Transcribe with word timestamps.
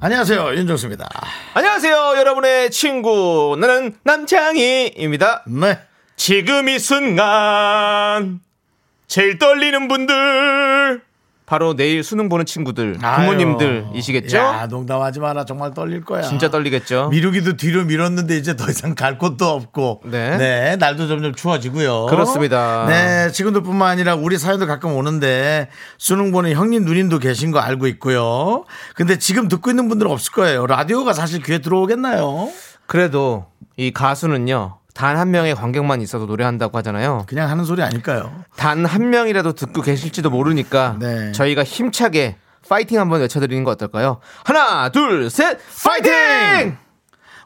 안녕하세요 0.00 0.54
윤정수입니다. 0.54 1.08
안녕하세요, 1.54 2.14
여러분의 2.18 2.70
친구. 2.70 3.56
나는 3.60 3.96
남창희입니다. 4.04 5.42
네. 5.48 5.78
지금 6.14 6.68
이 6.68 6.78
순간, 6.78 8.38
제일 9.08 9.38
떨리는 9.38 9.88
분들. 9.88 11.02
바로 11.48 11.74
내일 11.74 12.04
수능 12.04 12.28
보는 12.28 12.44
친구들, 12.44 12.98
부모님들이시겠죠? 12.98 14.36
야 14.36 14.66
농담하지 14.66 15.18
마라 15.18 15.46
정말 15.46 15.72
떨릴 15.72 16.04
거야. 16.04 16.20
진짜 16.20 16.50
떨리겠죠? 16.50 17.08
미루기도 17.08 17.56
뒤로 17.56 17.84
미뤘는데 17.84 18.36
이제 18.36 18.54
더 18.54 18.68
이상 18.68 18.94
갈 18.94 19.16
곳도 19.16 19.48
없고. 19.48 20.02
네. 20.04 20.76
날도 20.76 21.08
점점 21.08 21.34
추워지고요. 21.34 22.06
그렇습니다. 22.06 22.84
네. 22.86 23.32
지금들뿐만 23.32 23.88
아니라 23.88 24.14
우리 24.14 24.36
사연도 24.36 24.66
가끔 24.66 24.94
오는데 24.94 25.70
수능 25.96 26.32
보는 26.32 26.52
형님 26.52 26.84
누님도 26.84 27.18
계신 27.18 27.50
거 27.50 27.60
알고 27.60 27.86
있고요. 27.86 28.66
근데 28.94 29.18
지금 29.18 29.48
듣고 29.48 29.70
있는 29.70 29.88
분들은 29.88 30.12
없을 30.12 30.32
거예요. 30.32 30.66
라디오가 30.66 31.14
사실 31.14 31.42
귀에 31.42 31.60
들어오겠나요? 31.60 32.50
그래도 32.86 33.46
이 33.78 33.90
가수는요, 33.90 34.76
단 34.98 35.16
한 35.16 35.30
명의 35.30 35.54
관객만 35.54 36.00
있어도 36.02 36.26
노래한다고 36.26 36.76
하잖아요. 36.78 37.24
그냥 37.28 37.48
하는 37.48 37.64
소리 37.64 37.82
아닐까요? 37.82 38.32
단 38.56 38.84
한 38.84 39.10
명이라도 39.10 39.52
듣고 39.52 39.80
계실지도 39.80 40.28
모르니까 40.28 40.96
네. 40.98 41.30
저희가 41.32 41.62
힘차게 41.62 42.36
파이팅 42.68 42.98
한번 43.00 43.20
외쳐드리는 43.20 43.62
거 43.62 43.70
어떨까요? 43.70 44.18
하나, 44.44 44.88
둘, 44.90 45.30
셋, 45.30 45.58
파이팅! 45.84 46.76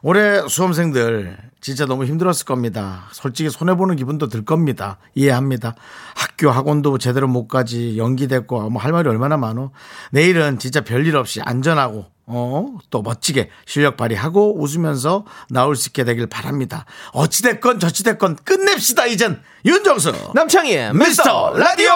올해 0.01 0.41
수험생들 0.47 1.37
진짜 1.63 1.85
너무 1.85 2.03
힘들었을 2.03 2.45
겁니다. 2.45 3.05
솔직히 3.13 3.49
손해보는 3.49 3.95
기분도 3.95 4.27
들 4.27 4.43
겁니다. 4.43 4.97
이해합니다. 5.15 5.75
학교 6.13 6.49
학원도 6.51 6.97
제대로 6.97 7.27
못 7.29 7.47
가지 7.47 7.97
연기됐고 7.97 8.69
뭐 8.69 8.83
할 8.83 8.91
말이 8.91 9.07
얼마나 9.07 9.37
많어. 9.37 9.71
내일은 10.11 10.59
진짜 10.59 10.81
별일 10.81 11.15
없이 11.15 11.39
안전하고 11.41 12.05
어, 12.25 12.77
또 12.89 13.01
멋지게 13.01 13.49
실력 13.65 13.95
발휘하고 13.95 14.61
웃으면서 14.61 15.23
나올 15.49 15.77
수 15.77 15.87
있게 15.89 16.03
되길 16.03 16.27
바랍니다. 16.27 16.83
어찌됐건 17.13 17.79
저찌됐건 17.79 18.35
끝냅시다 18.43 19.05
이젠 19.05 19.41
윤정수 19.65 20.31
남창희의 20.35 20.93
미스터 20.93 21.53
라디오 21.57 21.91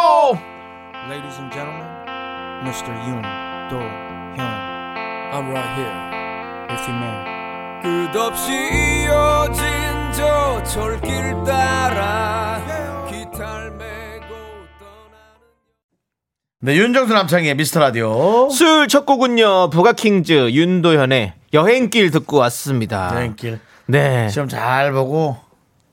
Ladies 1.10 1.38
and 1.40 1.52
gentlemen, 1.54 1.88
Mr. 2.64 2.92
Yoon 3.04 3.22
Do 3.70 3.78
Hyun. 4.36 5.32
I'm 5.34 5.50
right 5.52 5.76
here 5.76 6.68
with 6.70 6.88
you, 6.88 6.96
man. 6.96 7.37
끝없이 7.82 8.52
이어진 8.52 9.64
저 10.14 10.64
철길 10.64 11.44
따라 11.46 12.62
기타를 13.08 13.72
메고 13.72 14.26
떠나는 14.80 15.38
네 16.62 16.76
윤정수 16.76 17.14
남창의 17.14 17.56
미스터 17.56 17.80
라디오 17.80 18.50
수요일 18.50 18.88
첫 18.88 19.06
곡은요, 19.06 19.70
부가킹즈 19.70 20.52
윤도현의 20.52 21.34
여행길 21.54 22.12
듣고 22.12 22.38
왔습니다. 22.38 23.12
여행길 23.14 23.60
네. 23.86 24.30
시험 24.30 24.48
잘 24.50 24.92
보고 24.92 25.38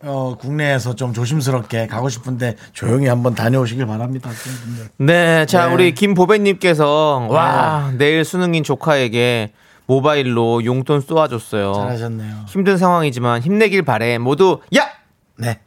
어, 0.02 0.36
국내에서 0.38 0.94
좀 0.96 1.14
조심스럽게 1.14 1.86
가고 1.86 2.08
싶은데 2.08 2.56
조용히 2.72 3.06
한번 3.06 3.34
다녀오시길 3.34 3.86
바랍니다. 3.86 4.28
학생분들. 4.30 4.88
네. 4.98 5.46
자, 5.46 5.66
네. 5.68 5.72
우리 5.72 5.94
김보배님께서, 5.94 7.26
와, 7.30 7.90
내일 7.96 8.22
수능인 8.22 8.64
조카에게 8.64 9.52
모바일로 9.86 10.64
용돈 10.64 11.00
쏘아줬어요. 11.00 11.74
잘하셨네요. 11.74 12.44
힘든 12.48 12.78
상황이지만 12.78 13.42
힘내길 13.42 13.82
바래. 13.82 14.18
모두, 14.18 14.60
야! 14.76 14.88
네. 15.36 15.60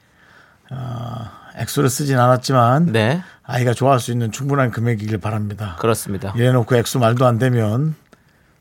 어, 0.72 1.25
액수를 1.57 1.89
쓰진 1.89 2.17
않았지만 2.19 2.91
네. 2.91 3.22
아이가 3.44 3.73
좋아할 3.73 4.00
수 4.00 4.11
있는 4.11 4.31
충분한 4.31 4.72
금액이길 4.72 5.17
바랍니다. 5.19 5.75
그렇습니다. 5.79 6.33
이래놓고 6.35 6.75
액수 6.75 7.00
말도 7.00 7.25
안 7.25 7.38
되면 7.39 7.95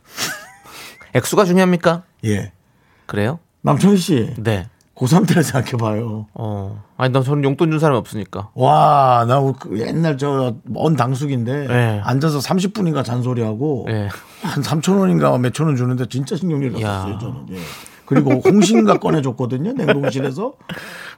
액수가 1.15 1.45
중요합니까? 1.45 2.05
예 2.25 2.53
그래요? 3.07 3.39
남창희 3.63 3.97
씨 3.97 4.35
네. 4.39 4.69
고3 4.97 5.29
때를 5.29 5.43
생각해봐요. 5.45 6.27
어. 6.35 6.83
아니, 6.97 7.13
나 7.13 7.23
저는 7.23 7.45
용돈 7.45 7.71
준 7.71 7.79
사람이 7.79 7.99
없으니까. 7.99 8.49
와, 8.55 9.27
나그 9.29 9.79
옛날 9.79 10.17
저 10.17 10.55
먼 10.65 10.97
당숙인데 10.97 11.67
네. 11.69 12.01
앉아서 12.03 12.39
30분인가 12.39 13.05
잔소리하고 13.05 13.85
네. 13.89 14.09
한 14.43 14.63
3천 14.63 14.99
원인가 14.99 15.37
몇천 15.37 15.67
원 15.67 15.77
주는데 15.77 16.07
진짜 16.09 16.35
신경질 16.37 16.81
야. 16.81 16.89
났었어요 16.89 17.19
저는. 17.19 17.47
예. 17.51 17.57
그리고 18.07 18.31
홍시인가 18.45 18.99
꺼내줬거든요 19.01 19.73
냉동실에서. 19.73 20.53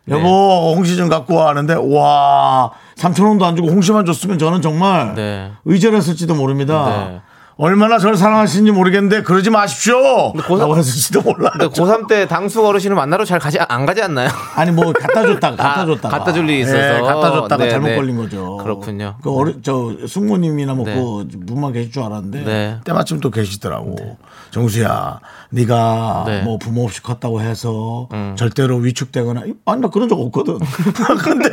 네. 0.07 0.17
여보 0.17 0.75
홍시 0.75 0.97
좀 0.97 1.09
갖고 1.09 1.35
와 1.37 1.51
하는데 1.51 1.75
와 1.75 2.73
3천 2.97 3.29
원도 3.29 3.45
안 3.45 3.55
주고 3.57 3.69
홍시만 3.69 4.07
줬으면 4.07 4.39
저는 4.39 4.61
정말 4.63 5.15
네. 5.15 5.53
의절했을지도 5.67 6.35
모릅니다. 6.35 7.23
네. 7.59 7.65
얼마나 7.65 7.99
저를 7.99 8.17
사랑하시는지 8.17 8.71
모르겠는데 8.71 9.23
그러지 9.25 9.51
마십시오. 9.51 10.33
고삼- 10.33 10.59
라고 10.61 10.77
했을지도 10.77 11.23
몰라요. 11.23 11.51
근데 11.59 11.67
고3 11.69 12.07
때 12.07 12.29
당숙 12.29 12.65
어르신을 12.65 12.95
만나러 12.95 13.25
잘 13.25 13.41
가지, 13.41 13.59
안 13.59 13.85
가지 13.85 14.01
않나요? 14.01 14.29
아니 14.55 14.71
뭐 14.71 14.93
갖다 14.93 15.23
줬다가 15.23 15.57
갖다 15.57 15.81
아, 15.83 15.87
줬다가 15.87 16.19
갖다 16.19 16.33
줄 16.33 16.49
일이 16.49 16.61
있어서. 16.61 16.79
예, 16.79 17.01
갖다 17.01 17.33
줬다가 17.33 17.65
네, 17.65 17.71
잘못 17.71 17.89
네. 17.89 17.97
걸린 17.97 18.17
거죠. 18.17 18.59
그렇군요. 18.59 19.17
그 19.23 19.35
어르 19.35 19.61
저 19.63 19.93
숙모님이나 20.07 20.75
뭐 20.75 20.85
네. 20.87 20.95
그 20.95 21.27
분만 21.47 21.73
계실 21.73 21.91
줄 21.91 22.05
알았는데 22.05 22.45
네. 22.45 22.79
때마침 22.85 23.19
또 23.21 23.31
계시더라고. 23.31 24.17
정수야, 24.53 25.19
네가 25.51 26.25
네. 26.27 26.39
음. 26.41 26.45
뭐 26.45 26.59
부모 26.59 26.85
없이 26.85 27.03
컸다고 27.03 27.41
해서 27.41 28.09
절대로 28.37 28.77
위축되거나 28.77 29.43
아니 29.67 29.81
나 29.81 29.89
그런 29.89 30.09
적 30.09 30.19
없거든. 30.21 30.59
근데 31.25 31.51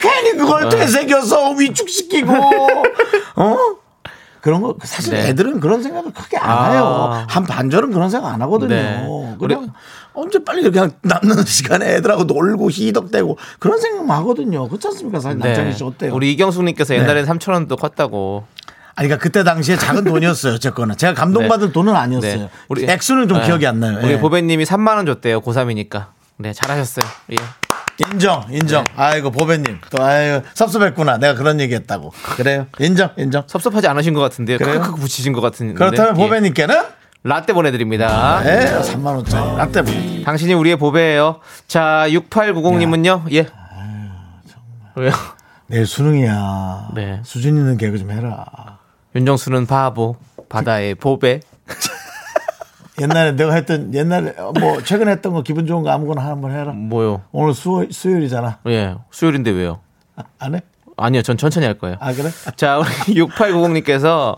괜히 0.00 0.36
그걸 0.36 0.66
어. 0.66 0.68
되새겨서 0.68 1.52
위축시키고 1.52 2.32
어? 3.36 3.56
그런 4.40 4.60
거 4.62 4.76
사실 4.82 5.14
네. 5.14 5.28
애들은 5.28 5.60
그런 5.60 5.82
생각을 5.82 6.12
크게 6.12 6.36
안 6.36 6.50
아. 6.50 6.70
해요. 6.70 7.24
한 7.28 7.44
반절은 7.44 7.90
그런 7.92 8.08
생각 8.10 8.32
안 8.32 8.40
하거든요. 8.42 8.74
네. 8.74 9.36
그냥 9.38 9.72
언제 10.14 10.42
빨리 10.44 10.62
그냥 10.70 10.90
남는 11.02 11.44
시간에 11.46 11.96
애들하고 11.96 12.24
놀고 12.24 12.70
희덕대고 12.70 13.36
그런 13.58 13.78
생각만 13.80 14.16
하거든요. 14.18 14.66
그렇지 14.68 14.86
않습니까? 14.88 15.20
사실 15.20 15.38
남창희 15.38 15.72
씨 15.74 15.84
어때요? 15.84 16.10
네. 16.10 16.16
우리 16.16 16.32
이경숙님께서 16.32 16.94
옛날엔 16.94 17.26
3천 17.26 17.52
원도 17.52 17.76
컸다고. 17.76 18.44
아니, 18.94 19.06
그러니까 19.06 19.22
그때 19.22 19.44
당시에 19.44 19.76
작은 19.76 20.02
돈이었어요. 20.10 20.54
어쨌거나. 20.54 20.94
제가 20.96 21.14
감동받을 21.14 21.72
돈은 21.72 21.94
아니었어요. 21.94 22.34
네. 22.36 22.50
우리- 22.68 22.84
액수는 22.90 23.28
좀 23.28 23.38
네. 23.38 23.46
기억이 23.46 23.64
안 23.66 23.78
나요. 23.78 23.98
우리 24.02 24.14
예. 24.14 24.18
보배님이 24.18 24.64
3만 24.64 24.96
원 24.96 25.06
줬대요. 25.06 25.40
고3이니까. 25.40 26.06
네, 26.38 26.52
잘하셨어요. 26.52 27.04
예. 27.32 27.36
인정, 28.06 28.44
인정. 28.50 28.84
네. 28.84 28.92
아이고, 28.96 29.30
보배님. 29.30 29.80
또, 29.90 30.02
아유, 30.02 30.40
섭섭했구나. 30.54 31.18
내가 31.18 31.34
그런 31.34 31.60
얘기 31.60 31.74
했다고. 31.74 32.12
그래요? 32.36 32.66
인정, 32.78 33.10
인정. 33.16 33.42
섭섭하지 33.46 33.88
않으신 33.88 34.14
것 34.14 34.20
같은데요. 34.20 34.58
그래요? 34.58 34.80
크크크 34.80 35.00
붙이신 35.00 35.32
것 35.32 35.40
같은데. 35.40 35.74
그렇다면 35.74 36.16
예. 36.16 36.22
보배님께는 36.22 36.82
라떼 37.24 37.52
보내드립니다. 37.52 38.40
네, 38.44 38.80
3만원짜리 38.80 39.56
라떼 39.56 39.82
보내 39.82 40.22
당신이 40.22 40.54
우리의 40.54 40.76
보배예요. 40.76 41.40
자, 41.66 42.06
6890님은요. 42.08 43.32
예. 43.32 43.46
왜요? 44.94 45.12
내일 45.66 45.86
수능이야. 45.86 46.90
네. 46.94 47.20
수준 47.24 47.56
있는 47.56 47.76
개그 47.76 47.98
좀 47.98 48.10
해라. 48.10 48.46
윤정수는 49.14 49.66
바보. 49.66 50.16
바다의 50.48 50.94
보배. 50.94 51.40
옛날에 53.00 53.32
내가 53.32 53.52
했던, 53.54 53.92
옛날에, 53.94 54.34
어, 54.38 54.52
뭐, 54.58 54.82
최근에 54.82 55.10
했던 55.12 55.32
거 55.32 55.42
기분 55.42 55.66
좋은 55.66 55.82
거 55.82 55.90
아무거나 55.90 56.22
한번 56.24 56.52
해라. 56.52 56.72
뭐요? 56.72 57.22
오늘 57.32 57.54
수, 57.54 57.86
수요일이잖아. 57.90 58.58
예. 58.68 58.94
수요일인데 59.10 59.50
왜요? 59.50 59.80
안 60.38 60.54
해? 60.54 60.62
아니요. 60.96 61.22
전 61.22 61.36
천천히 61.36 61.66
할 61.66 61.78
거예요. 61.78 61.96
아, 62.00 62.12
그래? 62.12 62.28
자, 62.56 62.78
우리 62.78 62.86
6890님께서 63.14 64.36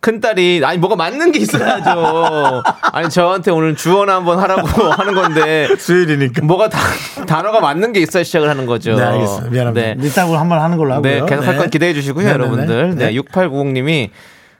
큰딸이, 0.00 0.60
아니, 0.64 0.78
뭐가 0.78 0.94
맞는 0.94 1.32
게 1.32 1.40
있어야죠. 1.40 2.62
아니, 2.92 3.08
저한테 3.10 3.50
오늘 3.50 3.74
주원 3.74 4.08
한번 4.08 4.38
하라고 4.38 4.68
하는 4.92 5.14
건데, 5.14 5.66
수요일이니까. 5.76 6.44
뭐가 6.44 6.68
다, 6.68 6.78
단어가 7.26 7.60
맞는 7.60 7.92
게 7.92 8.00
있어야 8.00 8.22
시작을 8.22 8.48
하는 8.48 8.66
거죠. 8.66 8.94
네, 8.94 9.02
알겠습니다. 9.02 9.50
미안합니다. 9.50 9.86
네. 9.86 9.94
네. 9.94 10.06
이따가 10.06 10.38
한번 10.38 10.60
하는 10.60 10.76
걸로 10.76 10.94
하고요. 10.94 11.10
네, 11.12 11.26
계속 11.26 11.44
할 11.44 11.54
네. 11.54 11.58
건 11.58 11.70
기대해 11.70 11.92
주시고요, 11.92 12.24
네네네. 12.24 12.44
여러분들. 12.44 12.94
네, 12.94 13.06
네. 13.06 13.14
6890님이 13.20 14.10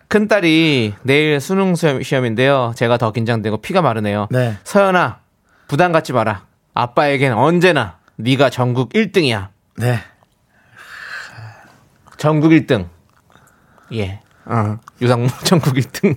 큰딸이 0.08 0.94
내일 1.02 1.40
수능 1.40 1.74
시험- 1.74 2.02
시험 2.02 2.24
인데요. 2.26 2.72
제가 2.76 2.96
더 2.96 3.10
긴장되고 3.12 3.58
피가 3.58 3.82
마르네요. 3.82 4.28
네. 4.30 4.56
서연아, 4.64 5.20
부담 5.68 5.92
갖지 5.92 6.12
마라. 6.12 6.44
아빠에겐 6.74 7.32
언제나 7.32 7.98
네가 8.16 8.50
전국 8.50 8.92
1등이야. 8.92 9.48
네. 9.78 9.98
전국 12.16 12.50
1등. 12.50 12.88
예. 13.94 14.20
어. 14.46 14.78
유상무 15.00 15.26
전국 15.44 15.74
1등. 15.74 16.16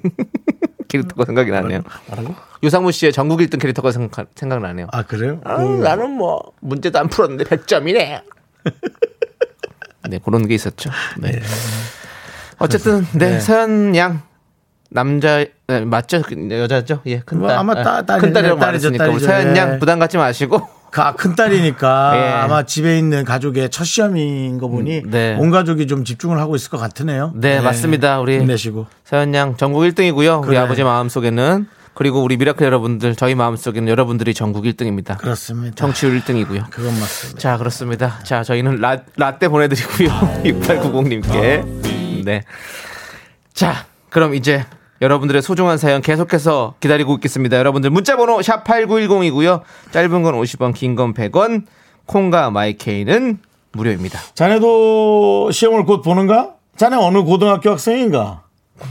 캐릭터가 0.87 1.25
생각이 1.25 1.51
나네요. 1.51 1.81
뭐라고? 2.07 2.35
유상무 2.63 2.91
씨의 2.91 3.11
전국 3.13 3.39
1등 3.39 3.59
캐릭터가 3.59 3.91
생각, 3.91 4.27
생각나네요. 4.35 4.87
아 4.91 5.03
그래요? 5.03 5.39
아, 5.45 5.57
그- 5.57 5.63
나는 5.83 6.11
뭐 6.11 6.39
문제도 6.61 6.97
안 6.99 7.07
풀었는데 7.09 7.43
100점이네. 7.45 8.21
네 10.09 10.19
그런 10.23 10.47
게 10.47 10.55
있었죠. 10.55 10.89
네. 11.19 11.39
어쨌든 12.59 13.05
네, 13.13 13.39
서현 13.39 13.95
양 13.95 14.21
남자 14.91 15.45
네, 15.67 15.81
맞죠 15.85 16.21
그 16.23 16.35
여자죠 16.51 17.01
예 17.05 17.19
큰딸 17.19 17.39
뭐 17.39 17.51
아마 17.51 17.75
따- 17.75 18.01
딸이- 18.01 18.21
큰딸이라고 18.21 18.59
딸이죠, 18.59 18.89
말했으니까 18.91 19.03
우리 19.05 19.11
딸이죠. 19.13 19.25
서현 19.27 19.55
예. 19.55 19.59
양 19.59 19.79
부담 19.79 19.99
갖지 19.99 20.17
마시고 20.17 20.61
가- 20.91 21.13
큰 21.15 21.35
딸이니까 21.35 22.11
예. 22.17 22.29
아마 22.31 22.63
집에 22.63 22.97
있는 22.97 23.23
가족의 23.23 23.69
첫 23.69 23.83
시험인 23.83 24.57
거 24.57 24.67
보니 24.67 24.99
음, 25.05 25.11
네. 25.11 25.35
온 25.39 25.51
가족이 25.51 25.85
좀 25.87 26.03
집중을 26.03 26.39
하고 26.39 26.55
있을 26.55 26.71
것 26.71 26.77
같으네요. 26.79 27.31
네, 27.35 27.59
맞습니다. 27.61 28.19
우리 28.19 28.39
힘내시고 28.39 28.87
서현 29.05 29.33
양 29.35 29.55
전국 29.57 29.81
1등이고요. 29.81 30.39
우리 30.41 30.47
그래. 30.47 30.57
아버지 30.57 30.83
마음 30.83 31.07
속에는 31.07 31.67
그리고 31.93 32.23
우리 32.23 32.37
미라클 32.37 32.65
여러분들 32.65 33.15
저희 33.15 33.35
마음 33.35 33.57
속에는 33.57 33.87
여러분들이 33.89 34.33
전국 34.33 34.63
1등입니다. 34.63 35.17
그렇습니다. 35.17 35.75
청취율 35.75 36.17
1등이고요. 36.21 36.69
그건 36.71 36.97
맞습니다. 36.97 37.39
자, 37.39 37.57
그렇습니다. 37.57 38.19
자, 38.23 38.41
저희는 38.41 38.79
라, 38.79 38.97
라떼 39.17 39.49
보내드리고요. 39.49 40.07
6890님께. 40.45 41.78
네. 42.25 42.43
자, 43.53 43.85
그럼 44.09 44.33
이제 44.35 44.65
여러분들의 45.01 45.41
소중한 45.41 45.77
사연 45.77 46.01
계속해서 46.01 46.75
기다리고 46.79 47.15
있겠습니다. 47.15 47.57
여러분들 47.57 47.89
문자번호 47.89 48.41
샵 48.41 48.63
8910이고요. 48.65 49.61
짧은 49.91 50.23
건 50.23 50.33
50원, 50.35 50.73
긴 50.73 50.95
건 50.95 51.13
100원, 51.13 51.65
콩과 52.05 52.49
마이케이는 52.51 53.39
무료입니다. 53.71 54.19
자네도 54.33 55.51
시험을 55.51 55.85
곧 55.85 56.01
보는가? 56.01 56.55
자네 56.75 56.95
어느 56.97 57.23
고등학교 57.23 57.69
학생인가? 57.71 58.43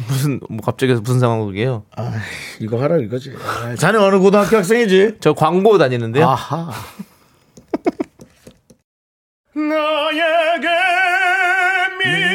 무슨, 0.06 0.40
뭐 0.50 0.60
갑자기 0.62 0.92
무슨 0.94 1.18
상황이에요? 1.18 1.84
아, 1.96 2.12
이거 2.60 2.80
하라 2.80 2.98
이거지. 2.98 3.32
아, 3.42 3.74
자네 3.74 3.98
어느 3.98 4.18
고등학교 4.18 4.56
학생이지? 4.58 5.16
저 5.20 5.32
광고 5.32 5.78
다니는데요. 5.78 6.26
아하. 6.28 6.70
나에게 9.54 10.68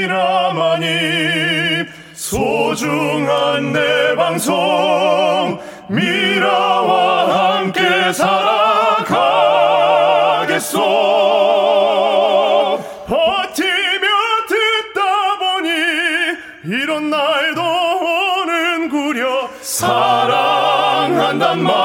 미라만이 0.04 1.86
소중한 2.14 3.72
내 3.72 4.14
방송. 4.16 5.58
미라와 5.88 7.58
함께 7.58 8.12
살아가겠소. 8.12 9.14
버티며 13.08 14.08
듣다 14.50 15.00
보니 15.40 15.70
이런 16.66 17.10
날도 17.10 17.62
오는구려. 18.42 19.48
사랑한단 19.62 21.64
말 21.64 21.83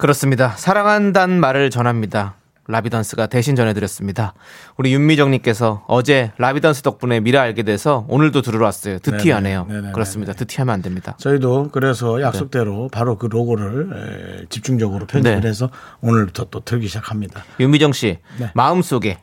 그렇습니다. 0.00 0.50
사랑한다는 0.56 1.40
말을 1.40 1.68
전합니다. 1.68 2.34
라비던스가 2.66 3.26
대신 3.26 3.54
전해드렸습니다. 3.56 4.32
우리 4.76 4.94
윤미정님께서 4.94 5.84
어제 5.88 6.32
라비던스 6.38 6.82
덕분에 6.82 7.20
미라 7.20 7.42
알게 7.42 7.64
돼서 7.64 8.06
오늘도 8.08 8.42
들으러 8.42 8.64
왔어요. 8.64 8.98
드티하네요. 9.00 9.66
그렇습니다. 9.92 10.32
드티하면 10.32 10.72
안 10.72 10.80
됩니다. 10.82 11.16
저희도 11.18 11.70
그래서 11.72 12.22
약속대로 12.22 12.88
바로 12.90 13.18
그 13.18 13.26
로고를 13.26 14.42
에, 14.42 14.46
집중적으로 14.48 15.06
편집을 15.06 15.40
네. 15.40 15.48
해서 15.48 15.68
오늘부터 16.00 16.46
또 16.50 16.60
틀기 16.60 16.86
시작합니다. 16.86 17.44
윤미정 17.58 17.92
씨 17.92 18.18
네. 18.38 18.50
마음속에 18.54 19.18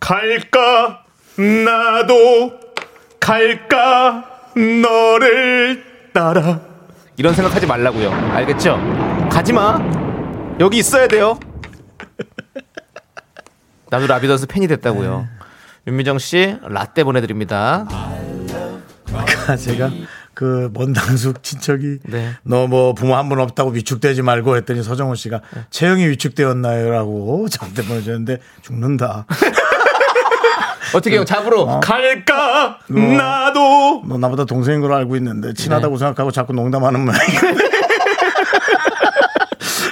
갈까 0.00 1.04
나도 1.36 2.52
갈까 3.20 4.24
너를 4.54 5.84
따라 6.14 6.60
이런 7.18 7.34
생각하지 7.34 7.66
말라고요. 7.66 8.10
알겠죠? 8.12 8.76
가지 9.30 9.52
마. 9.52 9.78
여기 10.60 10.78
있어야 10.78 11.08
돼요. 11.08 11.38
나도 13.90 14.06
라비던스 14.06 14.46
팬이 14.46 14.68
됐다고요. 14.68 15.20
네. 15.20 15.28
윤미정 15.88 16.18
씨 16.18 16.56
라떼 16.62 17.04
보내드립니다. 17.04 17.86
아까 19.14 19.56
제가 19.56 19.90
그 20.34 20.70
먼 20.72 20.92
당숙 20.92 21.42
친척이 21.42 21.98
네. 22.04 22.34
너뭐 22.44 22.92
부모 22.94 23.16
한 23.16 23.28
분 23.28 23.40
없다고 23.40 23.70
위축되지 23.70 24.22
말고 24.22 24.56
했더니 24.56 24.82
서정훈 24.84 25.16
씨가 25.16 25.40
채영이 25.70 26.06
위축되었나요라고 26.08 27.48
저한테 27.48 27.82
보내줬는데 27.88 28.38
죽는다. 28.62 29.26
어떻게 30.94 31.16
형 31.16 31.24
잡으러 31.24 31.80
갈까 31.80 32.78
나도 32.88 34.02
너 34.06 34.18
나보다 34.18 34.44
동생인 34.44 34.80
걸로 34.80 34.94
알고 34.96 35.16
있는데 35.16 35.52
친하다고 35.54 35.94
네. 35.96 35.98
생각하고 35.98 36.30
자꾸 36.30 36.52
농담하는 36.52 37.04
모양이야. 37.04 37.40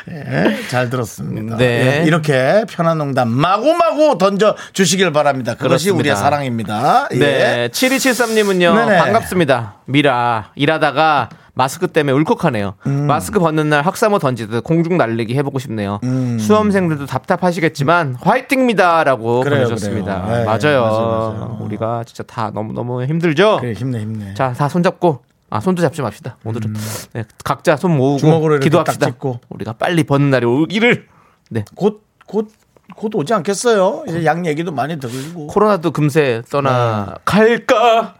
예, 0.08 0.58
잘 0.68 0.90
들었습니다. 0.90 1.56
네. 1.56 2.00
예, 2.00 2.04
이렇게 2.06 2.64
편한 2.68 2.98
농담 2.98 3.28
마구마구 3.28 4.18
던져 4.18 4.56
주시길 4.72 5.12
바랍니다. 5.12 5.52
그것이 5.54 5.68
그렇습니다. 5.90 5.98
우리의 6.00 6.16
사랑입니다. 6.16 7.08
예. 7.12 7.18
네. 7.18 7.68
7273님은요. 7.72 8.74
네네. 8.74 8.98
반갑습니다. 8.98 9.74
미라. 9.86 10.50
일하다가 10.54 11.28
마스크 11.56 11.88
때문에 11.88 12.12
울컥하네요. 12.18 12.74
음. 12.86 13.06
마스크 13.06 13.40
벗는 13.40 13.70
날 13.70 13.80
학사모 13.80 14.18
던지듯 14.18 14.62
공중 14.62 14.98
날리기 14.98 15.34
해보고 15.38 15.58
싶네요. 15.58 16.00
음. 16.04 16.38
수험생들도 16.38 17.06
답답하시겠지만 17.06 18.16
화이팅입니다. 18.20 19.04
라고 19.04 19.40
그래요, 19.40 19.64
보내주셨습니다. 19.64 20.22
그래요. 20.26 20.38
네, 20.38 20.44
맞아요. 20.44 20.82
맞아요, 20.82 21.34
맞아요. 21.38 21.58
우리가 21.62 22.04
진짜 22.04 22.22
다 22.24 22.50
너무 22.52 22.74
너무 22.74 23.02
힘들죠? 23.04 23.56
그래, 23.62 23.72
힘내 23.72 24.00
힘내. 24.00 24.34
자, 24.34 24.52
다 24.52 24.68
손잡고. 24.68 25.22
아, 25.48 25.60
손도 25.60 25.80
잡지 25.80 26.02
맙시다. 26.02 26.36
오늘은. 26.44 26.74
네, 27.14 27.24
각자 27.42 27.76
손 27.76 27.96
모으고. 27.96 28.46
음. 28.48 28.60
기도합시다. 28.60 29.08
우리가 29.48 29.72
빨리 29.74 30.04
벗는 30.04 30.28
날이 30.28 30.44
오기를. 30.44 31.06
네. 31.48 31.64
곧, 31.74 32.02
곧, 32.26 32.50
곧 32.94 33.14
오지 33.14 33.32
않겠어요? 33.32 34.04
이제 34.08 34.26
양 34.26 34.44
얘기도 34.44 34.72
많이 34.72 34.98
들리고. 35.00 35.46
코로나도 35.46 35.92
금세 35.92 36.42
떠나 36.50 37.06
네. 37.06 37.14
갈까? 37.24 38.15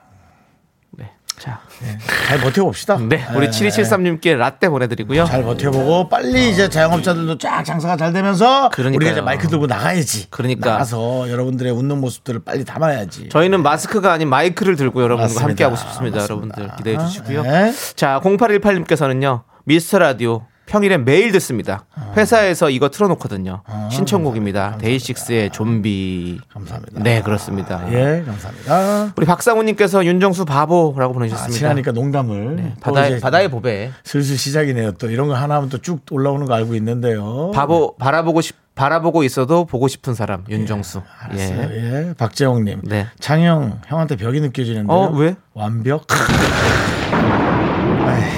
네. 1.80 1.98
자. 1.98 2.26
잘 2.28 2.38
버텨봅시다. 2.40 2.98
네, 3.08 3.24
우리 3.34 3.48
7273님께 3.48 4.36
라떼 4.36 4.68
보내드리고요. 4.68 5.24
잘 5.26 5.42
버텨보고 5.44 6.08
빨리 6.08 6.50
이제 6.50 6.68
자영업자들도 6.68 7.38
쫙 7.38 7.62
장사가 7.62 7.96
잘 7.96 8.12
되면서 8.12 8.68
그러니까요. 8.70 8.96
우리가 8.96 9.12
이제 9.12 9.20
마이크 9.20 9.46
들고 9.48 9.66
나가야지. 9.66 10.28
그러니까. 10.30 10.70
나가서 10.72 11.30
여러분들의 11.30 11.72
웃는 11.72 12.00
모습들을 12.00 12.40
빨리 12.44 12.64
담아야지. 12.64 13.28
저희는 13.28 13.62
마스크가 13.62 14.12
아닌 14.12 14.28
마이크를 14.28 14.76
들고 14.76 15.02
여러분과. 15.02 15.42
함께 15.42 15.64
하고 15.64 15.76
싶습니다. 15.76 16.18
맞습니다. 16.18 16.22
여러분들 16.22 16.76
기대해 16.76 16.98
주시고요. 16.98 17.42
네. 17.42 17.72
자, 17.94 18.20
0818님께서는요. 18.22 19.42
미스터 19.64 19.98
라디오 19.98 20.46
평일에 20.66 20.98
매일 20.98 21.32
듣습니다. 21.32 21.84
회사에서 22.16 22.70
이거 22.70 22.88
틀어놓거든요. 22.88 23.62
신청곡입니다. 23.90 24.78
데이식스의 24.78 25.50
좀비. 25.50 26.40
감사합니다. 26.52 27.02
네, 27.02 27.22
그렇습니다. 27.22 27.82
예, 27.92 28.22
감사합니다. 28.26 29.12
우리 29.16 29.26
박상우님께서 29.26 30.04
윤정수 30.04 30.44
바보라고 30.44 31.12
아, 31.12 31.14
보내주셨습니다. 31.14 31.56
친하니까 31.58 31.92
농담을 31.92 32.72
또 32.74 32.80
바다의, 32.80 33.20
바다의 33.20 33.48
보배. 33.50 33.92
슬슬 34.04 34.36
시작이네요. 34.36 34.92
또 34.92 35.08
이런 35.10 35.28
거 35.28 35.34
하나 35.34 35.56
하면 35.56 35.68
또 35.68 35.78
쭉 35.78 36.00
올라오는 36.10 36.46
거 36.46 36.54
알고 36.54 36.74
있는데요. 36.74 37.52
바보, 37.54 37.96
바라보고 37.96 38.40
싶, 38.40 38.56
바라보고 38.74 39.22
있어도 39.22 39.64
보고 39.66 39.86
싶은 39.88 40.14
사람, 40.14 40.44
윤정수. 40.48 41.00
알았어요. 41.20 41.60
예. 41.70 42.08
예, 42.08 42.14
박재홍님. 42.18 42.80
네. 42.84 43.06
장형 43.20 43.80
형한테 43.86 44.16
벽이 44.16 44.40
느껴지는데요. 44.40 44.96
어, 44.96 45.10
왜? 45.12 45.36
완벽. 45.54 46.06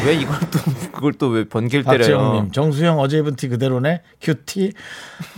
왜 0.06 0.14
이걸 0.14 0.36
또, 0.50 0.58
그걸 0.92 1.12
또 1.14 1.28
왜 1.28 1.44
번개를 1.48 1.84
때려요? 1.84 1.98
박재홍님, 2.18 2.52
정수영 2.52 2.98
어제 2.98 3.18
입은 3.18 3.36
티 3.36 3.48
그대로네. 3.48 4.02
큐티. 4.22 4.72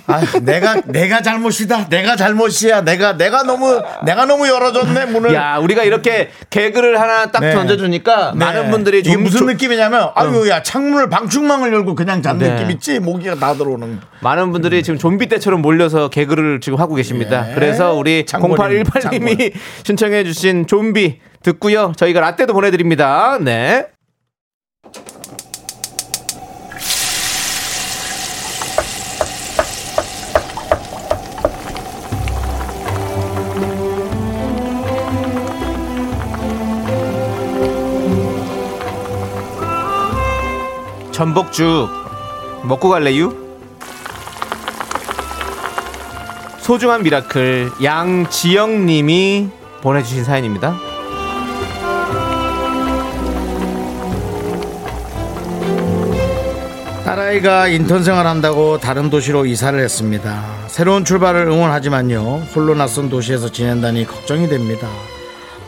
아, 0.07 0.21
내가 0.43 0.81
내가 0.87 1.23
잘못이다. 1.23 1.89
내가 1.89 2.17
잘못이야. 2.17 2.83
내가 2.83 3.17
내가 3.17 3.43
너무 3.43 3.83
내가 4.05 4.25
너무 4.27 4.47
열어줬네 4.49 5.07
문을. 5.07 5.35
야, 5.35 5.59
우리가 5.59 5.83
이렇게 5.85 6.31
개그를 6.51 7.01
하나 7.01 7.31
딱 7.31 7.41
네. 7.41 7.53
던져주니까 7.55 8.33
네. 8.33 8.39
많은 8.45 8.71
분들이 8.71 9.01
이게 9.01 9.13
좀 9.13 9.23
무슨 9.23 9.39
조- 9.41 9.45
느낌이냐면 9.47 10.11
아유 10.15 10.49
야 10.49 10.63
창문을 10.63 11.09
방충망을 11.09 11.73
열고 11.73 11.95
그냥 11.95 12.23
잔 12.23 12.39
네. 12.39 12.51
느낌 12.55 12.71
있지 12.71 12.99
모기가 13.01 13.35
다 13.37 13.55
들어오는 13.55 14.01
많은 14.21 14.53
분들이 14.53 14.83
지금 14.83 14.99
좀비 14.99 15.29
때처럼 15.29 15.63
몰려서 15.63 16.09
개그를 16.09 16.61
지금 16.61 16.79
하고 16.79 16.95
계십니다. 16.95 17.51
예. 17.51 17.55
그래서 17.55 17.95
우리 17.95 18.27
장관님, 18.27 18.85
0818님이 18.85 19.53
신청해주신 19.85 20.67
좀비 20.67 21.21
듣고요. 21.43 21.93
저희가 21.97 22.21
라떼도 22.21 22.53
보내드립니다. 22.53 23.39
네. 23.41 23.87
전복죽 41.21 41.91
먹고 42.65 42.89
갈래유? 42.89 43.37
소중한 46.61 47.03
미라클 47.03 47.73
양지영님이 47.85 49.51
보내주신 49.83 50.25
사연입니다. 50.25 50.79
딸아이가 57.05 57.69
인턴 57.69 58.03
생활한다고 58.03 58.79
다른 58.79 59.11
도시로 59.11 59.45
이사를 59.45 59.79
했습니다. 59.79 60.43
새로운 60.69 61.05
출발을 61.05 61.49
응원하지만요. 61.49 62.47
홀로 62.55 62.75
낯선 62.75 63.11
도시에서 63.11 63.53
지낸다니 63.53 64.07
걱정이 64.07 64.49
됩니다. 64.49 64.89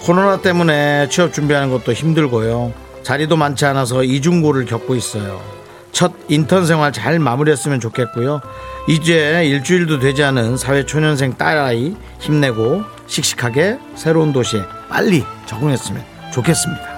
코로나 0.00 0.40
때문에 0.40 1.10
취업 1.10 1.34
준비하는 1.34 1.68
것도 1.68 1.92
힘들고요. 1.92 2.81
자리도 3.02 3.36
많지 3.36 3.64
않아서 3.66 4.04
이중고를 4.04 4.64
겪고 4.64 4.94
있어요. 4.94 5.40
첫 5.92 6.12
인턴 6.28 6.66
생활 6.66 6.92
잘 6.92 7.18
마무리했으면 7.18 7.80
좋겠고요. 7.80 8.40
이제 8.88 9.44
일주일도 9.44 9.98
되지 10.00 10.24
않은 10.24 10.56
사회 10.56 10.84
초년생 10.84 11.34
딸아이 11.36 11.94
힘내고 12.18 12.82
씩씩하게 13.06 13.78
새로운 13.94 14.32
도시에 14.32 14.62
빨리 14.88 15.24
적응했으면 15.46 16.02
좋겠습니다. 16.32 16.92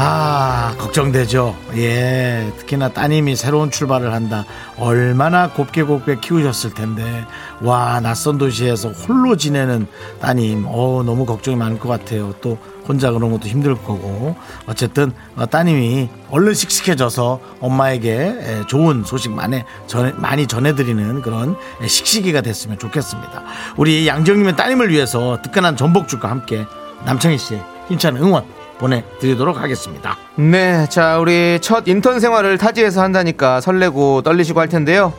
아, 0.00 0.47
걱정되죠. 0.76 1.56
예, 1.76 2.52
특히나 2.58 2.88
따님이 2.90 3.36
새로운 3.36 3.70
출발을 3.70 4.12
한다. 4.12 4.44
얼마나 4.76 5.48
곱게 5.50 5.82
곱게 5.82 6.16
키우셨을 6.20 6.74
텐데. 6.74 7.24
와, 7.62 8.00
낯선 8.00 8.38
도시에서 8.38 8.90
홀로 8.90 9.36
지내는 9.36 9.86
따님. 10.20 10.64
어, 10.66 11.02
너무 11.04 11.26
걱정이 11.26 11.56
많을 11.56 11.78
것 11.78 11.88
같아요. 11.88 12.34
또 12.40 12.58
혼자 12.86 13.12
그런 13.12 13.30
것도 13.30 13.46
힘들 13.46 13.74
거고. 13.74 14.36
어쨌든 14.66 15.12
어, 15.36 15.46
따님이 15.46 16.08
얼른 16.30 16.54
씩씩해져서 16.54 17.40
엄마에게 17.60 18.12
에, 18.12 18.66
좋은 18.66 19.04
소식 19.04 19.30
많이, 19.32 19.62
전, 19.86 20.14
많이 20.20 20.46
전해드리는 20.46 21.22
그런 21.22 21.56
에, 21.82 21.86
씩씩이가 21.86 22.40
됐으면 22.40 22.78
좋겠습니다. 22.78 23.42
우리 23.76 24.06
양정님의 24.06 24.56
따님을 24.56 24.90
위해서 24.90 25.40
뜨끈한 25.42 25.76
전복죽과 25.76 26.28
함께 26.28 26.66
남창희 27.04 27.38
씨의 27.38 27.62
힘찬 27.88 28.16
응원 28.16 28.57
보내드리도록 28.78 29.60
하겠습니다. 29.60 30.16
네, 30.36 30.86
자 30.88 31.18
우리 31.18 31.58
첫 31.60 31.86
인턴 31.86 32.20
생활을 32.20 32.58
타지에서 32.58 33.02
한다니까 33.02 33.60
설레고 33.60 34.22
떨리시고 34.22 34.60
할 34.60 34.68
텐데요. 34.68 35.12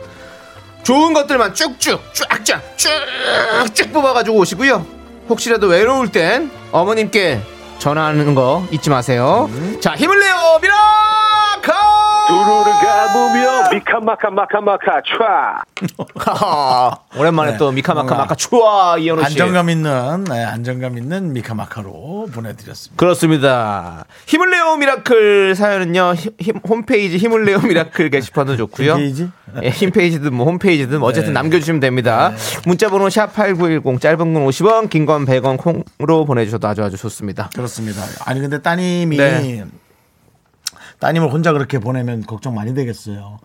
좋은 0.82 1.12
것들만 1.12 1.54
쭉쭉 1.54 2.00
쫙쫙 2.14 2.62
쭉쭉 2.76 3.92
뽑아가지고 3.92 4.38
오시고요. 4.38 4.84
혹시라도 5.28 5.66
외로울 5.68 6.10
땐 6.10 6.50
어머님께 6.72 7.40
전화하는 7.78 8.34
거 8.34 8.66
잊지 8.70 8.90
마세요. 8.90 9.48
자 9.80 9.94
힘을 9.94 10.18
내요 10.18 10.34
미라클! 10.60 11.74
두루르가 13.12 13.12
보며 13.12 13.70
미카마카 13.70 14.30
마카마카 14.30 15.02
촤 15.02 15.20
하하, 16.16 16.98
오랜만에 17.16 17.52
네, 17.52 17.58
또 17.58 17.72
미카마카 17.72 18.14
마카 18.14 18.34
추아 18.34 18.96
이현우 18.98 19.20
씨. 19.22 19.26
안정감 19.26 19.70
있는 19.70 20.24
네, 20.24 20.44
안정감 20.44 20.98
있는 20.98 21.32
미카마카로 21.32 22.28
보내드렸습니다. 22.32 22.96
그렇습니다. 22.98 24.04
힘을 24.26 24.50
내요 24.50 24.76
미라클 24.76 25.54
사연은요 25.54 26.14
힘- 26.14 26.32
힘- 26.38 26.60
홈페이지 26.68 27.16
힘을 27.18 27.44
내요 27.44 27.60
미라클 27.60 28.10
게시판도 28.10 28.56
좋고요. 28.56 28.92
홈페이지? 28.92 29.28
예, 29.62 29.70
홈페이지든 29.70 30.32
뭐 30.34 30.46
홈페이지든 30.46 31.02
어쨌든 31.02 31.32
네. 31.32 31.40
남겨주시면 31.40 31.80
됩니다. 31.80 32.32
문자번호 32.66 33.08
샵 33.10 33.34
#8910 33.34 34.00
짧은 34.00 34.34
건 34.34 34.46
50원, 34.46 34.88
긴 34.90 35.06
건 35.06 35.24
100원 35.26 35.56
콩으로 35.58 36.24
보내주셔도 36.24 36.68
아주 36.68 36.84
아주 36.84 36.96
좋습니다. 36.96 37.50
그렇습니다. 37.54 38.02
아니 38.26 38.40
근데 38.40 38.60
따님이 38.60 39.16
네. 39.16 39.64
따님을 41.00 41.32
혼자 41.32 41.52
그렇게 41.52 41.78
보내면 41.78 42.22
걱정 42.24 42.54
많이 42.54 42.74
되겠어요. 42.74 43.38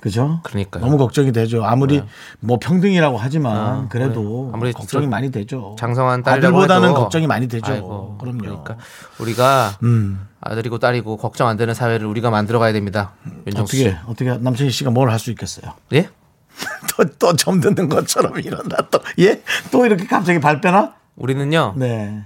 그죠? 0.00 0.40
그러니까요. 0.42 0.82
네. 0.84 0.86
너무 0.86 0.98
걱정이 0.98 1.32
되죠. 1.32 1.64
아무리 1.64 2.02
뭐 2.40 2.58
평등이라고 2.60 3.16
하지만 3.16 3.56
아, 3.56 3.86
그래도 3.88 4.48
네. 4.48 4.50
아무리 4.54 4.72
걱정이 4.74 5.06
저- 5.06 5.10
많이 5.10 5.30
되죠. 5.30 5.76
장성한 5.78 6.20
해도 6.20 6.94
걱정이 6.94 7.26
많이 7.26 7.48
되죠. 7.48 7.72
아이고, 7.72 8.18
그럼요. 8.18 8.38
그러니까 8.38 8.76
우리가 9.18 9.78
음. 9.82 10.26
아들이고 10.42 10.78
딸이고 10.78 11.16
걱정 11.16 11.48
안 11.48 11.56
되는 11.56 11.72
사회를 11.72 12.06
우리가 12.06 12.28
만들어 12.28 12.58
가야 12.58 12.74
됩니다. 12.74 13.12
윤정수. 13.46 13.76
어떻게 13.76 13.96
어떻게 14.06 14.36
남창희 14.36 14.70
씨가 14.70 14.90
뭘 14.90 15.08
할 15.08 15.18
수 15.18 15.30
있겠어요? 15.30 15.72
예? 15.94 16.10
또또 16.96 17.34
처음 17.36 17.60
듣는 17.60 17.88
것처럼 17.88 18.38
이런다 18.38 18.86
또 18.90 18.98
예? 19.20 19.42
또 19.72 19.86
이렇게 19.86 20.04
갑자기 20.06 20.38
발표나? 20.38 20.94
우리는요 21.16 21.74
네. 21.76 22.24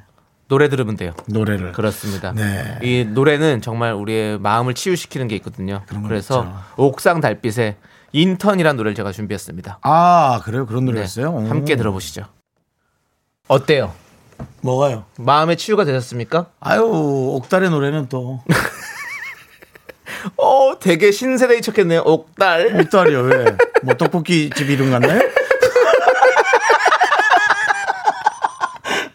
노래 0.49 0.69
들으면 0.71 0.97
돼요. 0.97 1.12
노래를 1.26 1.73
그렇습니다. 1.73 2.33
네. 2.33 2.78
이 2.83 3.05
노래는 3.05 3.61
정말 3.61 3.93
우리의 3.93 4.38
마음을 4.38 4.75
치유시키는 4.75 5.28
게 5.28 5.37
있거든요. 5.37 5.83
그래서 6.07 6.40
있죠. 6.45 6.57
옥상 6.76 7.21
달빛의 7.21 7.76
인턴이란 8.12 8.76
노래를 8.76 8.95
제가 8.95 9.12
준비했습니다. 9.12 9.81
아 9.83 10.40
그래요 10.45 10.64
그런 10.67 10.87
노래 10.87 10.99
네, 10.99 11.02
였어요 11.05 11.37
함께 11.49 11.76
들어보시죠. 11.76 12.25
어때요? 13.47 13.93
뭐가요? 14.62 15.05
마음의 15.19 15.57
치유가 15.59 15.85
되셨습니까? 15.85 16.47
아유 16.61 16.83
옥달의 16.83 17.69
노래는 17.71 18.09
또 18.09 18.40
어, 20.37 20.78
되게 20.81 21.12
신세대의 21.12 21.61
척했네요. 21.62 22.00
옥달. 22.05 22.81
옥달이요 22.81 23.21
왜? 23.21 23.57
뭐 23.83 23.95
떡볶이 23.97 24.50
집 24.57 24.71
이름 24.71 24.90
같나요? 24.90 25.21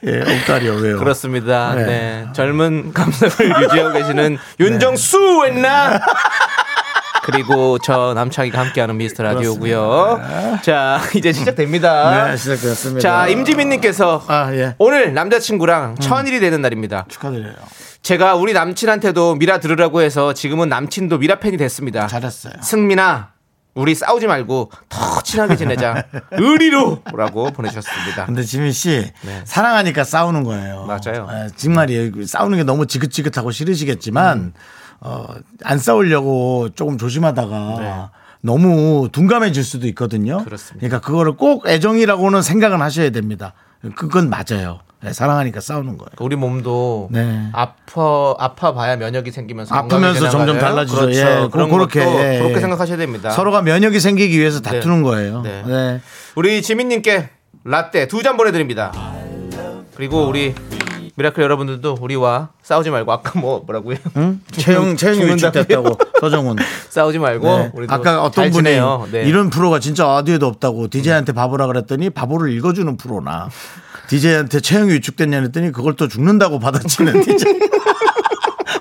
예, 0.06 0.20
옥달이요 0.20 0.74
왜요? 0.76 0.98
그렇습니다. 1.00 1.74
네. 1.76 1.86
네. 1.86 2.28
젊은 2.34 2.92
감성을 2.94 3.64
유지하고 3.64 3.94
계시는 3.94 4.38
윤정수 4.60 5.44
했나? 5.46 6.00
그리고 7.24 7.78
저 7.80 8.14
남창희가 8.14 8.60
함께하는 8.60 8.98
미스터 8.98 9.24
라디오고요. 9.24 10.20
자, 10.62 11.00
이제 11.16 11.32
시작됩니다. 11.32 12.28
네 12.32 12.36
시작되었습니다. 12.38 13.00
자, 13.00 13.28
임지민님께서 13.30 14.24
아 14.28 14.54
예. 14.54 14.76
오늘 14.78 15.14
남자친구랑 15.14 15.96
천일이 16.00 16.42
되는 16.42 16.62
날입니다. 16.62 17.06
축하드려요. 17.08 17.54
제가 18.02 18.36
우리 18.36 18.52
남친한테도 18.52 19.36
미라 19.36 19.62
들으라고 19.62 20.02
해서 20.02 20.34
지금은 20.34 20.68
남친도 20.68 21.20
미라 21.20 21.36
팬이 21.40 21.56
됐습니다. 21.56 22.08
잘했어요. 22.08 22.56
승민아, 22.62 23.30
우리 23.76 23.96
싸우지 23.96 24.28
말고 24.28 24.72
더 24.90 25.22
친하게 25.22 25.56
지내자. 25.56 26.06
의리로라고 26.32 27.52
보내주셨습니다. 27.52 28.26
근데 28.26 28.44
지민 28.44 28.72
씨 28.72 29.12
네. 29.22 29.42
사랑하니까 29.46 30.04
싸우는 30.04 30.44
거예요. 30.44 30.86
맞아요. 30.86 31.28
예, 31.32 31.48
정말이에요. 31.56 32.26
싸우는 32.26 32.58
게 32.60 32.64
너무 32.64 32.86
지긋지긋하고 32.86 33.52
싫으시겠지만 33.52 34.54
어, 35.00 35.26
안 35.64 35.80
싸우려고 35.80 36.70
조금 36.76 36.98
조심하다가 36.98 37.76
네. 37.80 38.06
너무 38.42 39.10
둔감해질 39.12 39.64
수도 39.64 39.88
있거든요. 39.88 40.44
그렇습니다. 40.44 40.80
그러니까 40.88 41.00
그거를 41.06 41.36
꼭 41.36 41.68
애정이라고는 41.68 42.42
생각은 42.42 42.82
하셔야 42.82 43.10
됩니다. 43.10 43.54
그건 43.96 44.30
맞아요. 44.30 44.82
예, 45.06 45.12
사랑하니까 45.12 45.60
싸우는 45.60 45.98
거예요. 45.98 46.10
우리 46.20 46.36
몸도 46.36 47.10
네. 47.12 47.50
아파 47.52 48.36
아파 48.40 48.74
봐야 48.74 48.96
면역이 48.96 49.32
생기면서 49.32 49.76
아프면서 49.76 50.30
점점. 50.30 50.58
달라지죠. 50.60 51.00
그렇죠. 51.02 51.20
예, 51.20 51.48
그런 51.52 51.70
그렇게, 51.70 52.00
예, 52.02 52.38
그렇게 52.40 52.56
예. 52.56 52.60
생각하셔야 52.60 52.98
됩니다. 52.98 53.30
서로가 53.32 53.62
면역이 53.62 54.00
생기기 54.00 54.40
위해서 54.40 54.62
다투는 54.62 55.04
거예요. 55.04 55.42
네. 55.42 55.64
네. 55.66 56.02
우리 56.36 56.62
지민님께 56.62 57.30
라떼 57.66 58.08
두 58.08 58.24
잔 58.24 58.38
보내드립니다. 58.38 58.92
그리고 59.96 60.26
우리 60.28 60.56
미라클 61.16 61.44
여러분들도 61.44 61.98
우리와 62.02 62.50
싸우지 62.64 62.90
말고 62.90 63.12
아까 63.12 63.38
뭐 63.40 63.62
뭐라고요? 63.68 63.98
채용 64.52 64.96
채용이? 64.98 65.26
위축됐다고 65.34 65.98
서정훈. 66.20 66.56
싸우지 66.90 67.20
말고 67.20 67.46
네. 67.48 67.72
아까 67.90 68.24
어떤 68.24 68.46
잘 68.46 68.50
분이. 68.52 68.80
네. 69.12 69.24
이런 69.28 69.50
프로가 69.52 69.80
진짜 69.80 70.08
어디에도 70.16 70.48
없다고 70.48 70.88
DJ한테 70.88 71.34
바보라 71.34 71.68
그랬더니 71.68 72.10
바보를 72.10 72.52
읽어주는 72.54 72.98
프로나 72.98 73.50
DJ한테 74.18 74.60
채용이 74.60 74.94
위축됐냐 74.94 75.42
했더니 75.42 75.72
그걸 75.72 75.96
또 75.96 76.08
죽는다고 76.08 76.60
받아치는 76.60 77.22
DJ. 77.26 77.60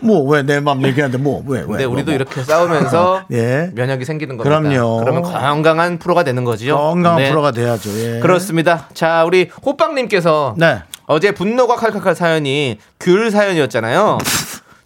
뭐 0.02 0.24
왜 0.28 0.42
내 0.42 0.60
맘 0.60 0.82
얘기하는데 0.84 1.16
뭐 1.16 1.42
왜 1.46 1.60
왜? 1.60 1.66
근데 1.66 1.86
뭐, 1.86 1.94
우리도 1.94 2.10
뭐. 2.10 2.14
이렇게 2.14 2.42
싸우면서 2.42 3.24
예. 3.32 3.70
면역이 3.74 4.04
생기는 4.04 4.36
겁니다. 4.36 4.60
그럼요. 4.60 4.98
그러면 5.00 5.22
건강한 5.22 5.98
프로가 5.98 6.22
되는 6.24 6.44
거지요. 6.44 6.76
건강한 6.76 7.22
네. 7.22 7.30
프로가 7.30 7.52
돼야죠. 7.52 7.90
예. 7.98 8.20
그렇습니다. 8.20 8.88
자, 8.94 9.24
우리 9.24 9.48
호빵님께서 9.64 10.56
네. 10.58 10.82
어제 11.06 11.32
분노가 11.32 11.76
칼칼칼 11.76 12.14
사연이 12.14 12.78
귤 13.00 13.30
사연이었잖아요. 13.30 14.18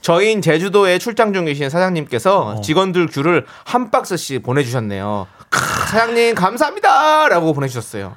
저희인 0.02 0.42
제주도에 0.42 0.98
출장 0.98 1.32
중이신 1.32 1.70
사장님께서 1.70 2.60
직원들 2.60 3.08
귤을 3.08 3.46
한 3.64 3.90
박스씩 3.90 4.42
보내주셨네요. 4.44 5.26
크, 5.50 5.58
사장님 5.88 6.34
감사합니다라고 6.36 7.52
보내주셨어요. 7.54 8.14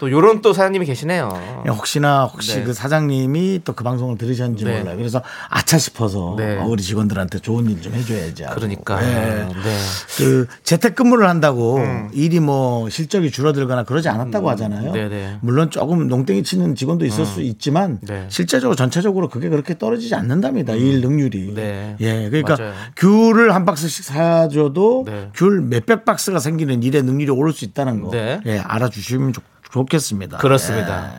또 0.00 0.10
요런 0.10 0.42
또 0.42 0.52
사장님이 0.52 0.86
계시네요. 0.86 1.28
야, 1.66 1.70
혹시나 1.72 2.24
혹시 2.24 2.56
네. 2.56 2.64
그 2.64 2.72
사장님이 2.72 3.60
또 3.64 3.74
그 3.74 3.82
방송을 3.84 4.18
들으셨는지 4.18 4.64
네. 4.64 4.78
몰라요. 4.80 4.96
그래서 4.96 5.20
아차 5.50 5.78
싶어서 5.78 6.34
네. 6.38 6.56
어, 6.58 6.64
우리 6.66 6.82
직원들한테 6.82 7.40
좋은 7.40 7.68
일 7.70 7.80
좀 7.82 7.92
해줘야지. 7.94 8.44
하고. 8.44 8.54
그러니까. 8.56 9.00
네. 9.00 9.46
네. 9.48 9.78
그 10.16 10.46
재택근무를 10.62 11.28
한다고 11.28 11.80
일이 12.12 12.38
뭐 12.40 12.88
실적이 12.88 13.30
줄어들거나 13.30 13.82
그러지 13.84 14.08
않았다고 14.08 14.48
하잖아요. 14.50 14.92
네네. 14.92 15.38
물론 15.42 15.70
조금 15.70 16.06
농땡이 16.08 16.42
치는 16.44 16.74
직원도 16.76 17.04
있을 17.04 17.26
수 17.26 17.40
있지만 17.42 17.98
네. 18.02 18.26
실제적으로 18.28 18.76
전체적으로 18.76 19.28
그게 19.28 19.48
그렇게 19.48 19.76
떨어지지 19.76 20.14
않는답니다. 20.14 20.74
일 20.74 21.00
능률이. 21.00 21.52
네. 21.54 21.96
예, 22.00 22.28
그러니까 22.30 22.56
맞아요. 22.56 22.74
귤을 22.96 23.54
한 23.54 23.64
박스씩 23.64 24.04
사줘도 24.04 25.04
네. 25.06 25.30
귤 25.34 25.60
몇백 25.62 26.04
박스가 26.04 26.38
생기는 26.38 26.82
일의 26.82 27.02
능률이 27.02 27.30
오를 27.30 27.52
수 27.52 27.64
있다는 27.64 28.00
거. 28.02 28.10
네. 28.10 28.40
예, 28.46 28.58
알아주시면 28.58 29.32
좋, 29.32 29.42
좋겠습니다. 29.74 30.38
그렇습니다. 30.38 31.10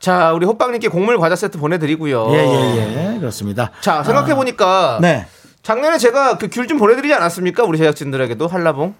자, 0.00 0.32
우리 0.32 0.44
호빵님께 0.46 0.88
곡물 0.88 1.16
과자 1.18 1.36
세트 1.36 1.58
보내드리고요. 1.58 2.26
예, 2.32 2.38
예, 2.38 3.14
예. 3.14 3.18
그렇습니다. 3.20 3.70
자, 3.80 4.02
생각해보니까. 4.02 4.98
네. 5.00 5.26
작년에 5.62 5.96
제가 5.98 6.36
그 6.36 6.48
귤 6.48 6.66
좀 6.68 6.78
보내드리지 6.78 7.14
않았습니까? 7.14 7.62
우리 7.62 7.78
제작진들에게도 7.78 8.48
한라봉. 8.48 8.94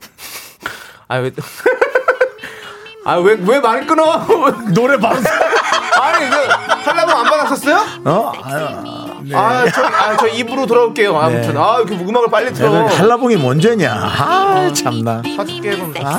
아, 1.08 1.16
왜. 1.18 1.30
아, 3.04 3.16
왜, 3.16 3.34
왜말 3.34 3.86
끊어? 3.86 4.24
노래 4.74 4.96
바로. 4.96 5.16
아니, 6.00 6.30
그, 6.30 6.36
한라봉 6.88 7.14
안 7.14 7.24
받았었어요? 7.24 7.76
어? 8.06 8.32
아유, 8.42 8.68
네. 9.24 9.36
아, 9.36 9.70
저, 9.70 9.84
아, 9.84 10.16
저 10.16 10.26
입으로 10.28 10.64
돌아올게요. 10.66 11.14
아무튼. 11.16 11.56
아, 11.58 11.76
이렇게 11.78 11.94
음악을 12.02 12.30
빨리 12.30 12.52
틀어. 12.54 12.72
내가 12.72 12.86
한라봉이 12.98 13.36
뭔죄냐. 13.36 13.92
아, 13.92 14.72
참나. 14.72 15.22
사줄게, 15.36 15.70
그럼. 15.76 15.94
아, 16.02 16.18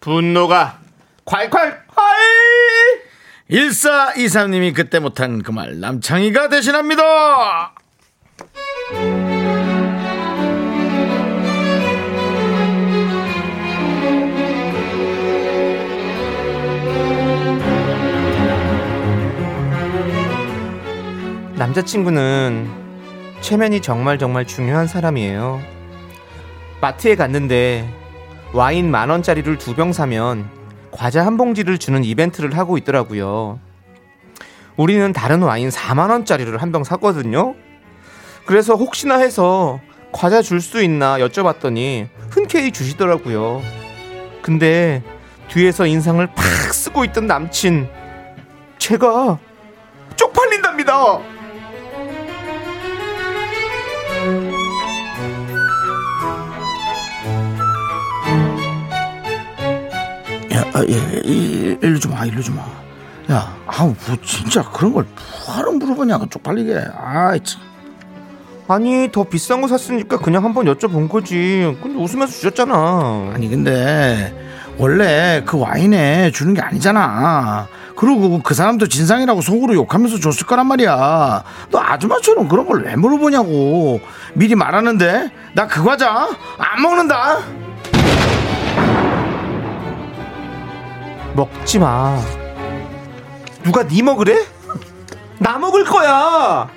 분노가 0.00 0.78
콸콸콸! 1.26 1.80
1423님이 3.50 4.74
그때 4.74 4.98
못한 4.98 5.42
그 5.42 5.52
말 5.52 5.78
남창희가 5.80 6.48
대신합니다. 6.48 7.74
남자친구는 21.56 22.68
체면이 23.40 23.80
정말 23.82 24.18
정말 24.18 24.46
중요한 24.46 24.86
사람이에요. 24.86 25.60
마트에 26.80 27.16
갔는데 27.16 27.86
와인 28.52 28.90
만 28.90 29.10
원짜리를 29.10 29.58
두 29.58 29.74
병 29.74 29.92
사면 29.92 30.48
과자 30.90 31.24
한 31.24 31.36
봉지를 31.36 31.78
주는 31.78 32.02
이벤트를 32.04 32.56
하고 32.56 32.76
있더라고요. 32.78 33.60
우리는 34.76 35.12
다른 35.12 35.42
와인 35.42 35.68
4만 35.68 36.10
원짜리를 36.10 36.60
한 36.60 36.72
병 36.72 36.84
샀거든요. 36.84 37.54
그래서 38.46 38.74
혹시나 38.74 39.16
해서 39.18 39.80
과자 40.12 40.42
줄 40.42 40.60
수 40.60 40.82
있나 40.82 41.18
여쭤봤더니 41.18 42.08
흔쾌히 42.30 42.72
주시더라고요. 42.72 43.62
근데 44.42 45.02
뒤에서 45.48 45.86
인상을 45.86 46.26
팍 46.26 46.44
쓰고 46.74 47.04
있던 47.04 47.26
남친 47.26 47.88
제가 48.78 49.38
쪽팔린답니다. 50.16 51.18
야, 60.60 60.64
아, 60.74 60.84
예, 60.88 60.92
예, 60.92 61.20
일- 61.24 61.78
일로 61.82 61.98
좀 61.98 62.12
와, 62.12 62.24
일로 62.24 62.42
좀 62.42 62.58
와. 62.58 62.64
야, 63.30 63.54
아우, 63.66 63.94
뭐, 64.06 64.16
진짜 64.24 64.62
그런 64.70 64.92
걸 64.92 65.06
뭐하러 65.46 65.72
물어보냐고, 65.72 66.28
쪽팔리게. 66.28 66.76
아이, 66.96 67.40
참. 67.44 67.60
아니 68.68 69.10
더 69.10 69.24
비싼 69.24 69.60
거 69.60 69.66
샀으니까 69.68 70.18
그냥 70.18 70.44
한번 70.44 70.64
여쭤본 70.66 71.08
거지. 71.08 71.76
근데 71.82 71.98
웃으면서 71.98 72.32
주셨잖아. 72.32 73.32
아니, 73.34 73.48
근데, 73.48 74.32
원래 74.78 75.42
그 75.44 75.58
와인에 75.58 76.30
주는 76.30 76.54
게 76.54 76.60
아니잖아. 76.60 77.66
그리고 77.96 78.40
그 78.42 78.54
사람도 78.54 78.86
진상이라고 78.88 79.40
속으로 79.42 79.74
욕하면서 79.74 80.20
줬을 80.20 80.46
거란 80.46 80.66
말이야. 80.68 81.42
너 81.70 81.78
아줌마처럼 81.80 82.48
그런 82.48 82.66
걸 82.66 82.82
왜 82.84 82.96
물어보냐고. 82.96 84.00
미리 84.34 84.54
말하는데, 84.54 85.30
나 85.54 85.66
그 85.66 85.82
과자 85.84 86.28
안 86.58 86.80
먹는다. 86.82 87.40
먹지 91.34 91.78
마. 91.78 92.20
누가 93.62 93.86
네 93.86 94.02
먹으래? 94.02 94.44
나 95.38 95.58
먹을 95.58 95.84
거야. 95.84 96.68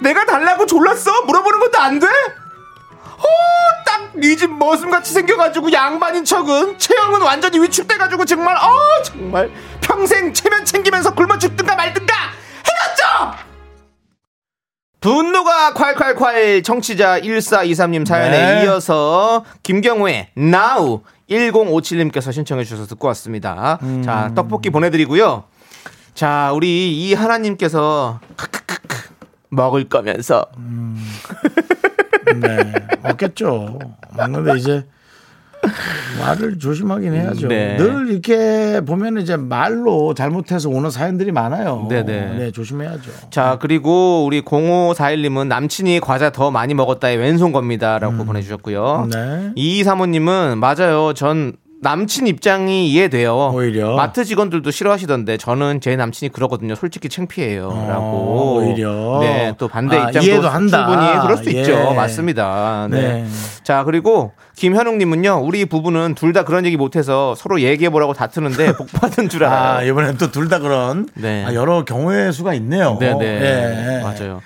내가 0.00 0.24
달라고 0.24 0.66
졸랐어? 0.66 1.22
물어보는 1.22 1.60
것도 1.60 1.78
안 1.78 1.98
돼? 1.98 2.06
어, 2.06 3.24
딱네집 3.84 4.50
머슴같이 4.58 5.12
생겨가지고 5.12 5.72
양반인 5.72 6.24
척은 6.24 6.78
체형은 6.78 7.20
완전히 7.20 7.60
위축돼가지고 7.60 8.24
정말 8.24 8.56
어 8.56 9.02
정말 9.02 9.50
평생 9.82 10.32
체면 10.32 10.64
챙기면서 10.64 11.14
굶어 11.14 11.36
죽든가 11.38 11.76
말든가 11.76 12.14
헤어져! 12.66 13.36
분노가 15.00 15.74
콸콸콸 15.74 16.64
청취자 16.64 17.20
1423님 17.20 18.06
사연에 18.06 18.54
네. 18.60 18.64
이어서 18.64 19.44
김경우의 19.62 20.30
Now 20.36 21.02
1057님께서 21.30 22.32
신청해 22.32 22.64
주셔서 22.64 22.86
듣고 22.86 23.06
왔습니다. 23.08 23.78
자 24.04 24.32
떡볶이 24.34 24.70
보내드리고요. 24.70 25.44
자 26.14 26.52
우리 26.52 27.08
이 27.08 27.14
하나님께서 27.14 28.20
크크크크 28.36 28.96
먹을 29.50 29.88
거면서 29.88 30.46
네, 32.40 32.72
없겠죠. 33.04 33.78
맞는데 34.16 34.58
이제 34.58 34.86
말을 36.20 36.58
조심하긴 36.58 37.14
해야죠. 37.14 37.48
네. 37.48 37.76
늘 37.76 38.08
이렇게 38.08 38.80
보면 38.80 39.18
이제 39.18 39.36
말로 39.36 40.14
잘못해서 40.14 40.68
오는 40.68 40.90
사연들이 40.90 41.32
많아요. 41.32 41.86
네네. 41.88 42.34
네, 42.38 42.50
조심해야죠. 42.50 43.10
자 43.30 43.58
그리고 43.60 44.24
우리 44.24 44.42
0541님은 44.42 45.48
남친이 45.48 46.00
과자 46.00 46.30
더 46.30 46.50
많이 46.50 46.74
먹었다에 46.74 47.16
왼손 47.16 47.52
겁니다라고 47.52 48.24
보내주셨고요. 48.24 49.08
네. 49.12 49.50
이 49.54 49.82
사모님은 49.84 50.58
맞아요. 50.58 51.12
전 51.14 51.54
남친 51.82 52.26
입장이 52.26 52.90
이해돼요. 52.90 53.52
오히려. 53.54 53.94
마트 53.96 54.24
직원들도 54.24 54.70
싫어하시던데 54.70 55.38
저는 55.38 55.80
제 55.80 55.96
남친이 55.96 56.30
그러거든요. 56.30 56.74
솔직히 56.74 57.08
창피해요라고. 57.08 58.02
어, 58.02 58.54
오히려. 58.58 59.18
네, 59.22 59.54
또 59.56 59.66
반대 59.66 59.96
아, 59.96 60.08
입장도 60.08 60.28
이해도 60.28 60.48
한다. 60.48 60.86
충분히 60.86 61.20
그럴 61.22 61.36
수 61.38 61.54
예. 61.56 61.60
있죠. 61.60 61.94
맞습니다. 61.94 62.86
네. 62.90 63.00
네. 63.00 63.26
자 63.64 63.84
그리고 63.84 64.32
김현웅님은요. 64.56 65.40
우리 65.42 65.64
부부는 65.64 66.14
둘 66.16 66.30
다 66.30 66.44
그런 66.44 66.64
얘기 66.64 66.76
못해서 66.76 67.34
서로 67.34 67.60
얘기해 67.60 67.90
보라고 67.90 68.12
다투는데 68.12 68.74
복 68.78 68.92
받은 68.92 69.28
줄 69.30 69.42
알아요. 69.44 69.78
아, 69.78 69.82
이번엔 69.82 70.16
또 70.18 70.30
둘 70.30 70.48
다 70.48 70.58
그런 70.60 71.08
네. 71.14 71.44
아, 71.46 71.54
여러 71.54 71.84
경우의 71.84 72.32
수가 72.32 72.54
있네요. 72.54 72.98
네네 73.00 73.24
예. 73.24 74.00
맞아요. 74.02 74.40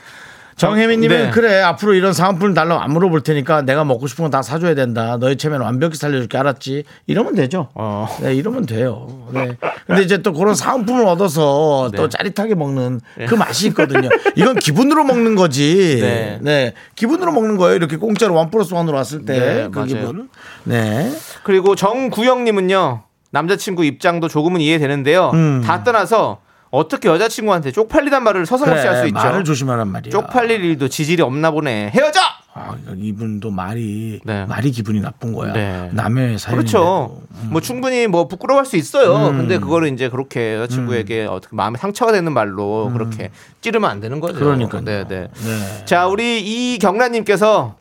정혜민님은 0.57 1.17
네. 1.17 1.31
그래 1.31 1.61
앞으로 1.61 1.95
이런 1.95 2.13
사은품을 2.13 2.55
달라고 2.55 2.81
안 2.81 2.93
물어볼 2.93 3.23
테니까 3.23 3.63
내가 3.63 3.85
먹고 3.85 4.07
싶은 4.07 4.25
건다 4.25 4.43
사줘야 4.43 4.75
된다. 4.75 5.17
너의 5.19 5.37
체면 5.37 5.61
완벽히 5.61 5.97
살려줄게 5.97 6.39
알았지? 6.39 6.85
이러면 7.07 7.35
되죠. 7.35 7.69
어. 7.75 8.09
네, 8.21 8.35
이러면 8.35 8.67
돼요. 8.67 9.07
네. 9.33 9.57
근데 9.87 10.03
이제 10.03 10.19
또 10.19 10.33
그런 10.33 10.55
사은품을 10.55 11.07
얻어서 11.07 11.89
네. 11.91 11.97
또 11.97 12.09
짜릿하게 12.09 12.55
먹는 12.55 13.01
그 13.29 13.35
맛이 13.35 13.69
있거든요. 13.69 14.09
이건 14.37 14.57
기분으로 14.57 15.05
먹는 15.05 15.35
거지. 15.35 15.99
네. 16.01 16.39
네. 16.41 16.73
기분으로 16.95 17.33
먹는 17.33 17.57
거예요. 17.57 17.75
이렇게 17.77 17.97
공짜로 17.97 18.35
원 18.35 18.51
플러스 18.51 18.75
원으로 18.75 18.97
왔을 18.97 19.25
때. 19.25 19.39
네, 19.39 19.69
그. 19.71 19.85
기분. 19.87 20.29
네. 20.65 21.13
그리고 21.43 21.75
정구영님은요 21.75 23.03
남자친구 23.31 23.85
입장도 23.85 24.29
조금은 24.29 24.61
이해되는데요. 24.61 25.31
음. 25.35 25.63
다 25.65 25.83
떠나서 25.83 26.39
어떻게 26.75 27.09
여자친구한테 27.09 27.71
쪽팔리단 27.71 28.25
말을 28.25 28.47
서슴없이 28.47 28.87
할수 28.87 29.07
있죠. 29.07 29.15
말을 29.15 29.45
조심하란 29.45 29.89
말이야. 29.89 30.11
쪽팔릴 30.11 30.65
일도 30.65 30.89
지질이 30.89 31.23
없나 31.23 31.53
보네. 31.53 31.91
헤어져! 31.95 32.21
아, 32.53 32.77
이분도 32.97 33.51
말이 33.51 34.21
네. 34.25 34.45
말이 34.47 34.71
기분이 34.71 35.01
나쁜 35.01 35.33
거야. 35.33 35.53
네. 35.53 35.91
남의 35.93 36.39
사연. 36.39 36.59
그렇죠. 36.59 37.21
뭐 37.51 37.61
충분히 37.61 38.07
뭐 38.07 38.27
부끄러워할 38.27 38.67
수 38.67 38.77
있어요. 38.77 39.29
음. 39.29 39.39
근데 39.39 39.59
그거를 39.59 39.93
이제 39.93 40.09
그렇게 40.09 40.55
여자친구에게 40.55 41.27
어떻게 41.27 41.55
마음에 41.55 41.79
상처가 41.79 42.13
되는 42.13 42.33
말로 42.33 42.91
그렇게 42.93 43.31
찌르면 43.61 43.89
안 43.89 44.01
되는 44.01 44.19
거죠. 44.21 44.35
음. 44.39 44.41
그러니까요. 44.41 44.85
네, 44.85 45.05
네. 45.07 45.29
네. 45.33 45.85
자, 45.85 46.07
우리 46.07 46.75
이경란님께서 46.75 47.77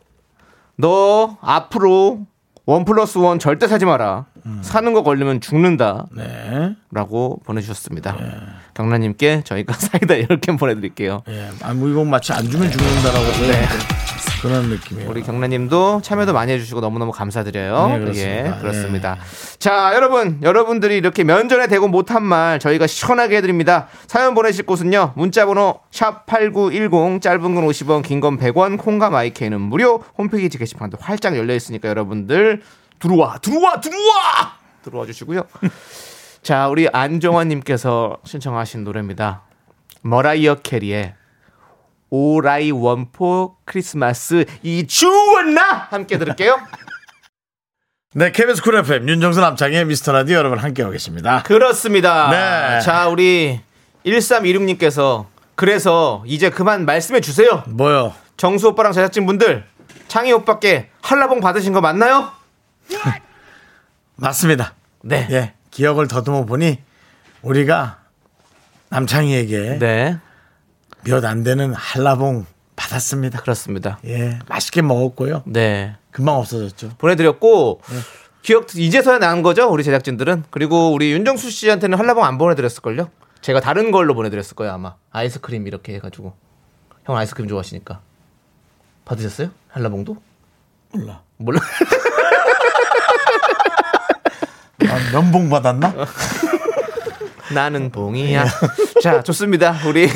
너 0.76 1.36
앞으로 1.40 2.26
원 2.66 2.84
플러스 2.84 3.18
원 3.18 3.38
절대 3.38 3.66
사지 3.68 3.84
마라. 3.84 4.26
사는 4.62 4.92
거 4.92 5.02
걸리면 5.02 5.40
죽는다. 5.40 6.06
음. 6.12 6.16
네. 6.16 6.76
라고 6.92 7.40
보내주셨습니다. 7.44 8.16
경란님께 8.74 9.42
저희가 9.44 9.72
사이다 9.78 10.14
10개 10.14 10.58
보내드릴게요. 10.58 11.22
예. 11.28 11.50
아, 11.62 11.72
뭐 11.74 11.88
이거 11.88 12.04
마치 12.04 12.32
안 12.32 12.48
주면 12.50 12.70
죽는다라고 12.70 13.24
네. 13.46 13.66
그런 14.42 14.68
느낌이에요. 14.68 15.08
우리 15.08 15.22
경란님도 15.22 16.02
참여도 16.02 16.34
많이 16.34 16.52
해주시고 16.52 16.80
너무너무 16.80 17.12
감사드려요. 17.12 17.88
네, 17.88 17.98
그렇습니다. 18.00 18.56
예, 18.56 18.60
그렇습니다. 18.60 19.16
자, 19.58 19.92
여러분, 19.94 20.38
여러분들이 20.42 20.98
이렇게 20.98 21.24
면전에 21.24 21.66
대고 21.66 21.88
못한 21.88 22.22
말 22.22 22.58
저희가 22.58 22.86
시원하게 22.86 23.38
해드립니다. 23.38 23.86
사연 24.06 24.34
보내실 24.34 24.66
곳은요, 24.66 25.12
문자번호 25.16 25.80
샵8910, 25.90 27.22
짧은 27.22 27.54
건 27.54 27.66
50원, 27.66 28.02
긴 28.02 28.20
건 28.20 28.38
100원, 28.38 28.76
콩과 28.78 29.08
마이크는 29.08 29.60
무료, 29.62 30.02
홈페이지 30.18 30.58
게시판도 30.58 30.98
활짝 31.00 31.36
열려 31.38 31.54
있으니까 31.54 31.88
여러분들 31.88 32.60
들어와, 32.98 33.38
들어와, 33.38 33.80
들어와! 33.80 34.52
들어와 34.82 35.06
주시고요. 35.06 35.42
자, 36.44 36.68
우리 36.68 36.86
안정환님께서 36.92 38.18
신청하신 38.22 38.84
노래입니다. 38.84 39.44
머라이어 40.02 40.56
캐리의 40.56 41.14
All 42.10 42.70
I 42.70 42.81
Want 42.81 43.24
for 43.24 43.56
Christmas 43.64 44.86
Is 44.86 45.16
You 45.16 45.62
함께 45.88 46.18
들을게요. 46.18 46.60
네, 48.12 48.30
KBS 48.30 48.60
쿨 48.62 48.76
FM 48.76 49.08
윤정수 49.08 49.40
남창의 49.40 49.86
미스터 49.86 50.12
라디오 50.12 50.36
여러분 50.36 50.58
함께하고 50.58 50.92
계십니다. 50.92 51.42
그렇습니다. 51.44 52.28
네. 52.28 52.80
자, 52.82 53.08
우리 53.08 53.62
1326님께서 54.04 55.24
그래서 55.54 56.22
이제 56.26 56.50
그만 56.50 56.84
말씀해 56.84 57.22
주세요. 57.22 57.64
뭐요? 57.68 58.12
정수 58.36 58.68
오빠랑 58.68 58.92
제작진 58.92 59.24
분들 59.24 59.64
창희 60.08 60.30
오빠께 60.32 60.90
한라봉 61.00 61.40
받으신 61.40 61.72
거 61.72 61.80
맞나요? 61.80 62.30
맞습니다. 64.16 64.74
네. 65.02 65.26
예, 65.30 65.54
기억을 65.74 66.06
더듬어 66.08 66.44
보니 66.44 66.78
우리가 67.42 67.98
남창희에게 68.90 69.78
네. 69.80 70.18
몇 71.04 71.24
안 71.24 71.42
되는 71.42 71.74
한라봉 71.74 72.46
받았습니다. 72.76 73.40
그렇습니다. 73.40 73.98
예, 74.06 74.38
맛있게 74.48 74.82
먹었고요. 74.82 75.42
네. 75.46 75.96
금방 76.12 76.36
없어졌죠. 76.36 76.90
보내드렸고 76.98 77.80
기억 78.42 78.74
이제서야 78.76 79.18
난 79.18 79.42
거죠 79.42 79.68
우리 79.68 79.82
제작진들은 79.82 80.44
그리고 80.50 80.92
우리 80.92 81.10
윤정수 81.12 81.50
씨한테는 81.50 81.98
한라봉 81.98 82.24
안 82.24 82.38
보내드렸을걸요 82.38 83.10
제가 83.40 83.60
다른 83.60 83.90
걸로 83.90 84.14
보내드렸을 84.14 84.54
거예요 84.54 84.72
아마 84.74 84.94
아이스크림 85.10 85.66
이렇게 85.66 85.94
해가지고 85.94 86.34
형 87.04 87.16
아이스크림 87.16 87.48
좋아하시니까 87.48 88.00
받으셨어요 89.06 89.50
한라봉도 89.68 90.16
몰라. 90.92 91.22
몰라 91.38 91.58
아, 95.14 95.20
면봉 95.20 95.48
받았나? 95.50 95.94
나는 97.52 97.90
봉이야 97.92 98.44
자 99.02 99.22
좋습니다 99.22 99.76
우리 99.86 100.08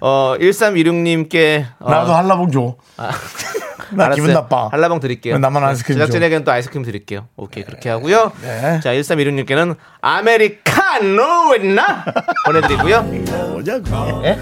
어 0.00 0.34
1326님께 0.38 1.64
어, 1.80 1.90
나도 1.90 2.14
한라봉 2.14 2.50
줘. 2.52 2.76
나 3.92 4.04
알았어요. 4.04 4.14
기분 4.22 4.32
나빠. 4.34 4.68
한라봉 4.70 5.00
드릴게요. 5.00 5.34
왜 5.34 5.40
나만 5.40 5.64
아이스크림 5.64 5.98
줘? 5.98 6.04
제작진에게는 6.06 6.44
또 6.44 6.52
아이스크림 6.52 6.84
드릴게요. 6.84 7.26
오케이 7.36 7.64
그렇게 7.64 7.88
하고요. 7.88 8.30
네. 8.42 8.78
자 8.80 8.92
1316님께는 8.92 9.74
아메리카노 10.00 11.56
있나 11.56 12.04
보내드리고요. 12.46 13.02
뭐냐고. 13.02 14.22
예? 14.24 14.38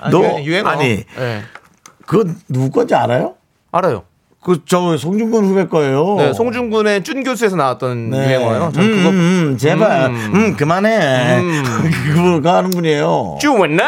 아, 0.00 0.10
너 0.10 0.18
유행- 0.22 0.44
유행어. 0.44 0.68
아니 0.70 1.04
예. 1.18 1.42
그거 2.06 2.28
누구 2.48 2.70
건지 2.70 2.94
알아요? 2.94 3.34
알아요. 3.70 4.04
그저 4.44 4.96
송중근 4.98 5.44
후배 5.46 5.66
거예요. 5.66 6.16
네, 6.18 6.32
송중근의 6.34 7.02
준 7.02 7.24
교수에서 7.24 7.56
나왔던 7.56 8.10
네. 8.10 8.18
유행어예요. 8.18 8.72
전 8.74 8.84
음, 8.84 8.96
그거 8.96 9.08
음, 9.08 9.56
제발. 9.58 10.10
음. 10.10 10.30
음, 10.34 10.56
그만해. 10.56 11.38
음. 11.40 11.62
그거 12.14 12.50
하는 12.50 12.70
분이에요. 12.70 13.38
쭈웠나? 13.40 13.84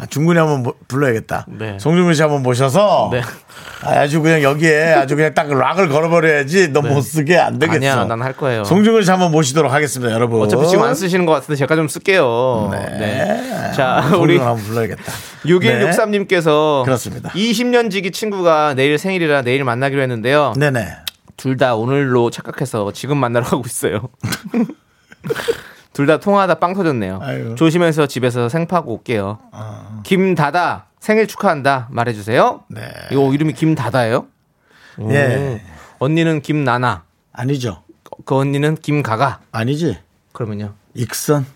아, 0.00 0.06
중근이 0.06 0.38
한번 0.38 0.62
모- 0.62 0.74
불러야겠다. 0.88 1.44
네. 1.48 1.76
송중근 1.78 2.14
씨 2.14 2.22
한번 2.22 2.42
모셔서 2.42 3.10
네. 3.12 3.20
아, 3.82 4.06
주 4.06 4.22
그냥 4.22 4.42
여기에 4.42 4.94
아주 4.94 5.14
그냥 5.16 5.34
딱 5.34 5.48
락을 5.52 5.88
걸어버려야지 5.90 6.68
너 6.72 6.80
못 6.80 7.02
쓰게 7.02 7.36
안 7.38 7.58
되겠어. 7.58 7.76
아니야, 7.76 8.04
난 8.06 8.22
할 8.22 8.32
거예요. 8.32 8.64
송중근 8.64 9.02
씨 9.02 9.10
한번 9.10 9.30
모시도록 9.30 9.70
하겠습니다, 9.72 10.12
여러분. 10.12 10.40
어차피 10.40 10.66
지금 10.68 10.84
안 10.84 10.94
쓰시는 10.94 11.26
것 11.26 11.32
같은데 11.32 11.56
제가 11.56 11.76
좀 11.76 11.86
쓸게요. 11.88 12.70
네. 12.72 13.72
자, 13.76 14.10
우리 14.18 14.38
한번 14.38 14.56
불러야겠다. 14.64 15.02
6163님께서 15.44 16.84
그렇습니다. 16.84 17.28
20년 17.30 17.90
지기 17.90 18.10
친구가 18.10 18.74
내일 18.74 18.96
생일이라 18.98 19.42
내일 19.42 19.64
만나기로 19.64 20.00
했는데요. 20.02 20.54
네네. 20.56 20.88
둘 21.36 21.56
다 21.56 21.74
오늘로 21.74 22.30
착각해서 22.30 22.92
지금 22.92 23.16
만나러 23.18 23.46
가고 23.46 23.62
있어요. 23.66 24.08
둘 25.92 26.06
다 26.06 26.18
통화하다 26.18 26.54
빵 26.56 26.72
터졌네요. 26.74 27.18
아유. 27.22 27.54
조심해서 27.56 28.06
집에서 28.06 28.48
생파고 28.48 28.92
올게요. 28.94 29.38
김다다 30.02 30.86
생일 31.00 31.26
축하한다 31.26 31.88
말해주세요. 31.90 32.64
네. 32.68 32.80
이거 33.10 33.32
이름이 33.32 33.54
김다다예요? 33.54 34.26
오. 34.98 35.12
예. 35.12 35.62
언니는 35.98 36.42
김나나. 36.42 37.04
아니죠. 37.32 37.82
그 38.24 38.36
언니는 38.36 38.76
김가가. 38.76 39.40
아니지. 39.52 39.98
그러면요. 40.32 40.74
익선. 40.94 41.46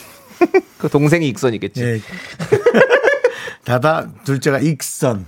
그 0.78 0.88
동생이 0.88 1.28
익선이겠지. 1.28 1.84
예. 1.84 2.00
다다 3.64 4.08
둘째가 4.24 4.58
익선. 4.58 5.26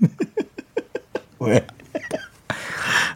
왜? 1.40 1.66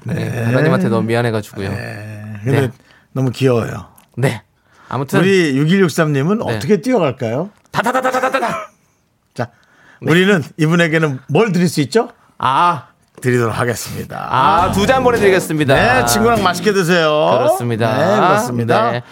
네. 0.05 0.45
다다님한테 0.45 0.89
너무 0.89 1.07
미안해가지고요. 1.07 1.71
근데 1.71 2.61
네. 2.61 2.71
너무 3.13 3.31
귀여워요. 3.31 3.89
네. 4.17 4.43
아무튼 4.89 5.21
우리 5.21 5.55
6163님은 5.55 6.47
네. 6.47 6.55
어떻게 6.55 6.81
뛰어갈까요? 6.81 7.51
다다다다다다다. 7.71 8.64
자, 9.35 9.49
우리는 10.01 10.43
이분에게는 10.57 11.19
뭘 11.29 11.53
드릴 11.53 11.69
수 11.69 11.81
있죠? 11.83 12.09
아, 12.39 12.87
드리도록 13.21 13.59
하겠습니다. 13.59 14.27
아, 14.31 14.73
두 14.73 14.87
잔 14.87 15.03
보내드리겠습니다. 15.05 15.75
네, 15.75 16.07
친구랑 16.07 16.43
맛있게 16.43 16.73
드세요. 16.73 17.37
그렇습니다. 17.39 17.97
네, 17.97 18.17
그렇습니다. 18.17 18.91
네. 18.93 19.03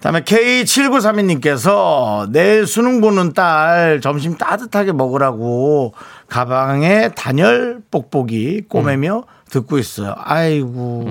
다음에 0.00 0.20
K7932님께서 0.22 2.30
내일 2.30 2.66
수능 2.66 3.00
보는 3.02 3.34
딸 3.34 4.00
점심 4.00 4.38
따뜻하게 4.38 4.92
먹으라고 4.92 5.92
가방에 6.28 7.10
단열 7.14 7.82
뽁뽁이 7.90 8.62
꼬매며 8.62 9.24
듣고 9.50 9.76
있어요. 9.78 10.14
아이고. 10.16 11.04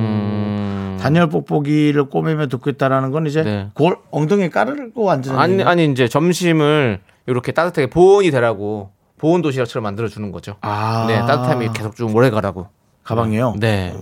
단열 0.99 1.27
뽁뽁이를 1.29 2.05
꼬매며 2.09 2.47
듣고 2.47 2.69
있다라는 2.71 3.11
건 3.11 3.27
이제 3.27 3.41
음. 3.41 3.45
네. 3.45 3.67
골 3.75 3.97
엉덩이에 4.11 4.49
깔고 4.49 5.11
앉는 5.11 5.37
아니, 5.37 5.63
아니, 5.63 5.85
이제 5.85 6.07
점심을 6.07 6.99
이렇게 7.29 7.51
따뜻하게 7.51 7.87
보온이 7.89 8.31
되라고 8.31 8.91
보온 9.17 9.41
도시락처럼 9.41 9.83
만들어 9.83 10.07
주는 10.07 10.31
거죠. 10.31 10.55
아. 10.61 11.05
네, 11.07 11.19
따뜻함이 11.19 11.69
계속 11.73 11.95
쭉 11.95 12.13
오래 12.15 12.29
가라고. 12.29 12.67
가방이요. 13.03 13.55
네. 13.59 13.93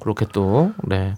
그렇게 0.00 0.26
또, 0.32 0.72
네. 0.82 1.14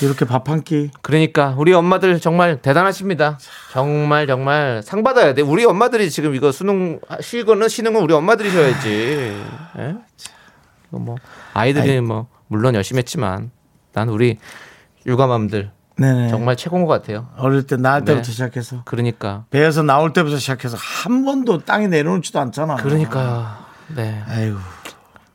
이렇게 0.00 0.24
밥 0.24 0.48
한 0.48 0.62
끼. 0.62 0.90
그러니까 1.02 1.54
우리 1.58 1.72
엄마들 1.72 2.20
정말 2.20 2.62
대단하십니다. 2.62 3.38
정말 3.72 4.26
정말 4.28 4.80
상 4.84 5.02
받아야 5.02 5.34
돼. 5.34 5.42
우리 5.42 5.64
엄마들이 5.64 6.08
지금 6.08 6.34
이거 6.36 6.52
수능 6.52 7.00
쉬거는 7.20 7.68
쉬는 7.68 7.94
건 7.94 8.02
우리 8.04 8.14
엄마들이셔야지. 8.14 9.36
예? 9.78 9.96
뭐 10.90 11.16
아이들이 11.52 12.00
뭐 12.00 12.28
물론 12.46 12.74
열심히 12.76 12.98
했지만 13.00 13.50
난 13.92 14.08
우리 14.08 14.38
육아맘들 15.04 15.72
네네. 15.98 16.28
정말 16.28 16.56
최고인 16.56 16.84
것 16.86 16.92
같아요. 16.92 17.28
어릴 17.36 17.66
때 17.66 17.76
나을 17.76 18.04
때부터 18.04 18.26
네. 18.26 18.30
시작해서 18.32 18.82
그러니까 18.84 19.44
배에서 19.50 19.82
나올 19.82 20.12
때부터 20.12 20.38
시작해서 20.38 20.76
한 20.78 21.24
번도 21.24 21.64
땅에 21.64 21.88
내려놓지도 21.88 22.38
않잖아. 22.38 22.76
그러니까요. 22.76 23.46
네. 23.96 24.22
아이고. 24.28 24.58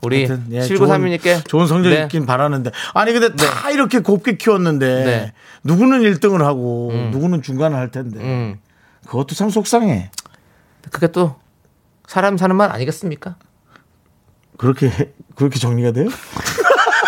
우리 0.02 0.26
하여튼, 0.26 0.46
예, 0.52 0.60
7932님께 0.60 1.48
좋은 1.48 1.66
성적 1.66 1.90
네. 1.90 2.02
있긴 2.04 2.26
바라는데 2.26 2.72
아니 2.94 3.14
근데 3.14 3.34
다 3.36 3.70
이렇게 3.72 4.00
곱게 4.00 4.36
키웠는데 4.38 5.04
네. 5.06 5.34
누구는 5.64 6.02
1등을 6.02 6.40
하고 6.44 6.92
누구는 7.12 7.42
중간을 7.42 7.78
할 7.78 7.90
텐데 7.90 8.20
음. 8.20 8.60
그것도 9.06 9.36
참 9.36 9.50
속상해. 9.50 10.12
그게 10.92 11.08
또 11.08 11.36
사람 12.08 12.36
사는 12.38 12.54
말 12.56 12.70
아니겠습니까? 12.72 13.36
그렇게 14.58 14.90
해- 14.90 15.10
그렇게 15.36 15.58
정리가 15.60 15.92
돼요? 15.92 16.10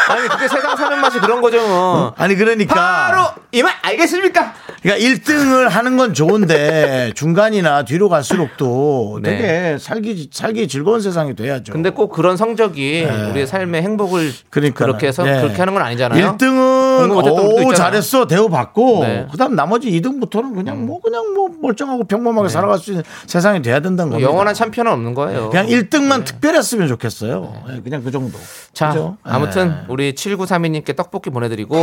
아니 0.07 0.27
그게 0.27 0.47
세상 0.47 0.75
사는 0.75 0.99
맛이 0.99 1.19
그런 1.19 1.41
거죠. 1.41 1.67
뭐. 1.67 2.13
아니 2.17 2.35
그러니까 2.35 2.73
바로 2.75 3.27
이만 3.51 3.73
알겠습니까? 3.81 4.53
그러니까 4.81 5.07
1등을 5.07 5.69
하는 5.69 5.97
건 5.97 6.13
좋은데 6.13 7.11
중간이나 7.15 7.83
뒤로 7.85 8.07
갈수록 8.09 8.49
또 8.57 9.19
네. 9.21 9.31
되게 9.31 9.77
살기 9.79 10.29
살기 10.31 10.67
즐거운 10.67 11.01
세상이 11.01 11.35
돼야죠. 11.35 11.73
근데 11.73 11.89
꼭 11.89 12.09
그런 12.09 12.37
성적이 12.37 13.07
우리의 13.31 13.47
삶의 13.47 13.81
행복을 13.81 14.31
네. 14.31 14.37
그러니까 14.49 14.85
그렇게 14.85 15.07
해서 15.07 15.23
네. 15.23 15.41
그렇게 15.41 15.57
하는 15.57 15.73
건 15.73 15.81
아니잖아요. 15.83 16.37
1등은 16.37 16.84
공부 16.97 17.15
못했던 17.15 17.35
분도 17.35 17.55
오 17.55 17.71
있잖아. 17.71 17.75
잘했어 17.75 18.27
대우 18.27 18.49
받고 18.49 18.99
네. 19.03 19.21
음. 19.21 19.27
그다음 19.31 19.55
나머지 19.55 19.89
2등부터는 19.91 20.55
그냥 20.55 20.85
뭐 20.85 20.99
그냥 21.01 21.33
뭐 21.33 21.49
멀쩡하고 21.61 22.03
평범하게 22.03 22.49
살아갈 22.49 22.77
수 22.79 22.91
있는 22.91 23.03
세상이 23.27 23.61
돼야 23.61 23.79
된다는. 23.79 24.17
네. 24.17 24.23
영원한 24.23 24.53
챔피언은 24.53 24.91
없는 24.91 25.13
거예요. 25.13 25.49
그냥 25.49 25.67
1등만 25.67 26.25
특별했으면 26.25 26.87
좋겠어요. 26.87 27.63
네, 27.67 27.81
그냥 27.81 28.03
그 28.03 28.11
정도. 28.11 28.37
자, 28.73 28.89
그죠? 28.89 29.17
아무튼 29.23 29.69
네. 29.69 29.75
우리 29.89 30.13
7932님께 30.13 30.95
떡볶이 30.95 31.29
보내드리고 31.29 31.75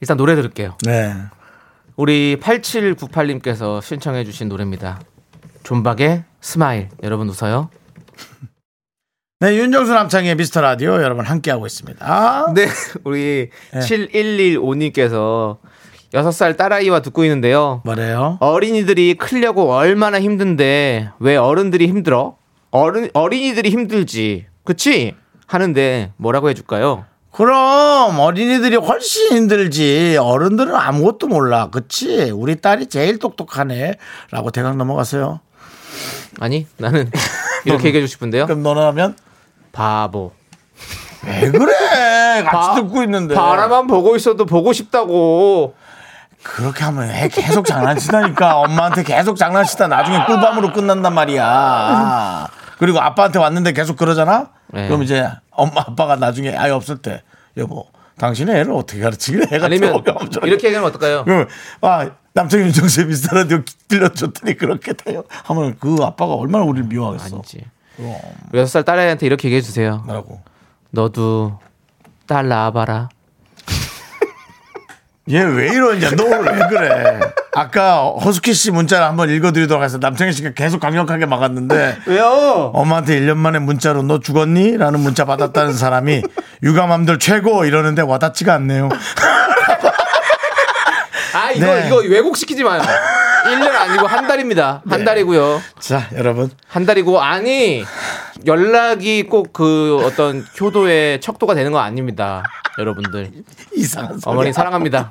일단 0.00 0.16
노래 0.16 0.34
들을게요. 0.34 0.76
네. 0.84 1.14
우리 1.96 2.36
8798님께서 2.40 3.82
신청해주신 3.82 4.48
노래입니다. 4.48 5.00
존박의 5.64 6.24
Smile. 6.40 6.88
여러분 7.02 7.28
웃어요? 7.28 7.70
네, 9.40 9.54
윤정수 9.56 9.94
남창의 9.94 10.34
미스터 10.34 10.60
라디오 10.60 10.94
여러분 10.94 11.24
함께하고 11.24 11.64
있습니다. 11.64 12.54
네, 12.56 12.66
우리 13.04 13.50
7115님께서 13.72 15.58
6살 16.12 16.56
딸아이와 16.56 17.02
듣고 17.02 17.22
있는데요. 17.22 17.80
뭐래요? 17.84 18.38
어린이들이 18.40 19.14
크려고 19.14 19.72
얼마나 19.72 20.20
힘든데 20.20 21.10
왜 21.20 21.36
어른들이 21.36 21.86
힘들어? 21.86 22.36
어른 22.72 23.10
어린이들이 23.12 23.70
힘들지. 23.70 24.46
그치? 24.64 25.14
하는데 25.46 26.12
뭐라고 26.16 26.48
해줄까요? 26.50 27.04
그럼 27.30 28.18
어린이들이 28.18 28.74
훨씬 28.74 29.36
힘들지 29.36 30.18
어른들은 30.20 30.74
아무것도 30.74 31.28
몰라 31.28 31.68
그치 31.70 32.32
우리 32.32 32.56
딸이 32.56 32.88
제일 32.88 33.20
똑똑하네 33.20 33.98
라고 34.32 34.50
대강 34.50 34.76
넘어가세요 34.76 35.38
아니 36.40 36.66
나는 36.78 37.08
이렇게 37.64 37.88
얘기해 37.88 38.00
주고 38.02 38.10
싶은데요. 38.10 38.46
그럼 38.50 38.64
너는 38.64 38.82
하면 38.82 39.14
바보. 39.72 40.32
왜 41.26 41.50
그래 41.50 42.42
같이 42.44 42.44
바- 42.44 42.74
듣고 42.76 43.02
있는데 43.02 43.34
바라만 43.34 43.86
보고 43.86 44.14
있어도 44.16 44.46
보고 44.46 44.72
싶다고. 44.72 45.74
그렇게 46.42 46.84
하면 46.84 47.10
애 47.10 47.28
계속 47.28 47.66
장난치다니까 47.66 48.58
엄마한테 48.58 49.02
계속 49.02 49.36
장난치다 49.36 49.88
나중에 49.88 50.24
꿀밤으로 50.24 50.72
끝난단 50.72 51.12
말이야 51.12 52.46
그리고 52.78 53.00
아빠한테 53.00 53.40
왔는데 53.40 53.72
계속 53.72 53.96
그러잖아 53.96 54.50
네. 54.68 54.86
그럼 54.86 55.02
이제 55.02 55.28
엄마 55.50 55.80
아빠가 55.80 56.14
나중에 56.14 56.54
아이 56.56 56.70
없을 56.70 56.98
때 56.98 57.22
여보 57.56 57.86
당신의 58.18 58.60
애를 58.60 58.72
어떻게 58.72 59.00
가르치길래 59.00 59.46
애가 59.50 59.66
아니면 59.66 60.00
이렇게 60.44 60.68
얘기하면 60.68 60.84
어떨까요? 60.90 61.24
그럼 61.24 61.48
아 61.80 62.08
남창희 62.34 62.66
윤정수의 62.66 63.06
미스터 63.08 63.34
라디오 63.36 63.58
들려줬더니 63.88 64.56
그렇게 64.56 64.92
돼요. 64.92 65.24
하면 65.44 65.76
그 65.80 65.96
아빠가 66.02 66.34
얼마나 66.34 66.64
우리를 66.64 66.86
미워하겠어. 66.88 67.36
아니지. 67.36 67.64
우리 67.98 68.62
6살 68.62 68.84
딸아이한테 68.84 69.26
이렇게 69.26 69.48
얘기해 69.48 69.60
주세요. 69.60 70.02
뭐라고? 70.06 70.40
너도 70.90 71.58
딸 72.26 72.48
낳아봐라. 72.48 73.08
얘 75.30 75.42
왜 75.42 75.68
이러냐? 75.72 76.10
너 76.12 76.24
왜 76.24 76.66
그래? 76.68 77.20
아까 77.54 78.04
허스키 78.24 78.54
씨 78.54 78.70
문자를 78.70 79.04
한번 79.04 79.28
읽어드리도록 79.30 79.82
해서 79.82 79.98
남창희 79.98 80.32
씨가 80.32 80.50
계속 80.54 80.78
강력하게 80.80 81.26
막았는데 81.26 81.96
왜요? 82.06 82.70
엄마한테 82.72 83.18
1년 83.20 83.36
만에 83.36 83.58
문자로 83.58 84.02
너 84.04 84.20
죽었니? 84.20 84.76
라는 84.76 85.00
문자 85.00 85.24
받았다는 85.24 85.72
사람이 85.74 86.22
육아맘들 86.62 87.18
최고 87.18 87.64
이러는데 87.64 88.02
와닿지가 88.02 88.54
않네요. 88.54 88.88
아 91.34 91.50
이거 91.50 91.66
네. 91.66 91.86
이거 91.86 91.96
왜곡시키지 91.96 92.62
마요. 92.64 92.82
1년 93.46 93.68
아니고 93.74 94.06
한 94.06 94.26
달입니다. 94.26 94.82
한 94.88 94.98
네. 95.00 95.04
달이고요. 95.04 95.60
자, 95.80 96.08
여러분. 96.14 96.50
한 96.66 96.84
달이고 96.86 97.20
아니 97.20 97.84
연락이 98.46 99.24
꼭 99.24 99.52
그 99.52 100.00
어떤 100.04 100.44
효도의 100.60 101.20
척도가 101.20 101.54
되는 101.54 101.72
건 101.72 101.82
아닙니다. 101.82 102.42
여러분들 102.78 103.30
이상한 103.74 104.18
소리. 104.18 104.32
어머니 104.32 104.52
사랑합니다. 104.52 105.10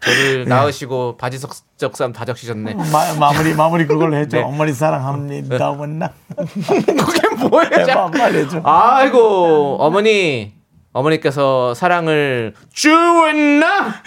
저를 0.00 0.44
낳으시고 0.48 1.16
바지 1.16 1.38
석적삼 1.38 2.12
다 2.12 2.24
적시셨네. 2.24 2.74
마, 2.74 3.12
마무리 3.18 3.54
마무리 3.54 3.86
그걸로 3.86 4.14
해줘. 4.18 4.36
네. 4.38 4.42
어머니 4.44 4.72
사랑합니다. 4.72 5.68
어머나. 5.70 6.10
그게 6.36 7.28
뭐예요? 7.48 8.10
해줘. 8.14 8.60
아이고 8.64 9.76
어머니 9.80 10.54
어머니께서 10.92 11.74
사랑을 11.74 12.54
주었나? 12.72 13.94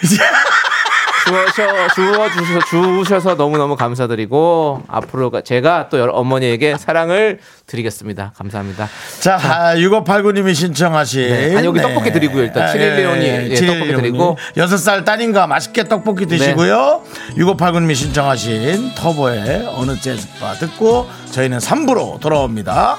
주셔 1.24 2.28
주셔서 2.30 3.04
주셔서 3.04 3.36
너무 3.36 3.58
너무 3.58 3.76
감사드리고 3.76 4.82
앞으로 4.88 5.30
제가 5.42 5.88
또 5.88 6.02
어머니에게 6.02 6.76
사랑을 6.78 7.38
드리겠습니다. 7.66 8.32
감사합니다. 8.36 8.88
자, 9.20 9.36
아, 9.36 9.74
6589님이 9.76 10.54
신청하신. 10.54 11.28
네. 11.28 11.56
아니, 11.56 11.66
여기 11.66 11.80
떡볶이 11.80 12.10
드리고요. 12.12 12.42
일단 12.44 12.74
7115님, 12.74 13.50
예, 13.50 13.54
떡볶이 13.54 13.94
드리고. 13.94 14.38
6살 14.56 15.04
딸인가 15.04 15.46
맛있게 15.46 15.84
떡볶이 15.84 16.26
드시고요. 16.26 17.02
6589님이 17.36 17.94
신청하신 17.94 18.94
터보의 18.94 19.68
어느 19.76 19.98
재즈바 19.98 20.54
듣고 20.54 21.08
저희는 21.30 21.58
3부로 21.58 22.18
돌아옵니다. 22.20 22.98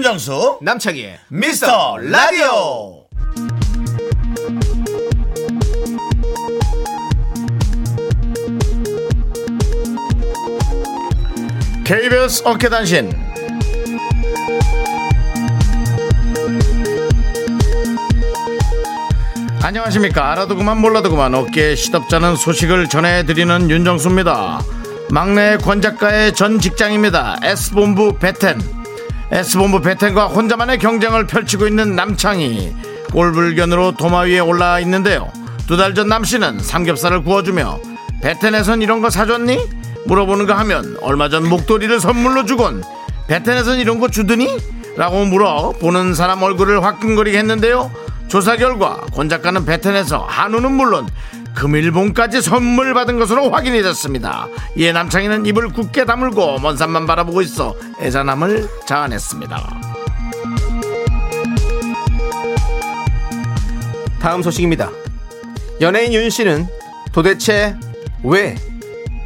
윤정수 0.00 0.60
남창희의 0.62 1.18
미스터 1.28 1.98
라디오. 1.98 3.04
KBS 11.84 12.44
어깨단신. 12.46 13.12
안녕하십니까. 19.62 20.32
알아도 20.32 20.56
그만 20.56 20.78
몰라도 20.78 21.10
그만 21.10 21.34
어깨에 21.34 21.74
시덥잖은 21.74 22.36
소식을 22.36 22.88
전해드리는 22.88 23.68
윤정수입니다. 23.68 24.62
막내 25.10 25.58
권 25.58 25.82
작가의 25.82 26.32
전 26.32 26.58
직장입니다. 26.58 27.36
S본부 27.42 28.18
베텐 28.18 28.79
S본부 29.32 29.80
베텐과 29.80 30.26
혼자만의 30.26 30.78
경쟁을 30.78 31.26
펼치고 31.26 31.66
있는 31.66 31.94
남창희 31.94 32.74
꼴불견으로 33.12 33.92
도마 33.96 34.20
위에 34.20 34.38
올라 34.40 34.80
있는데요 34.80 35.30
두 35.66 35.76
달 35.76 35.94
전 35.94 36.08
남씨는 36.08 36.58
삼겹살을 36.60 37.22
구워주며 37.22 37.78
베텐에선 38.22 38.82
이런 38.82 39.00
거 39.00 39.08
사줬니? 39.08 39.58
물어보는가 40.06 40.58
하면 40.58 40.96
얼마 41.00 41.28
전 41.28 41.48
목도리를 41.48 42.00
선물로 42.00 42.44
주곤 42.44 42.82
베텐에선 43.28 43.78
이런 43.78 44.00
거 44.00 44.08
주드니? 44.08 44.48
라고 44.96 45.24
물어 45.24 45.74
보는 45.80 46.14
사람 46.14 46.42
얼굴을 46.42 46.82
화끈거리게 46.82 47.38
했는데요 47.38 47.90
조사 48.26 48.56
결과 48.56 48.96
권 49.14 49.28
작가는 49.28 49.64
베텐에서 49.64 50.26
한우는 50.28 50.72
물론 50.72 51.08
금일봉까지 51.54 52.42
선물 52.42 52.94
받은 52.94 53.18
것으로 53.18 53.50
확인이 53.50 53.82
됐습니다. 53.82 54.46
이에 54.76 54.92
남창희는 54.92 55.46
입을 55.46 55.68
굳게 55.68 56.04
다물고 56.04 56.58
먼 56.60 56.76
산만 56.76 57.06
바라보고 57.06 57.42
있어 57.42 57.74
애잔함을 58.00 58.68
자아냈습니다. 58.86 59.80
다음 64.20 64.42
소식입니다. 64.42 64.90
연예인 65.80 66.12
윤 66.12 66.28
씨는 66.28 66.66
도대체 67.12 67.76
왜 68.22 68.54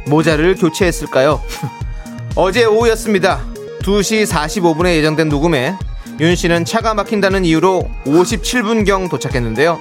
모자를 0.07 0.55
교체했을까요? 0.55 1.41
어제 2.35 2.65
오후였습니다. 2.65 3.45
2시 3.81 4.25
45분에 4.25 4.95
예정된 4.95 5.29
녹음에 5.29 5.75
윤 6.19 6.35
씨는 6.35 6.63
차가 6.65 6.93
막힌다는 6.93 7.43
이유로 7.45 7.89
57분경 8.05 9.09
도착했는데요. 9.09 9.79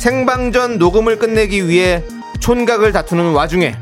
생방전 0.00 0.78
녹음을 0.78 1.18
끝내기 1.18 1.68
위해 1.68 2.02
촌각을 2.40 2.90
다투는 2.90 3.32
와중에 3.32 3.76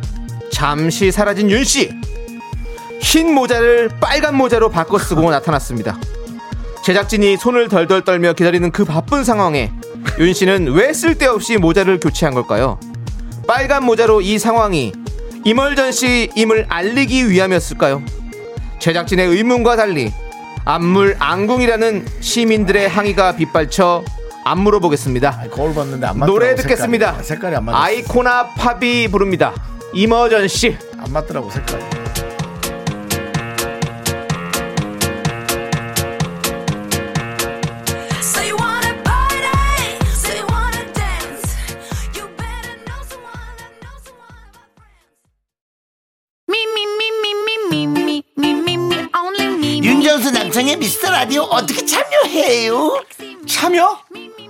잠시 0.51 1.13
사라진 1.13 1.49
윤 1.49 1.63
씨. 1.63 1.93
흰 3.01 3.33
모자를 3.33 3.89
빨간 4.01 4.35
모자로 4.35 4.69
바꿔 4.69 4.99
쓰고 4.99 5.31
나타났습니다. 5.31 5.97
제작진이 6.85 7.37
손을 7.37 7.69
덜덜 7.69 8.03
떨며 8.03 8.33
기다리는 8.33 8.73
그 8.73 8.85
바쁜 8.85 9.23
상황에 9.23 9.71
윤 10.19 10.35
씨는 10.35 10.73
왜 10.73 10.93
쓸데없이 10.93 11.57
모자를 11.57 12.01
교체한 12.01 12.35
걸까요? 12.35 12.81
빨간 13.47 13.85
모자로 13.85 14.21
이 14.21 14.41
상황이 14.41 14.93
이멀전시임을 15.45 16.67
알리기 16.69 17.31
위함이었을까요? 17.31 18.03
제작진의 18.81 19.29
의문과 19.29 19.77
달리 19.77 20.13
안물 20.65 21.15
안궁이라는 21.21 22.07
시민들의 22.19 22.89
항의가 22.89 23.37
빗발쳐 23.37 24.03
안 24.45 24.61
물어보겠습니다. 24.61 25.29
아, 25.45 25.49
거울 25.51 25.75
봤는데 25.75 26.07
안 26.07 26.19
맞더라고, 26.19 26.39
노래 26.39 26.55
듣겠습니다. 26.55 27.07
색깔이, 27.09 27.27
색깔이 27.27 27.57
안 27.57 27.65
맞아. 27.65 27.79
아이코나 27.79 28.55
팝이 28.55 29.09
부릅니다. 29.09 29.53
이머전시. 29.93 30.77
안 30.99 31.13
맞더라고 31.13 31.51
색깔. 31.51 31.81
윤정수 49.81 50.31
남창의 50.33 50.77
미스터 50.77 51.11
라디오 51.11 51.43
어떻게 51.43 51.85
참여해요? 51.85 53.03
참여? 53.47 53.99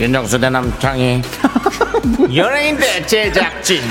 윤정수 0.00 0.40
대 0.40 0.48
남창희. 0.48 1.20
연예인 2.34 2.78
대 2.78 3.04
제작진. 3.06 3.82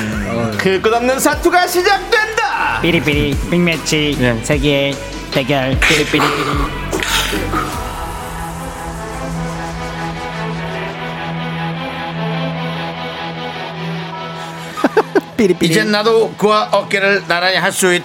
그 0.57 0.81
끝없는 0.81 1.19
사투가 1.19 1.67
시작된다! 1.67 2.81
삐리삐리 2.81 3.35
빅매치 3.51 4.17
세계 4.43 4.91
대결 5.31 5.77
삐리삐리삐리 5.79 6.19
삐리삐리 15.37 15.71
이젠 15.71 15.91
나도 15.91 16.33
그와 16.37 16.69
어깨를 16.71 17.23
나란히 17.27 17.57
할 17.57 17.71
수 17.71 17.93
있. 17.93 18.03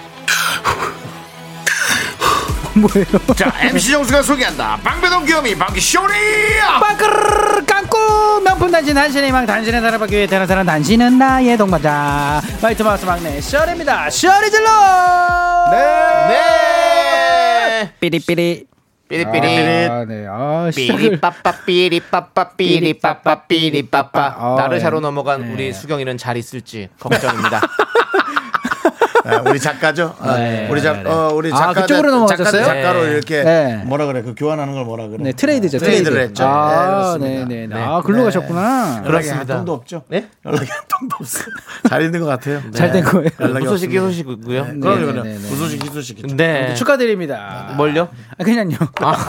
뭐예요? 2.93 3.07
자, 3.35 3.53
MC 3.61 3.91
정수가 3.91 4.21
소개한다. 4.23 4.79
방배동 4.83 5.25
귀요미 5.25 5.55
방귀 5.55 5.79
쇼리. 5.81 6.13
빠끄르르 6.79 7.65
깡꾸 7.65 8.41
명품 8.43 8.71
단신 8.71 8.93
단신의 8.93 9.31
망 9.31 9.45
단신의 9.45 9.81
사랑받기 9.81 10.15
위해 10.15 10.27
태어난 10.27 10.47
사람 10.47 10.65
단신은 10.65 11.17
나의 11.17 11.57
동반자 11.57 12.41
화이트 12.61 12.83
마우스 12.83 13.05
막내 13.05 13.39
셔리입니다 13.41 14.09
셔리 14.09 14.51
질러 14.51 14.69
네! 15.71 17.91
삐리삐리 17.99 18.65
삐리삐리. 19.07 19.47
아, 19.89 20.03
네. 20.05 20.25
아, 20.27 20.69
시작을 20.73 21.01
삐리빠빠 21.01 21.51
삐리빠빠 21.65 22.49
삐리빠빠 22.57 23.43
삐리빠빠 23.45 24.35
어, 24.37 24.55
나르샤로 24.57 24.99
네. 24.99 25.01
넘어간 25.03 25.41
네. 25.41 25.53
우리 25.53 25.73
수경이는 25.73 26.17
잘 26.17 26.37
있을지 26.37 26.89
걱정입니다. 26.99 27.61
아, 29.25 29.41
우리 29.49 29.59
작가죠. 29.59 30.15
아, 30.19 30.37
네, 30.37 30.67
우리 30.69 30.81
작, 30.81 30.97
네, 30.97 31.03
네. 31.03 31.09
어, 31.09 31.31
우리 31.33 31.51
아, 31.51 31.55
작가 31.57 31.81
그쪽으로 31.81 32.11
넘어가셨어요? 32.11 32.63
작가, 32.63 32.75
작가로 32.81 33.05
네. 33.05 33.11
이렇게 33.11 33.43
네. 33.43 33.81
뭐라 33.85 34.05
그래? 34.05 34.21
그 34.21 34.35
교환하는 34.35 34.73
걸 34.73 34.85
뭐라 34.85 35.07
그래? 35.07 35.17
네, 35.23 35.31
트레이드죠. 35.33 35.79
트레이드를 35.79 36.11
트레이드. 36.11 36.29
했죠. 36.29 36.43
아, 36.45 36.69
네, 36.69 36.75
네, 36.75 36.85
그렇습니다. 36.85 37.45
네, 37.47 37.55
네. 37.55 37.67
네. 37.67 37.83
아, 37.83 38.01
글로 38.01 38.23
가셨구나. 38.25 39.01
연락이 39.05 39.05
한 39.05 39.11
그렇습니다. 39.11 39.55
통도 39.57 39.73
없죠? 39.73 40.03
네? 40.09 40.27
연락이 40.45 40.69
한 40.69 40.79
통도 40.87 41.15
없어. 41.19 41.39
잘 41.89 42.01
있는 42.03 42.19
것 42.19 42.25
같아요. 42.27 42.61
잘 42.73 42.91
된 42.91 43.03
거예요. 43.03 43.29
연락이 43.39 43.65
무소식이 43.65 43.97
없습니다. 43.97 44.31
소식이고요. 44.31 44.79
그럼요, 44.79 45.11
네. 45.23 45.23
네, 45.23 45.37
네. 45.39 45.49
무소식, 45.49 45.83
희소식. 45.83 46.35
네. 46.37 46.73
축하드립니다. 46.75 47.73
뭘요? 47.77 48.09
아, 48.37 48.43
그냥요. 48.43 48.77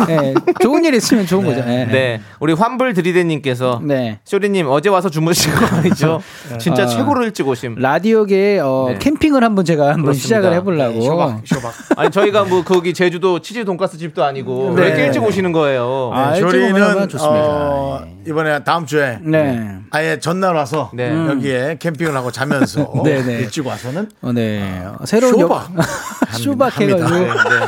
네, 0.08 0.34
좋은 0.60 0.84
일 0.84 0.94
있으면 0.94 1.26
좋은 1.26 1.44
거죠. 1.44 1.64
네. 1.64 1.86
네. 1.86 2.20
우리 2.40 2.52
환불 2.52 2.92
드리대님께서 2.94 3.80
네. 3.82 4.18
쇼리님 4.24 4.66
어제 4.68 4.88
와서 4.88 5.08
주무신 5.10 5.54
거 5.54 5.64
아니죠? 5.76 6.20
진짜 6.58 6.82
아. 6.84 6.86
최고로 6.86 7.24
일찍 7.24 7.48
오심. 7.48 7.76
라디오계 7.78 8.60
어, 8.62 8.86
네. 8.90 8.98
캠핑을 8.98 9.42
한번 9.42 9.64
제가 9.64 9.85
한번 9.88 10.02
그렇습니다. 10.04 10.26
시작을 10.26 10.52
해보려고. 10.54 11.00
쇼박, 11.00 11.40
쇼박. 11.44 11.72
아니 11.96 12.10
저희가 12.10 12.44
뭐 12.44 12.62
거기 12.64 12.92
제주도 12.94 13.40
치즈 13.40 13.64
돈가스 13.64 13.98
집도 13.98 14.24
아니고 14.24 14.74
네. 14.76 14.82
왜 14.82 14.88
이렇게 14.88 15.06
일찍 15.06 15.22
오시는 15.22 15.52
거예요? 15.52 16.10
아, 16.14 16.30
일찍 16.36 16.44
오면 16.46 16.48
조리는 16.74 17.08
좋습니다. 17.08 17.44
어, 17.46 18.06
이번에 18.26 18.64
다음 18.64 18.86
주에 18.86 19.18
네. 19.22 19.76
아예 19.90 20.18
전날 20.18 20.54
와서 20.54 20.90
네. 20.94 21.10
여기에 21.10 21.76
캠핑을 21.80 22.14
하고 22.14 22.30
자면서 22.30 22.92
네, 23.04 23.22
네. 23.22 23.32
일찍 23.40 23.66
와서는 23.66 24.10
어, 24.22 24.32
네. 24.32 24.82
어, 24.84 25.04
새로운 25.04 25.38
쇼박. 25.38 25.68
쇼박 26.32 26.76
합니다. 26.80 26.96
해가지고 27.06 27.18
네. 27.50 27.66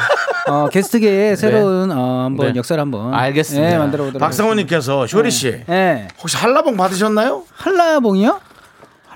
어, 0.49 0.69
게스트계의 0.73 1.37
새로운 1.37 1.91
어, 1.93 2.25
한번 2.25 2.53
네. 2.53 2.57
역사를 2.57 2.81
한번 2.81 3.13
알겠습니다. 3.13 3.69
네, 3.69 3.79
만들어 3.79 4.05
보도록. 4.05 4.21
박상호님께서 4.21 5.07
쇼리 5.07 5.31
씨 5.31 5.63
네. 5.67 6.09
혹시 6.21 6.37
한라봉 6.39 6.77
받으셨나요? 6.77 7.43
한라봉이요? 7.55 8.41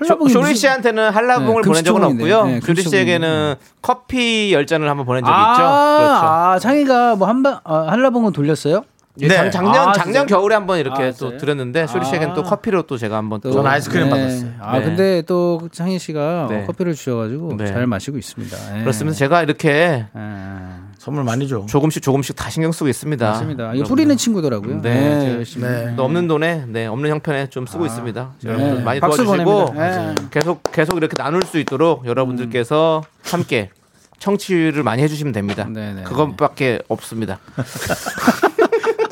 쇼, 0.03 0.13
한라봉이 0.13 0.31
쇼리 0.31 0.55
씨한테는 0.55 1.09
한라봉을 1.11 1.61
네, 1.61 1.67
보낸 1.67 1.83
적은. 1.83 2.03
없고요. 2.03 2.45
네, 2.45 2.59
쇼리 2.61 2.81
씨에게는 2.83 3.55
커피 3.81 4.53
열 4.53 4.65
잔을 4.65 4.89
한번 4.89 5.05
보낸 5.05 5.23
적이 5.23 5.31
있죠. 5.33 5.63
아, 5.63 5.97
그렇죠. 5.97 6.25
아, 6.25 6.59
창희가 6.59 7.15
뭐 7.15 7.27
한번 7.27 7.59
어, 7.63 7.75
한라봉은 7.87 8.31
돌렸어요? 8.33 8.83
예, 9.21 9.27
네. 9.27 9.35
작- 9.35 9.51
작년 9.51 9.75
아, 9.89 9.93
작년? 9.93 10.25
겨울에 10.25 10.55
한번 10.55 10.79
이렇게 10.79 11.03
아, 11.03 11.11
또? 11.11 11.37
드렸는데 11.37 11.85
쇼리 11.85 12.03
씨에게는 12.05 12.31
아. 12.31 12.33
또 12.33 12.41
커피로 12.41 12.81
또 12.81 12.97
제가 12.97 13.15
한번 13.17 13.41
또 13.41 13.51
저는 13.51 13.69
아이스크림 13.69 14.09
받았어요. 14.09 14.49
아 14.59 14.79
네. 14.79 14.85
근데 14.85 15.21
또 15.27 15.69
창희 15.71 15.99
씨가 15.99 16.47
네. 16.49 16.63
커피를 16.65 16.95
주셔가지고 16.95 17.57
네. 17.57 17.67
잘 17.67 17.85
마시고 17.85 18.17
있습니다. 18.17 18.57
네. 18.73 18.79
그렇습니다. 18.81 19.15
제가 19.15 19.43
이렇게 19.43 20.05
아, 20.13 20.87
선물 20.97 21.23
많이 21.25 21.47
줘. 21.47 21.63
조금씩 21.67 22.01
조금씩 22.01 22.35
다 22.35 22.49
신경 22.49 22.71
쓰고 22.71 22.87
있습니다. 22.89 23.23
맞습니다. 23.29 23.63
이거 23.65 23.69
여러분들. 23.69 23.87
뿌리는 23.89 24.17
친구더라고요. 24.17 24.81
네, 24.81 25.43
네. 25.43 25.43
네. 25.59 25.93
또 25.95 26.05
없는 26.05 26.27
돈에 26.27 26.63
네, 26.67 26.87
없는 26.87 27.11
형편에 27.11 27.49
좀 27.51 27.67
쓰고 27.67 27.85
있습니다. 27.85 28.31
여러분들 28.43 28.77
네. 28.77 28.83
많이 28.83 28.99
박수 28.99 29.23
도와주시고 29.23 29.65
보냅니다. 29.65 30.13
네. 30.13 30.27
계속 30.31 30.63
계속 30.71 30.97
이렇게 30.97 31.15
나눌 31.15 31.43
수 31.43 31.59
있도록 31.59 32.07
여러분들께서 32.07 33.03
함께 33.25 33.69
청취를 34.17 34.81
많이 34.81 35.03
해주시면 35.03 35.33
됩니다. 35.33 35.67
네, 35.69 35.93
네. 35.93 36.01
그것밖에 36.03 36.79
없습니다. 36.87 37.37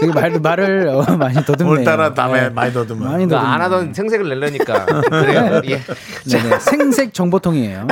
되게 0.01 0.11
말, 0.13 0.31
말을 0.39 0.87
어, 0.87 1.03
많이 1.15 1.35
더듬네요. 1.45 1.73
오늘따라 1.73 2.13
다음에 2.15 2.41
네. 2.41 2.49
많이 2.49 2.73
더듬어요. 2.73 3.09
많이 3.11 3.27
더듬. 3.27 3.45
안 3.45 3.61
하던 3.61 3.93
생색을 3.93 4.27
내려니까 4.29 4.85
그래요. 4.85 5.61
예. 5.65 5.79
네네. 6.27 6.59
생색 6.59 7.13
정보통이에요. 7.13 7.87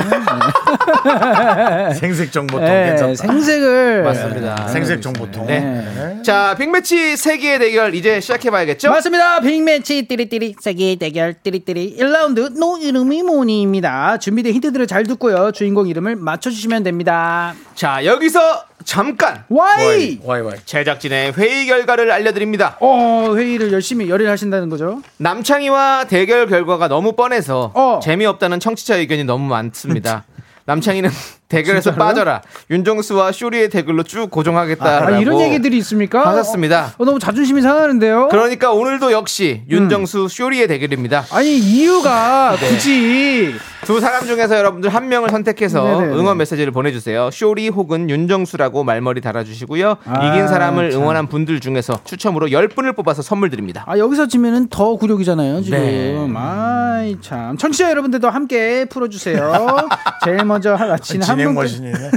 생색 1.94 2.32
정보통 2.32 2.64
네, 2.64 2.86
괜찮다. 2.86 3.14
생색을 3.14 4.02
맞습니다. 4.02 4.68
생색 4.68 5.00
정보통. 5.02 5.46
네. 5.46 6.20
자, 6.24 6.56
big 6.58 6.80
match 6.80 7.16
세기의 7.16 7.58
대결 7.60 7.94
이제 7.94 8.20
시작해 8.20 8.50
봐야겠죠? 8.50 8.90
맞습니다. 8.90 9.40
big 9.40 9.65
match 9.65 10.08
띠리띠리 10.08 10.56
세기 10.60 10.96
대결 10.96 11.34
띠리띠리 11.34 11.96
1라운드 12.00 12.58
너 12.58 12.76
이름이 12.76 13.22
뭐니입니다. 13.22 14.18
준비된 14.18 14.52
힌트들을 14.54 14.86
잘 14.88 15.04
듣고요. 15.04 15.52
주인공 15.52 15.86
이름을 15.86 16.16
맞춰 16.16 16.50
주시면 16.50 16.82
됩니다. 16.82 17.54
자, 17.76 18.04
여기서 18.04 18.64
잠깐 18.84 19.44
why! 19.48 20.18
why 20.24 20.40
why. 20.40 20.56
제작진의 20.64 21.32
회의 21.32 21.66
결과를 21.66 22.10
알려드립니다. 22.10 22.76
어, 22.80 23.34
회의를 23.36 23.72
열심히 23.72 24.08
열일하신다는 24.08 24.68
거죠? 24.68 25.02
남창희와 25.18 26.04
대결 26.08 26.46
결과가 26.46 26.88
너무 26.88 27.12
뻔해서 27.14 27.72
어. 27.74 28.00
재미없다는 28.02 28.60
청취자 28.60 28.96
의견이 28.96 29.24
너무 29.24 29.46
많습니다. 29.48 30.24
남창희는 30.66 31.10
대결에서 31.50 31.90
진짜로요? 31.90 32.08
빠져라. 32.08 32.42
윤정수와 32.70 33.32
쇼리의 33.32 33.68
대결로 33.68 34.02
쭉 34.04 34.30
고정하겠다라고 34.30 35.14
아, 35.16 35.18
이런 35.18 35.40
얘기들이 35.40 35.76
있습니까? 35.78 36.26
하셨습니다. 36.28 36.94
어, 36.96 37.04
너무 37.04 37.18
자존심이 37.18 37.60
상하는데요. 37.60 38.28
그러니까 38.30 38.72
오늘도 38.72 39.12
역시 39.12 39.62
윤정수 39.68 40.28
쇼리의 40.28 40.68
대결입니다. 40.68 41.24
아니 41.32 41.58
이유가 41.58 42.56
네. 42.60 42.68
굳이 42.68 43.54
두 43.84 44.00
사람 44.00 44.26
중에서 44.26 44.56
여러분들 44.56 44.90
한 44.90 45.08
명을 45.08 45.30
선택해서 45.30 45.82
네네네. 45.82 46.14
응원 46.14 46.38
메시지를 46.38 46.70
보내주세요. 46.72 47.30
쇼리 47.32 47.68
혹은 47.68 48.08
윤정수라고 48.08 48.84
말머리 48.84 49.20
달아주시고요. 49.20 49.96
아, 50.04 50.26
이긴 50.28 50.46
사람을 50.46 50.92
참. 50.92 51.00
응원한 51.02 51.26
분들 51.26 51.58
중에서 51.60 51.98
추첨으로 52.04 52.46
10분을 52.48 52.94
뽑아서 52.94 53.22
선물 53.22 53.50
드립니다. 53.50 53.84
아 53.88 53.98
여기서 53.98 54.28
지면은 54.28 54.68
더 54.68 54.94
굴욕이잖아요 54.96 55.62
지금. 55.62 55.78
네. 55.78 56.16
아이 56.36 57.16
참. 57.20 57.56
청취자 57.56 57.90
여러분들도 57.90 58.30
함께 58.30 58.84
풀어주세요. 58.84 59.88
제일 60.24 60.44
먼저 60.44 60.76
맞히는 60.76 61.26
한 61.26 61.39
진행 61.40 61.54
분. 61.54 61.62
머신이네. 61.62 62.10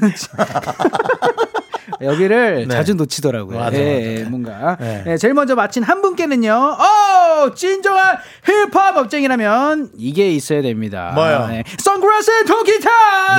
여기를 2.06 2.68
네. 2.68 2.76
자주 2.76 2.94
놓치더라고요. 2.96 3.60
맞아, 3.60 3.78
예, 3.78 4.18
맞아. 4.20 4.30
뭔가. 4.30 4.78
네. 4.80 5.04
예, 5.08 5.18
제일 5.18 5.34
먼저 5.34 5.56
맞힌 5.56 5.84
한 5.84 6.02
분께는요. 6.02 6.52
어, 6.54 7.54
진정한 7.56 8.18
힙합 8.44 8.98
업쟁이라면 8.98 9.90
이게 9.98 10.30
있어야 10.32 10.62
됩니다. 10.62 11.12
뭐요? 11.16 11.48
네. 11.48 11.64
선글라스 11.78 12.46
통기타 12.46 12.90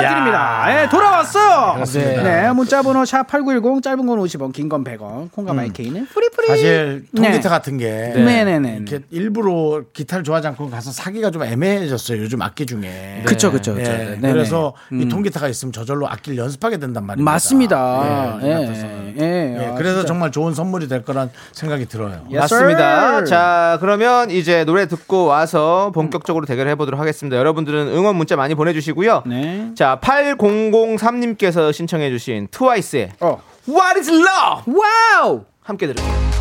야. 0.03 0.09
드립니다. 0.11 0.83
예, 0.83 0.89
돌아왔어요. 0.89 1.75
그렇습니다. 1.75 2.23
네, 2.23 2.53
문자 2.53 2.83
번호 2.83 3.05
샵 3.05 3.27
#8910 3.29 3.83
짧은 3.83 4.07
건 4.07 4.19
50원, 4.21 4.53
긴 4.53 4.69
건 4.69 4.85
100원. 4.85 5.31
콩과 5.33 5.53
음. 5.53 5.57
마이케이는 5.57 6.07
free 6.07 6.25
free. 6.25 6.47
사실 6.49 7.05
통기타 7.15 7.41
네. 7.43 7.49
같은 7.49 7.79
게 7.79 8.13
네 8.17 8.45
네 8.45 8.59
네. 8.59 8.77
이렇게 8.81 9.05
일부러 9.11 9.83
기타를 9.93 10.25
좋아하지 10.25 10.49
않고 10.49 10.71
가서 10.71 10.91
사기가 10.93 11.31
좀 11.31 11.43
애매해졌어요. 11.43 12.21
요즘 12.23 12.43
악기 12.43 12.67
중에. 12.67 13.21
예, 13.21 13.23
그쵸. 13.25 13.53
네네. 13.53 14.33
그래서 14.33 14.75
이 14.91 14.95
음. 15.05 15.09
통기타가 15.09 15.49
있으면 15.49 15.73
저절로 15.73 16.09
악기를 16.09 16.39
연습하게 16.39 16.79
된단 16.79 17.05
말입니다. 17.07 17.31
맞습니다. 17.31 18.39
예, 18.43 18.49
예, 18.49 18.54
같아서는. 18.61 19.15
예, 19.21 19.57
예, 19.59 19.67
아, 19.67 19.75
그래서 19.75 19.97
진짜. 19.99 20.07
정말 20.09 20.31
좋은 20.33 20.55
선물이 20.55 20.89
될 20.89 21.05
거란 21.05 21.31
생각이 21.53 21.87
들어요. 21.87 22.23
Yes, 22.31 22.37
맞습니다. 22.55 23.03
sir. 23.09 23.25
자, 23.27 23.79
그러면 23.81 24.31
이제 24.31 24.65
노래 24.65 24.87
듣고 24.87 25.27
와서 25.27 25.91
본격적으로 25.95 26.47
대결을 26.47 26.71
해보도록 26.73 27.01
하겠습니다. 27.01 27.37
여러분들은 27.37 27.89
응원 27.89 28.17
문자 28.17 28.37
많이 28.37 28.55
보내주시고요. 28.55 29.23
네. 29.27 29.71
자, 29.77 29.99
8003님께서 30.03 31.73
신청해 31.73 32.11
주신 32.11 32.49
트와이스의 32.51 33.11
어. 33.21 33.41
What 33.69 33.99
is 33.99 34.11
Love? 34.11 34.75
와우! 34.75 35.45
함께 35.63 35.87
들을게요. 35.87 36.34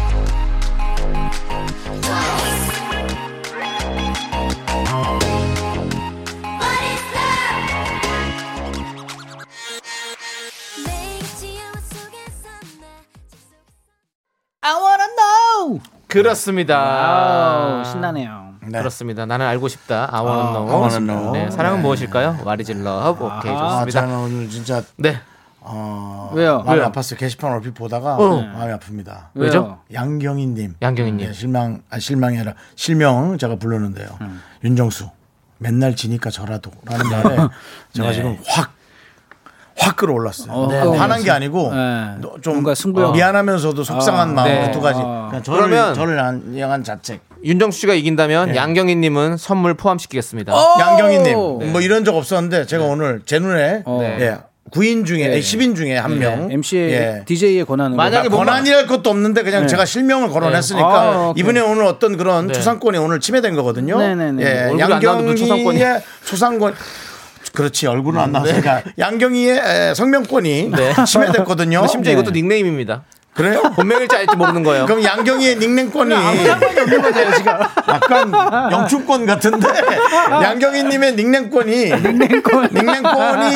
I 14.66 14.74
wanna 14.76 15.07
know! 15.16 15.82
그렇습니다. 16.07 16.78
아우, 16.80 17.84
신나네요. 17.84 18.53
네. 18.66 18.78
그렇습니다. 18.80 19.26
나는 19.26 19.45
알고 19.45 19.68
싶다. 19.68 20.07
I 20.09 20.22
wanna 20.24 20.47
아, 20.47 20.51
know. 20.53 20.70
I 20.70 20.76
wanna 20.82 20.99
know. 20.99 21.32
네, 21.34 21.51
사랑은 21.51 21.80
네. 21.80 21.84
무엇일까요? 21.84 22.38
What 22.45 22.61
is 22.61 22.72
love? 22.72 23.26
오케이, 23.26 23.51
아, 23.51 23.80
좋습니다. 23.86 24.01
저는 24.01 24.16
오늘 24.16 24.49
진짜 24.49 24.82
네. 24.95 25.20
어, 25.59 26.32
왜요? 26.34 26.61
마음이 26.64 26.80
왜요? 26.80 26.91
아팠어요. 26.91 27.18
게시판 27.18 27.51
얼핏 27.51 27.74
보다가 27.74 28.16
어. 28.16 28.41
마음이 28.41 28.74
아픕니다. 28.74 29.28
왜죠? 29.34 29.80
양경희님. 29.93 30.76
양경희님. 30.82 31.28
네, 31.28 31.34
실망, 31.34 31.82
아, 31.89 31.99
실망이 31.99 32.38
아니라 32.38 32.53
실명 32.76 33.38
제가 33.38 33.57
부르는데요. 33.57 34.07
음. 34.22 34.41
윤정수. 34.64 35.09
맨날 35.57 35.95
지니까 35.95 36.30
저라도. 36.30 36.72
라는 36.86 37.09
말에 37.09 37.38
제가 37.93 38.14
지금 38.14 38.38
확, 38.47 38.74
확 39.78 39.95
끌어올랐어요. 39.95 40.51
어, 40.51 40.67
네, 40.67 40.74
끌어올랐어요. 40.80 41.01
화난 41.01 41.24
게 41.24 41.32
아니고 41.32 41.71
네. 41.74 42.09
너- 42.21 42.36
좀 42.41 42.53
뭔가 42.53 42.76
승부욕. 42.76 43.13
미안하면서도 43.13 43.84
속상한 43.84 44.30
아, 44.30 44.34
마음 44.34 44.47
네. 44.47 44.71
두 44.71 44.80
가지. 44.82 44.99
아. 45.01 45.28
그러니까 45.30 45.41
저를, 45.43 45.63
그러면- 45.69 45.93
저를 45.95 46.24
한- 46.24 46.55
향한 46.57 46.84
자책. 46.84 47.21
윤정수 47.43 47.80
씨가 47.82 47.93
이긴다면 47.93 48.51
네. 48.51 48.55
양경희님은 48.55 49.38
선물 49.38 49.74
포함시키겠습니다. 49.74 50.53
어? 50.55 50.80
양경희님. 50.80 51.71
뭐 51.71 51.82
이런 51.82 52.05
적 52.05 52.15
없었는데 52.15 52.65
제가 52.67 52.86
오늘 52.86 53.21
제 53.26 53.39
눈에 53.39 53.82
어. 53.86 53.99
예, 54.19 54.38
9인 54.71 55.05
중에, 55.05 55.28
네. 55.28 55.39
10인 55.39 55.76
중에 55.76 55.97
한 55.97 56.17
명. 56.19 56.49
MC의 56.51 56.91
예. 56.93 57.24
DJ의 57.26 57.65
권한은 57.65 57.97
만약에 57.97 58.30
뭐- 58.30 58.39
권한이랄 58.39 58.88
것도 58.88 59.09
없는데 59.09 59.43
그냥 59.43 59.67
제가 59.67 59.84
실명을 59.86 60.30
거론했으니까 60.30 60.88
네. 60.88 60.95
아, 61.09 61.28
오케이. 61.30 61.41
이분의 61.41 61.63
오늘 61.63 61.84
어떤 61.84 62.15
그런 62.15 62.47
네. 62.47 62.53
초상권이 62.53 62.97
오늘 62.97 63.19
침해된 63.19 63.55
거거든요. 63.55 63.97
네네네. 63.99 64.41
예, 64.43 64.61
얼굴이 64.69 64.84
안 64.84 64.89
나와도 65.01 65.24
무슨 65.24 65.45
초상권이- 65.45 65.57
양경희의 65.80 66.01
초상권. 66.26 66.74
그렇지 67.53 67.87
얼굴은 67.87 68.19
안 68.19 68.31
나왔으니까 68.31 68.81
양경희의 68.97 69.57
에, 69.57 69.93
성명권이 69.93 70.71
네. 70.75 70.93
침해됐거든요. 71.05 71.87
심지어 71.87 72.13
네. 72.13 72.19
이것도 72.19 72.31
닉네임입니다. 72.31 73.03
그래요? 73.33 73.61
본명일지 73.75 74.15
알지 74.15 74.35
모르는 74.35 74.63
거예요. 74.63 74.85
그럼 74.85 75.03
양경희의 75.03 75.57
닉네임권이 75.57 76.13
없는 76.13 77.01
거잖아요, 77.01 77.33
지금. 77.35 77.51
약간 77.87 78.31
영춘권 78.71 79.25
같은데 79.25 79.67
양경희님의 80.29 81.15
닉네임권이 81.15 81.91
닉네임권이 81.93 83.55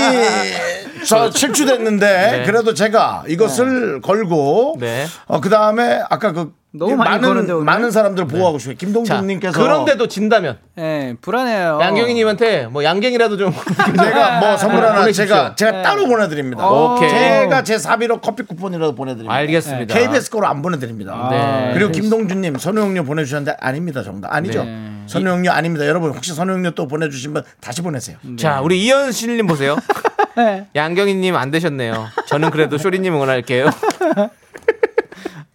저 1.06 1.32
실추됐는데 1.32 2.32
네. 2.32 2.44
그래도 2.46 2.74
제가 2.74 3.24
이것을 3.28 4.02
걸고 4.02 4.78
네. 4.80 5.06
어, 5.26 5.42
그 5.42 5.50
다음에 5.50 6.02
아까 6.10 6.32
그 6.32 6.54
너무 6.78 6.96
많이 6.96 7.22
거는데, 7.22 7.54
많은? 7.54 7.66
많은 7.66 7.92
사람들 7.92 8.28
보호하고 8.28 8.60
싶어요. 8.60 8.76
자, 8.76 8.80
김동준님께서 8.86 9.60
그런데도 9.60 10.08
진다면 10.08 10.58
예, 10.78 11.16
불안해요. 11.22 11.80
양경희님한테 11.82 12.68
뭐 12.68 12.84
양갱이라도 12.84 13.38
좀 13.38 13.54
제가 13.98 14.40
뭐 14.40 14.58
선물 14.58 14.86
하나 14.86 15.00
보내십시오. 15.00 15.26
제가 15.26 15.56
제가 15.56 15.72
네. 15.72 15.82
따로 15.82 16.06
보내드립니다. 16.08 16.70
오케이. 16.70 17.10
제가 17.10 17.64
제 17.64 17.78
사비로 17.78 18.20
커피 18.22 18.44
쿠폰이라도 18.44 18.96
보내드립니다. 18.96 19.34
알겠습니다. 19.34 19.94
KBS 19.94 20.30
거로 20.30 20.48
안 20.48 20.62
보내드립니다. 20.62 21.30
네. 21.32 21.72
그리고 21.74 21.92
김동준님 21.92 22.58
선우용료 22.58 23.04
보내주셨는데 23.06 23.58
아닙니다 23.60 24.04
정답 24.04 24.34
아니죠. 24.34 24.64
네. 24.64 24.92
선우용료 25.08 25.50
아닙니다. 25.52 25.88
여러분 25.88 26.12
혹시 26.12 26.34
선우용료 26.34 26.72
또 26.72 26.88
보내주시면 26.88 27.44
다시 27.62 27.82
보내세요. 27.82 28.18
자, 28.38 28.60
우리 28.62 28.84
이현실님 28.84 29.48
보세요. 29.48 29.78
네. 30.38 30.68
양경희님 30.76 31.36
안 31.36 31.50
되셨네요. 31.52 32.08
저는 32.28 32.52
그래도 32.52 32.78
쇼리님 32.78 33.14
응원할게요. 33.16 33.70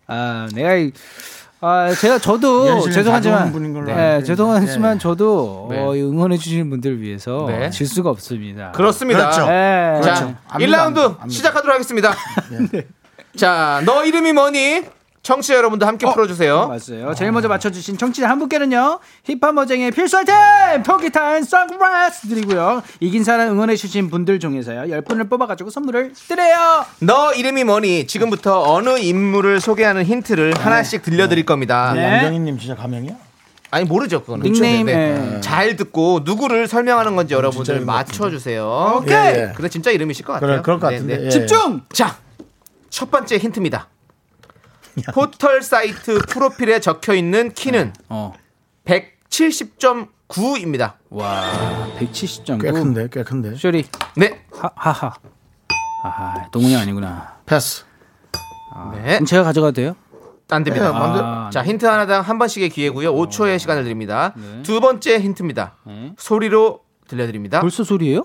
아, 0.09 0.49
내가 0.55 0.75
이- 0.75 0.93
아, 1.61 1.95
제가 1.95 2.19
저도 2.19 2.81
죄송하지만 2.91 3.39
가져온 3.39 3.53
분인 3.53 3.73
걸로 3.73 3.87
네. 3.87 4.21
죄송하지만 4.25 4.99
저도 4.99 5.69
네. 5.71 5.79
어, 5.79 5.95
이 5.95 6.03
응원해 6.03 6.37
주시는 6.37 6.69
분들 6.71 7.01
위해서 7.01 7.47
네. 7.49 7.71
질 7.71 7.87
수가 7.87 8.11
없습니다. 8.11 8.73
그렇습니다. 8.73 9.21
그렇죠. 9.31 9.47
네. 9.47 10.01
자, 10.03 10.15
그렇죠. 10.15 10.35
압니다, 10.49 10.77
1라운드 10.89 10.99
압니다. 10.99 11.29
시작하도록 11.29 11.75
하겠습니다. 11.75 12.13
자, 13.37 13.81
너 13.87 14.05
이름이 14.05 14.33
뭐니? 14.33 14.83
청취자 15.23 15.55
여러분도 15.55 15.87
함께 15.87 16.05
풀어주세요. 16.13 16.67
맞아요. 16.67 17.15
제일 17.15 17.31
먼저 17.31 17.49
맞춰주신 17.49 17.97
청취자 17.97 18.29
한 18.29 18.41
분께는요 18.41 18.99
힙합 19.25 19.57
어쟁의 19.57 19.93
필수 19.93 20.19
아이템 20.19 20.83
통기타 20.83 21.37
and 21.37 21.45
선글라스 21.45 22.29
드리고요 22.29 22.83
이긴 22.99 23.23
사람 23.23 23.51
응원해주신 23.51 24.11
분들 24.11 24.41
중에서요 24.41 24.83
10분을 24.83 25.31
뽑아가지고 25.31 25.71
선물을 25.71 26.13
드려요 26.27 26.85
너 27.01 27.33
이름이 27.35 27.63
뭐니? 27.63 28.09
지금부터 28.09 28.63
어느 28.73 28.99
인물을 28.99 29.61
소개하는 29.61 30.05
힌트를 30.05 30.55
하나씩 30.59 31.03
들려드릴 31.03 31.47
겁니다. 31.47 31.93
네. 31.95 32.03
양경희님 32.19 32.59
진짜 32.59 32.75
가명이야? 32.75 33.13
아니 33.71 33.85
모르죠 33.87 34.21
그거는. 34.23 34.43
닉네임, 34.43 34.87
네, 34.87 34.95
네. 34.95 35.37
예. 35.37 35.41
잘 35.41 35.77
듣고 35.77 36.21
누구를 36.25 36.67
설명하는 36.67 37.15
건지 37.17 37.33
여러분들 37.35 37.77
이름 37.77 37.87
맞춰주세요. 37.87 38.97
오케이 38.99 39.15
예, 39.15 39.49
예. 39.51 39.53
근데 39.55 39.69
진짜 39.69 39.91
이름이실 39.93 40.25
것 40.27 40.35
같아요. 40.35 40.49
그래 40.51 40.61
그럴 40.63 40.81
것 40.81 40.89
네, 40.89 40.97
같은데. 40.97 41.17
네. 41.19 41.25
예. 41.27 41.31
집중 41.31 41.81
자, 41.93 42.17
첫 42.91 43.11
번째 43.11 43.39
힌트입니다. 43.39 43.89
포털 45.15 45.63
사이트 45.63 46.19
프로필에 46.29 46.81
적혀 46.81 47.15
있는 47.15 47.53
키는 47.53 47.93
어. 48.09 48.33
170.9입니다. 48.85 50.95
와 51.11 51.43
170.9 51.99 52.61
꽤 52.63 52.73
큰데 52.73 53.09
꽤 53.11 53.23
큰데. 53.23 53.55
쇼리 53.57 53.85
네. 54.17 54.45
하, 54.53 54.71
하하 54.75 55.15
아하 56.05 56.49
동훈이 56.51 56.77
아니구나 56.77 57.37
패스. 57.47 57.85
네. 58.95 59.03
그럼 59.15 59.25
제가 59.27 59.45
가져가도 59.45 59.73
돼요? 59.73 59.95
안 60.51 60.65
됩니다. 60.65 60.91
네. 60.91 60.95
아, 60.95 61.49
자, 61.51 61.63
힌트 61.65 61.87
하나당 61.87 62.21
한 62.23 62.39
번씩의 62.39 62.69
기회고요. 62.71 63.15
5초의 63.15 63.59
시간을 63.59 63.85
드립니다. 63.85 64.35
네. 64.37 64.63
두 64.63 64.81
번째 64.81 65.19
힌트입니다. 65.19 65.77
네. 65.87 66.13
소리로 66.19 66.81
들려드립니다. 67.09 67.61
벌써 67.61 67.85
소리예요? 67.85 68.25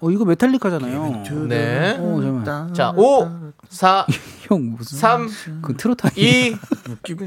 어 0.00 0.10
이거 0.10 0.24
메탈리카잖아요. 0.24 1.24
네. 1.48 1.96
어 1.98 2.20
잠깐만. 2.20 2.74
자, 2.74 2.92
5, 2.96 3.28
4, 3.68 4.06
형 4.46 4.76
무슨 4.76 4.98
3, 4.98 5.28
그 5.62 5.76
트로트 5.76 6.06
아니야? 6.06 6.16
2, 6.16 6.56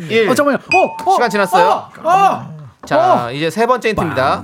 1. 0.10 0.30
어 0.30 0.34
잠깐만요. 0.34 0.60
어, 0.74 0.96
어 1.06 1.14
시간 1.16 1.30
지났어요. 1.30 1.68
어, 2.02 2.10
어. 2.10 2.62
자, 2.86 3.30
이제 3.32 3.50
세 3.50 3.68
번째 3.68 3.90
힌트입니다. 3.90 4.42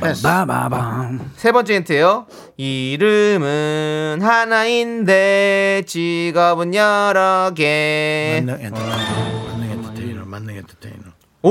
세 1.37 1.51
번째 1.51 1.75
힌트예요. 1.75 2.25
이름은 2.57 4.19
하나인데 4.21 5.83
직업은 5.87 6.75
여러 6.75 7.51
개. 7.55 8.43
만능 8.45 8.61
엔터테이너. 8.61 10.25
만능 10.25 10.55
엔터테이너. 10.57 11.03
5, 11.41 11.49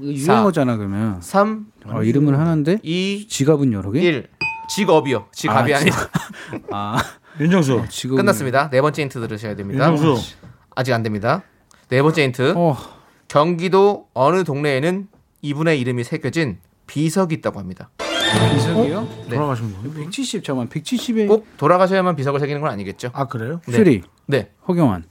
이거 0.00 0.12
유행어잖아 0.32 0.76
그러면. 0.78 1.20
3, 1.20 1.66
어, 1.86 2.02
이름은 2.02 2.34
하나인데 2.34 2.78
2, 2.82 3.28
지갑은 3.28 3.72
여러 3.72 3.92
개? 3.92 4.00
1. 4.00 4.28
직업이요. 4.68 5.26
직업이 5.32 5.74
아, 5.74 5.78
아, 5.78 5.80
니라 5.84 5.96
아 6.70 7.02
윤정수. 7.40 7.84
지금 7.88 8.16
끝났습니다. 8.16 8.70
네 8.70 8.80
번째 8.80 9.02
힌트 9.02 9.20
들으셔야 9.20 9.54
됩니다. 9.56 9.90
윤정수. 9.90 10.36
아직 10.74 10.92
안 10.92 11.02
됩니다. 11.02 11.42
네 11.88 12.02
번째 12.02 12.24
힌트. 12.24 12.54
어 12.56 12.76
경기도 13.28 14.08
어느 14.14 14.44
동네에는 14.44 15.08
이분의 15.42 15.80
이름이 15.80 16.04
새겨진 16.04 16.58
비석이 16.86 17.34
있다고 17.36 17.58
합니다. 17.58 17.90
비석이요? 18.54 19.08
네. 19.28 19.36
돌아가신 19.36 19.72
분. 19.74 19.94
170 19.94 20.44
잠깐 20.44 20.68
170에 20.68 21.28
꼭 21.28 21.46
돌아가셔야만 21.56 22.16
비석을 22.16 22.40
새기는 22.40 22.60
건 22.60 22.70
아니겠죠? 22.70 23.10
아 23.12 23.26
그래요? 23.26 23.60
네. 23.66 23.72
슈리 23.72 24.02
네. 24.26 24.50
허경환. 24.68 25.04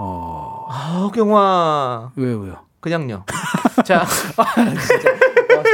아, 0.00 1.10
경화 1.14 2.12
왜요 2.16 2.38
왜요? 2.40 2.64
그냥요. 2.80 3.24
자, 3.84 4.06
와, 4.36 4.46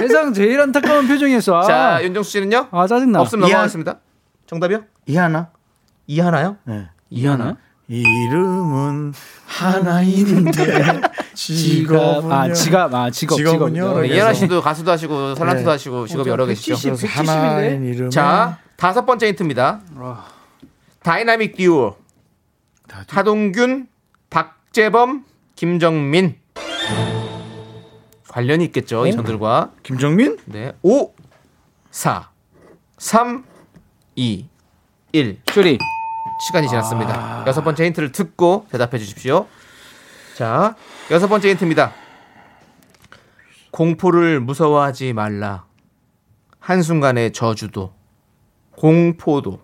세상 0.00 0.32
제일 0.32 0.60
안타까운 0.60 1.06
표정이었어. 1.08 1.56
아, 1.58 1.62
자 1.62 2.00
윤정수 2.04 2.30
씨는요? 2.30 2.68
아 2.70 2.86
짜증나. 2.86 3.20
없으면 3.20 3.42
넘어가겠습니다. 3.48 3.98
정답이요? 4.46 4.84
이하나. 5.06 5.50
이하나요? 6.06 6.56
네. 6.64 6.88
이하나? 7.10 7.56
이름은 7.88 9.12
하나인데 9.46 11.00
직업은요. 11.34 12.32
아 12.32 12.52
지갑 12.52 12.94
아 12.94 13.10
직업 13.10 13.36
직업은요? 13.36 13.74
직업. 13.88 14.00
네, 14.02 14.08
이하나 14.08 14.32
씨도 14.32 14.62
가수도 14.62 14.90
하시고 14.90 15.34
탤런트도 15.34 15.66
네. 15.68 15.70
하시고 15.72 16.06
직업이 16.06 16.30
여러 16.30 16.46
계시죠. 16.46 16.74
170, 16.74 17.10
그래서 17.10 17.32
하나인 17.32 17.82
170인데. 17.82 17.94
이름은 17.94 18.10
자, 18.10 18.58
다섯 18.76 19.04
번째 19.04 19.28
힌트입니다. 19.28 19.80
다이나믹 21.02 21.56
듀오 21.56 21.96
하동균, 23.08 23.86
박재범, 24.30 25.24
김정민 25.56 26.36
관련이 28.34 28.64
있겠죠 28.64 29.06
이분들과 29.06 29.70
김정민? 29.84 30.36
네 30.46 30.72
5, 30.82 31.12
4, 31.92 32.30
3, 32.98 33.44
2, 34.16 34.46
1 35.12 35.40
슈리 35.52 35.78
시간이 36.48 36.68
지났습니다. 36.68 37.44
여섯 37.46 37.62
번째 37.62 37.86
힌트를 37.86 38.10
듣고 38.10 38.66
대답해 38.72 38.98
주십시오. 38.98 39.46
자, 40.36 40.74
여섯 41.12 41.28
번째 41.28 41.50
힌트입니다. 41.50 41.92
공포를 43.70 44.40
무서워하지 44.40 45.12
말라. 45.12 45.64
한순간의 46.58 47.32
저주도, 47.32 47.94
공포도, 48.72 49.60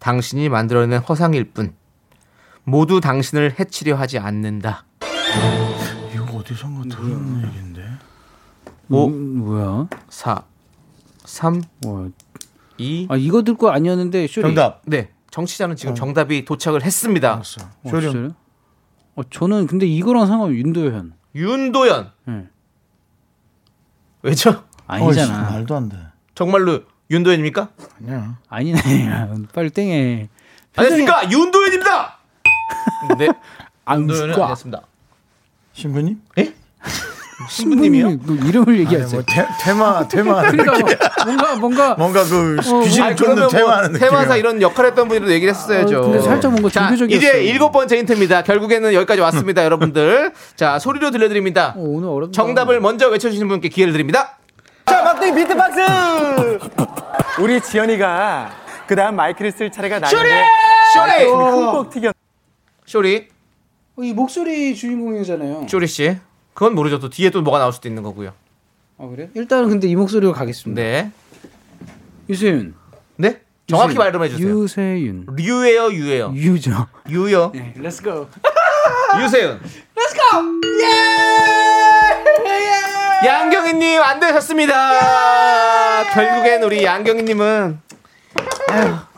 당신이 0.00 0.48
만들어낸 0.48 0.98
허상일 0.98 1.52
뿐, 1.52 1.74
모두 2.64 3.00
당신을 3.00 3.56
해치려 3.60 3.96
하지 3.96 4.18
않는다. 4.18 4.86
이거 6.14 6.38
어디선가 6.38 6.96
들은 6.96 7.44
얘기인데. 7.44 7.71
5, 8.88 9.06
음, 9.06 9.38
뭐야? 9.38 9.88
4, 10.08 10.42
3, 11.24 11.62
와, 11.86 12.08
2, 12.78 13.06
아 13.10 13.16
이거 13.16 13.42
듣고 13.42 13.70
아니었는데 13.70 14.26
슈리. 14.26 14.42
정답. 14.42 14.82
네. 14.84 15.10
정치자는 15.30 15.76
지금 15.76 15.94
정답이 15.94 16.44
도착을 16.44 16.82
했습니다. 16.84 17.32
알았어. 17.34 17.62
어, 17.84 17.88
쇼리 17.88 18.02
진짜요? 18.02 18.34
어, 19.14 19.22
저는 19.30 19.66
근데 19.66 19.86
이거랑 19.86 20.26
상관없이 20.26 20.58
윤도현. 20.58 21.14
윤도현. 21.34 22.10
응. 22.28 22.48
왜죠? 24.22 24.64
아니잖아. 24.86 25.50
말도 25.50 25.74
안 25.74 25.88
돼. 25.88 25.96
정말로 26.34 26.80
윤도현입니까? 27.10 27.70
아니야. 28.00 28.38
아니네. 28.48 28.78
빨리 29.54 29.70
땡해. 29.70 30.28
안녕하십니까? 30.76 31.30
윤도현입니다! 31.30 32.18
네. 33.18 33.28
안 33.84 34.00
윤도현은 34.02 34.32
죽어. 34.34 34.44
아니었습니다. 34.44 34.82
신부님? 35.72 36.22
예? 36.38 36.54
신부님이 37.48 38.18
그 38.18 38.38
이름을 38.48 38.78
얘기하세요. 38.80 39.10
뭐 39.12 39.22
테, 39.26 39.46
테마 39.60 40.08
테마 40.08 40.50
그러니까 40.50 41.24
뭔가 41.24 41.54
뭔가 41.56 41.94
뭔가 41.94 42.24
그 42.24 42.56
어, 42.64 42.80
귀신을 42.82 43.06
아니, 43.08 43.16
쫓는 43.16 43.48
테마하는 43.48 43.90
뭐 43.90 43.98
느낌. 43.98 44.08
테마사 44.08 44.36
이런 44.36 44.62
역할 44.62 44.86
했던 44.86 45.08
분들도 45.08 45.32
얘기를 45.32 45.52
했었어야죠. 45.54 45.98
어, 45.98 46.02
근데 46.02 46.20
살짝 46.20 46.50
뭔가 46.52 46.68
자, 46.70 46.88
종교적이었어요. 46.88 47.28
이제 47.40 47.44
일곱 47.44 47.72
번째 47.72 47.98
힌트입니다. 47.98 48.42
결국에는 48.42 48.92
여기까지 48.94 49.20
왔습니다, 49.20 49.64
여러분들. 49.64 50.32
자, 50.56 50.78
소리로 50.78 51.10
들려드립니다. 51.10 51.74
어, 51.76 51.80
오늘 51.80 52.08
어렵다. 52.08 52.32
정답을 52.32 52.80
먼저 52.80 53.08
외쳐주시는 53.08 53.48
분께 53.48 53.68
기회를 53.68 53.92
드립니다. 53.92 54.36
자, 54.86 55.02
막둥이 55.02 55.34
비트박스! 55.34 55.80
우리 57.40 57.60
지연이가 57.60 58.50
그 58.86 58.94
다음 58.96 59.16
마이크를 59.16 59.52
쓸 59.52 59.70
차례가 59.70 59.98
나는데 59.98 60.44
쇼리! 60.94 61.24
흠뻑 61.30 61.90
튀겨. 61.90 62.12
쇼리, 62.84 63.28
어, 63.96 64.02
이 64.02 64.12
목소리 64.12 64.74
주인공이잖아요. 64.74 65.66
쇼리 65.68 65.86
씨. 65.86 66.16
그건 66.54 66.74
모르죠. 66.74 66.98
또 66.98 67.08
뒤에 67.08 67.30
또 67.30 67.42
뭐가 67.42 67.58
나올 67.58 67.72
수도 67.72 67.88
있는 67.88 68.02
거고요. 68.02 68.32
아 68.98 69.06
그래? 69.08 69.30
일단은 69.34 69.68
근데 69.70 69.88
이 69.88 69.96
목소리로 69.96 70.32
가겠습니다. 70.32 70.80
네. 70.80 71.10
유세윤. 72.28 72.74
네? 73.16 73.40
정확히. 73.66 73.94
말 73.96 74.12
좀 74.12 74.22
해주세요. 74.24 74.48
유세윤. 74.48 75.26
류예요, 75.36 75.92
유예요. 75.92 76.32
유죠. 76.34 76.86
유요. 77.08 77.50
네, 77.54 77.72
let's 77.76 78.02
go. 78.02 78.28
유세윤. 79.22 79.60
예! 80.82 82.22
양경희님 83.26 84.02
안 84.02 84.20
되셨습니다. 84.20 86.04
결국엔 86.12 86.62
우리 86.64 86.84
양경희님은 86.84 87.80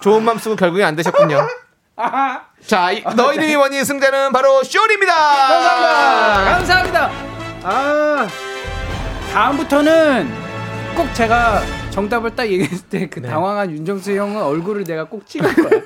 좋은 0.01 0.23
맘 0.25 0.39
쓰고 0.39 0.57
결국엔 0.57 0.87
안 0.87 0.95
되셨군요. 0.97 1.47
자, 2.67 2.91
이- 2.93 3.03
너 3.17 3.33
이름이 3.33 3.57
뭐니 3.57 3.85
승자는 3.85 4.33
바로 4.33 4.63
쇼리입니다. 4.65 5.13
감사합니다. 6.45 7.11
아 7.63 8.27
다음부터는 9.33 10.29
꼭 10.97 11.13
제가 11.15 11.63
정답을 11.91 12.35
딱 12.35 12.45
얘기했을 12.47 12.89
때 12.89 13.09
그 13.09 13.23
당황한 13.23 13.71
윤정수 13.71 14.13
형은 14.17 14.43
얼굴을 14.43 14.85
내가 14.85 15.05
꼭 15.05 15.27
찍을 15.27 15.55
거야. 15.55 15.81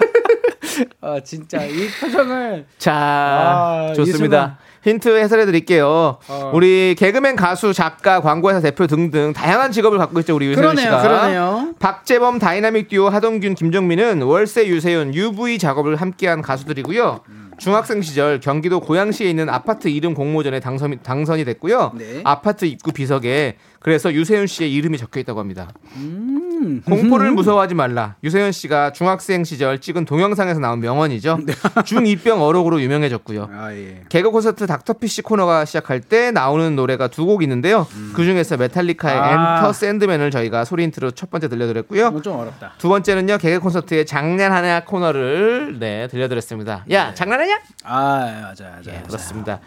아 1.00 1.20
진짜 1.24 1.62
이 1.64 1.88
표정을 2.00 2.66
자, 2.78 2.92
아, 2.94 3.92
좋습니다. 3.94 4.59
힌트 4.83 5.18
해설해 5.18 5.47
드릴게요. 5.47 6.18
어. 6.29 6.51
우리 6.55 6.95
개그맨, 6.99 7.37
가수, 7.37 7.72
작가, 7.72 8.20
광고회사 8.20 8.61
대표 8.61 8.87
등등 8.87 9.33
다양한 9.33 9.72
직업을 9.72 9.99
갖고 9.99 10.18
있죠, 10.20 10.35
우리 10.35 10.47
유세윤 10.47 10.76
씨가. 10.76 11.03
그러네요. 11.03 11.74
박재범, 11.79 12.39
다이나믹 12.39 12.89
듀오, 12.89 13.09
하동균, 13.09 13.55
김정민은 13.55 14.22
월세 14.22 14.66
유세윤, 14.66 15.14
UV 15.14 15.59
작업을 15.59 15.97
함께한 15.97 16.43
가수들이고요. 16.43 17.20
중학생 17.59 18.03
시절 18.03 18.39
경기도 18.41 18.81
고양시에 18.81 19.29
있는 19.29 19.49
아파트 19.49 19.89
이름 19.89 20.14
공모전에 20.14 20.61
당선, 20.61 20.99
당선이 21.03 21.45
됐고요. 21.45 21.93
네. 21.97 22.20
아파트 22.24 22.64
입구 22.64 22.93
비석에 22.93 23.57
그래서 23.81 24.12
유세윤 24.12 24.47
씨의 24.47 24.72
이름이 24.72 24.97
적혀 24.97 25.20
있다고 25.20 25.41
합니다. 25.41 25.68
음. 25.97 26.47
공포를 26.84 27.30
무서워하지 27.32 27.74
말라. 27.74 28.16
유세윤 28.24 28.52
씨가 28.52 28.92
중학생 28.92 29.44
시절 29.44 29.80
찍은 29.80 30.04
동영상에서 30.04 30.61
나온 30.61 30.80
명언이죠. 30.80 31.38
중2병 31.86 32.40
어록으로 32.40 32.80
유명해졌고요. 32.80 33.48
아 33.52 33.72
예. 33.72 34.02
개그 34.09 34.30
콘서트 34.30 34.66
닥터피쉬 34.66 35.22
코너가 35.22 35.64
시작할 35.64 36.00
때 36.00 36.30
나오는 36.30 36.74
노래가 36.76 37.09
두 37.09 37.28
곡 37.28 37.42
있는데요. 37.42 37.86
그 38.14 38.24
중에서 38.24 38.56
메탈리카의 38.56 39.16
음. 39.16 39.22
아. 39.38 39.56
Enter 39.59 39.72
Sandman을 39.72 40.30
저희가 40.30 40.64
소리 40.64 40.84
인트로 40.84 41.11
첫 41.11 41.30
번째 41.30 41.48
들려드렸고요. 41.48 42.20
좀 42.22 42.38
어렵다. 42.40 42.72
두 42.78 42.88
번째는요 42.88 43.38
개그 43.38 43.61
콘서트의 43.61 44.06
장난하냐 44.06 44.84
코너를 44.84 45.78
네 45.78 46.09
들려드렸습니다. 46.09 46.84
야 46.90 47.12
장난하냐? 47.14 47.59
아 47.84 48.40
맞아 48.48 48.64
맞아. 48.76 48.90
예, 48.92 49.02
그렇습니다. 49.06 49.61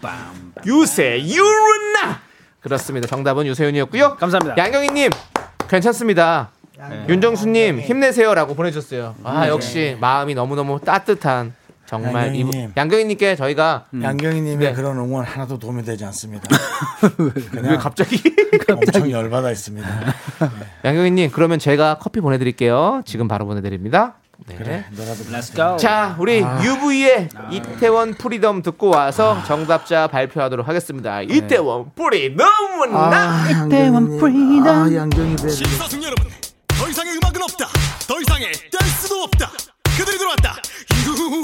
유세윤나 0.66 2.20
그렇습니다. 2.62 3.08
정답은 3.08 3.46
유세윤이었고요. 3.48 4.16
감사합니다. 4.18 4.56
양경희님 4.58 5.10
괜찮습니다. 5.68 6.50
윤정수님 7.10 7.80
힘내세요라고 7.80 8.56
보내주셨어요. 8.56 9.16
아 9.24 9.48
역시 9.48 9.98
마음이 10.00 10.34
너무 10.36 10.56
너무 10.56 10.80
따뜻한 10.80 11.54
정말 11.86 12.28
양경희님. 12.28 12.74
양경희님께 12.78 13.36
저희가 13.36 13.86
양경희님의 14.02 14.70
네. 14.70 14.74
그런 14.74 14.98
응원 14.98 15.26
하나도 15.26 15.60
도움이 15.60 15.84
되지 15.84 16.06
않습니다. 16.06 16.48
왜 17.62 17.76
갑자기 17.78 18.18
엄청 18.70 19.10
열받아 19.12 19.52
있습니다. 19.52 19.88
양경희님 20.86 21.32
그러면 21.32 21.60
제가 21.60 21.98
커피 22.00 22.22
보내드릴게요. 22.22 23.02
지금 23.06 23.28
바로 23.28 23.46
보내드립니다. 23.46 24.14
네. 24.48 24.56
그래, 24.56 24.86
너라도 24.98 25.24
Let's 25.26 25.56
go. 25.56 25.78
자, 25.78 26.16
우리 26.18 26.40
UV의 26.42 27.30
이태원 27.52 28.16
프리덤 28.16 28.64
듣고 28.64 28.90
와서 28.90 29.38
정답자 29.46 30.08
발표하도록 30.08 30.68
하겠습니다. 30.68 31.22
이태원 31.22 31.92
프리덤은 31.94 32.92
나. 32.92 33.46
이태원 33.68 34.18
프리덤. 34.18 34.68
아, 34.68 34.92
양경희 34.96 35.36
배. 35.36 36.31
더 38.42 38.42
이상의 38.42 38.52
댄스도 38.72 39.24
없다 39.24 39.52
그들이 39.98 40.18
들어왔다 40.18 40.56
UV 41.06 41.42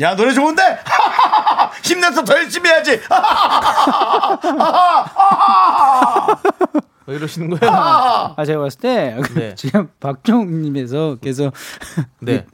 야 0.00 0.16
노래 0.16 0.32
좋은데? 0.32 0.62
힘내서 1.84 2.24
더 2.24 2.32
열심히 2.34 2.70
해야지. 2.70 2.98
왜 7.06 7.16
이러시는 7.16 7.50
거예요? 7.50 7.72
아 8.36 8.44
제가 8.44 8.60
봤을 8.60 8.80
때 8.80 9.16
네. 9.34 9.54
지금 9.54 9.88
박정님에서 10.00 11.16
계속 11.20 11.52
네. 12.20 12.46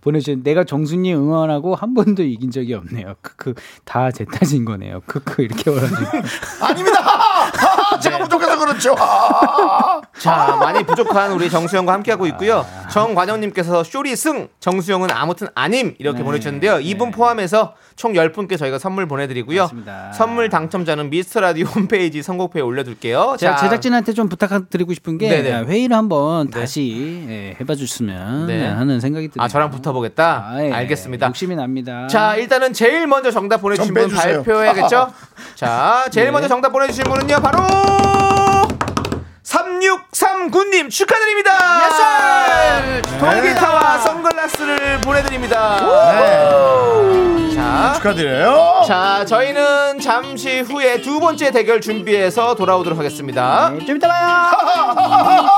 보내주신 0.00 0.42
내가 0.42 0.64
정순이 0.64 1.14
응원하고 1.14 1.74
한 1.74 1.94
번도 1.94 2.22
이긴 2.22 2.50
적이 2.50 2.74
없네요. 2.74 3.14
크크 3.22 3.54
다 3.84 4.10
제 4.10 4.24
탓인 4.24 4.64
거네요. 4.64 5.00
크크 5.06 5.42
이렇게 5.42 5.70
말하시고 5.70 6.64
아닙니다. 6.64 6.98
제가 8.00 8.18
부족해서 8.18 8.58
그렇죠. 8.58 8.94
아. 8.98 10.00
자, 10.18 10.56
많이 10.58 10.82
부족한 10.84 11.32
우리 11.32 11.48
정수영과 11.50 11.92
함께하고 11.92 12.26
있고요. 12.28 12.66
정관영님께서 12.90 13.84
쇼리 13.84 14.16
승, 14.16 14.48
정수영은 14.60 15.10
아무튼 15.10 15.48
아님 15.54 15.94
이렇게 15.98 16.18
네. 16.18 16.24
보내주셨는데요. 16.24 16.80
이분 16.80 17.10
포함해서 17.10 17.74
총 17.96 18.12
10분께 18.12 18.58
저희가 18.58 18.78
선물 18.78 19.06
보내드리고요. 19.06 19.62
맞습니다. 19.62 20.12
선물 20.12 20.48
당첨자는 20.48 21.10
미스터 21.10 21.40
라디오 21.40 21.66
홈페이지 21.66 22.22
선곡표에 22.22 22.62
올려둘게요. 22.62 23.36
제가 23.38 23.56
자, 23.56 23.62
제작진한테 23.62 24.12
좀 24.12 24.28
부탁드리고 24.28 24.94
싶은 24.94 25.18
게 25.18 25.28
네네. 25.28 25.64
회의를 25.66 25.96
한번 25.96 26.50
다시 26.50 27.26
예, 27.28 27.56
해봐 27.60 27.74
주시면 27.74 28.46
네. 28.46 28.66
하는 28.66 29.00
생각이 29.00 29.28
드네요. 29.28 29.44
아, 29.44 29.48
저랑 29.48 29.70
붙어보겠다? 29.70 30.50
아, 30.50 30.64
예. 30.64 30.72
알겠습니다. 30.72 31.26
욕심이 31.28 31.54
납니다. 31.56 32.06
자, 32.08 32.36
일단은 32.36 32.72
제일 32.72 33.06
먼저 33.06 33.30
정답 33.30 33.58
보내주신 33.58 33.94
좀 33.94 34.08
분. 34.08 34.14
발표해야겠죠? 34.16 35.12
자, 35.54 36.04
제일 36.10 36.26
네. 36.26 36.30
먼저 36.32 36.48
정답 36.48 36.70
보내주신 36.70 37.04
분은요, 37.04 37.40
바로 37.40 38.27
3639님 39.64 40.90
축하드립니다. 40.90 41.50
Yes! 41.86 43.02
통기타와 43.18 43.96
네. 43.96 44.02
선글라스를 44.02 45.00
보내드립니다. 45.00 45.80
네. 46.12 47.54
자, 47.54 47.92
축하드려요. 47.96 48.84
자, 48.86 49.24
저희는 49.26 50.00
잠시 50.00 50.60
후에 50.60 51.00
두 51.02 51.18
번째 51.20 51.50
대결 51.50 51.80
준비해서 51.80 52.54
돌아오도록 52.54 52.98
하겠습니다. 52.98 53.70
네, 53.70 53.84
좀 53.84 53.96
이따 53.96 54.08
봐요. 54.08 55.48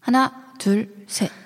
하나, 0.00 0.32
둘, 0.58 0.88
셋. 1.08 1.45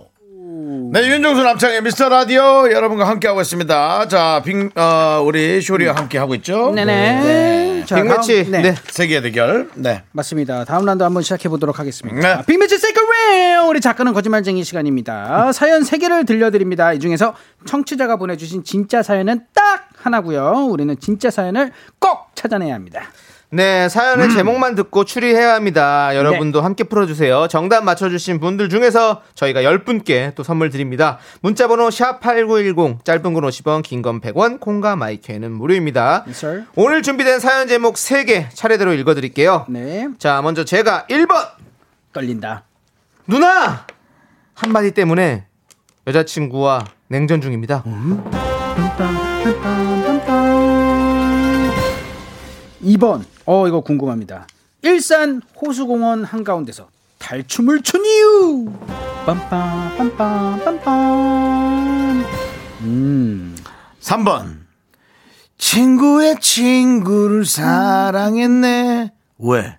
네, 0.93 1.07
윤정수 1.07 1.41
남창희의 1.41 1.83
미스터 1.83 2.09
라디오 2.09 2.69
여러분과 2.69 3.07
함께하고 3.07 3.39
있습니다. 3.39 4.09
자, 4.09 4.41
빅, 4.43 4.77
어, 4.77 5.21
우리 5.25 5.61
쇼리와 5.61 5.95
함께하고 5.95 6.35
있죠. 6.35 6.73
네네. 6.75 7.85
자, 7.85 7.95
빅매치. 7.95 8.43
다음- 8.43 8.51
네. 8.51 8.61
네. 8.61 8.75
세기의 8.89 9.21
대결. 9.21 9.69
네. 9.75 10.03
맞습니다. 10.11 10.65
다음 10.65 10.83
라운드 10.85 11.01
한번 11.03 11.23
시작해 11.23 11.47
보도록 11.47 11.79
하겠습니다. 11.79 12.37
네. 12.37 12.43
빅매치 12.45 12.77
second 12.77 13.05
라운드 13.07 13.69
우리 13.69 13.79
작가는 13.79 14.11
거짓말쟁이 14.11 14.65
시간입니다. 14.65 15.53
사연 15.53 15.81
3개를 15.83 16.27
들려드립니다. 16.27 16.91
이 16.91 16.99
중에서 16.99 17.35
청취자가 17.65 18.17
보내주신 18.17 18.65
진짜 18.65 19.01
사연은 19.01 19.45
딱 19.53 19.87
하나고요. 19.97 20.67
우리는 20.69 20.93
진짜 20.99 21.29
사연을 21.31 21.71
꼭 21.99 22.31
찾아내야 22.35 22.75
합니다. 22.75 23.03
네, 23.53 23.89
사연의 23.89 24.29
제목만 24.31 24.75
듣고 24.75 25.03
추리해야 25.03 25.55
합니다. 25.55 26.15
여러분도 26.15 26.61
함께 26.61 26.85
풀어주세요. 26.85 27.49
정답 27.49 27.83
맞춰주신 27.83 28.39
분들 28.39 28.69
중에서 28.69 29.21
저희가 29.35 29.61
10분께 29.63 30.33
또 30.35 30.43
선물 30.43 30.69
드립니다. 30.69 31.17
문자번호 31.41 31.89
샵8910, 31.89 33.03
짧은 33.03 33.33
건 33.33 33.43
50원, 33.43 33.83
긴 33.83 34.01
건 34.01 34.21
100원, 34.21 34.61
콩과 34.61 34.95
마이크는 34.95 35.51
무료입니다. 35.51 36.23
Yes. 36.27 36.63
오늘 36.75 37.01
준비된 37.03 37.39
사연 37.41 37.67
제목 37.67 37.95
3개 37.95 38.45
차례대로 38.53 38.93
읽어드릴게요. 38.93 39.65
네. 39.67 40.07
자, 40.17 40.41
먼저 40.41 40.63
제가 40.63 41.07
1번! 41.09 41.49
떨린다. 42.13 42.63
누나! 43.27 43.85
한마디 44.55 44.91
때문에 44.91 45.45
여자친구와 46.07 46.85
냉전 47.09 47.41
중입니다. 47.41 47.83
2번. 52.83 53.23
어, 53.45 53.67
이거 53.67 53.81
궁금합니다. 53.81 54.47
일산 54.81 55.41
호수공원 55.61 56.23
한가운데서 56.23 56.87
달춤을 57.19 57.81
춘 57.83 58.03
이유. 58.05 58.71
빰빰, 59.25 59.97
빰빰, 59.97 60.81
빰빰. 60.81 62.25
음. 62.81 63.55
3번. 63.99 64.61
친구의 65.57 66.39
친구를 66.39 67.45
사랑했네. 67.45 69.11
왜? 69.37 69.77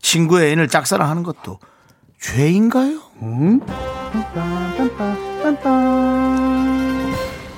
친구의 0.00 0.50
애인을 0.50 0.68
짝사랑하는 0.68 1.24
것도 1.24 1.58
죄인가요? 2.20 3.00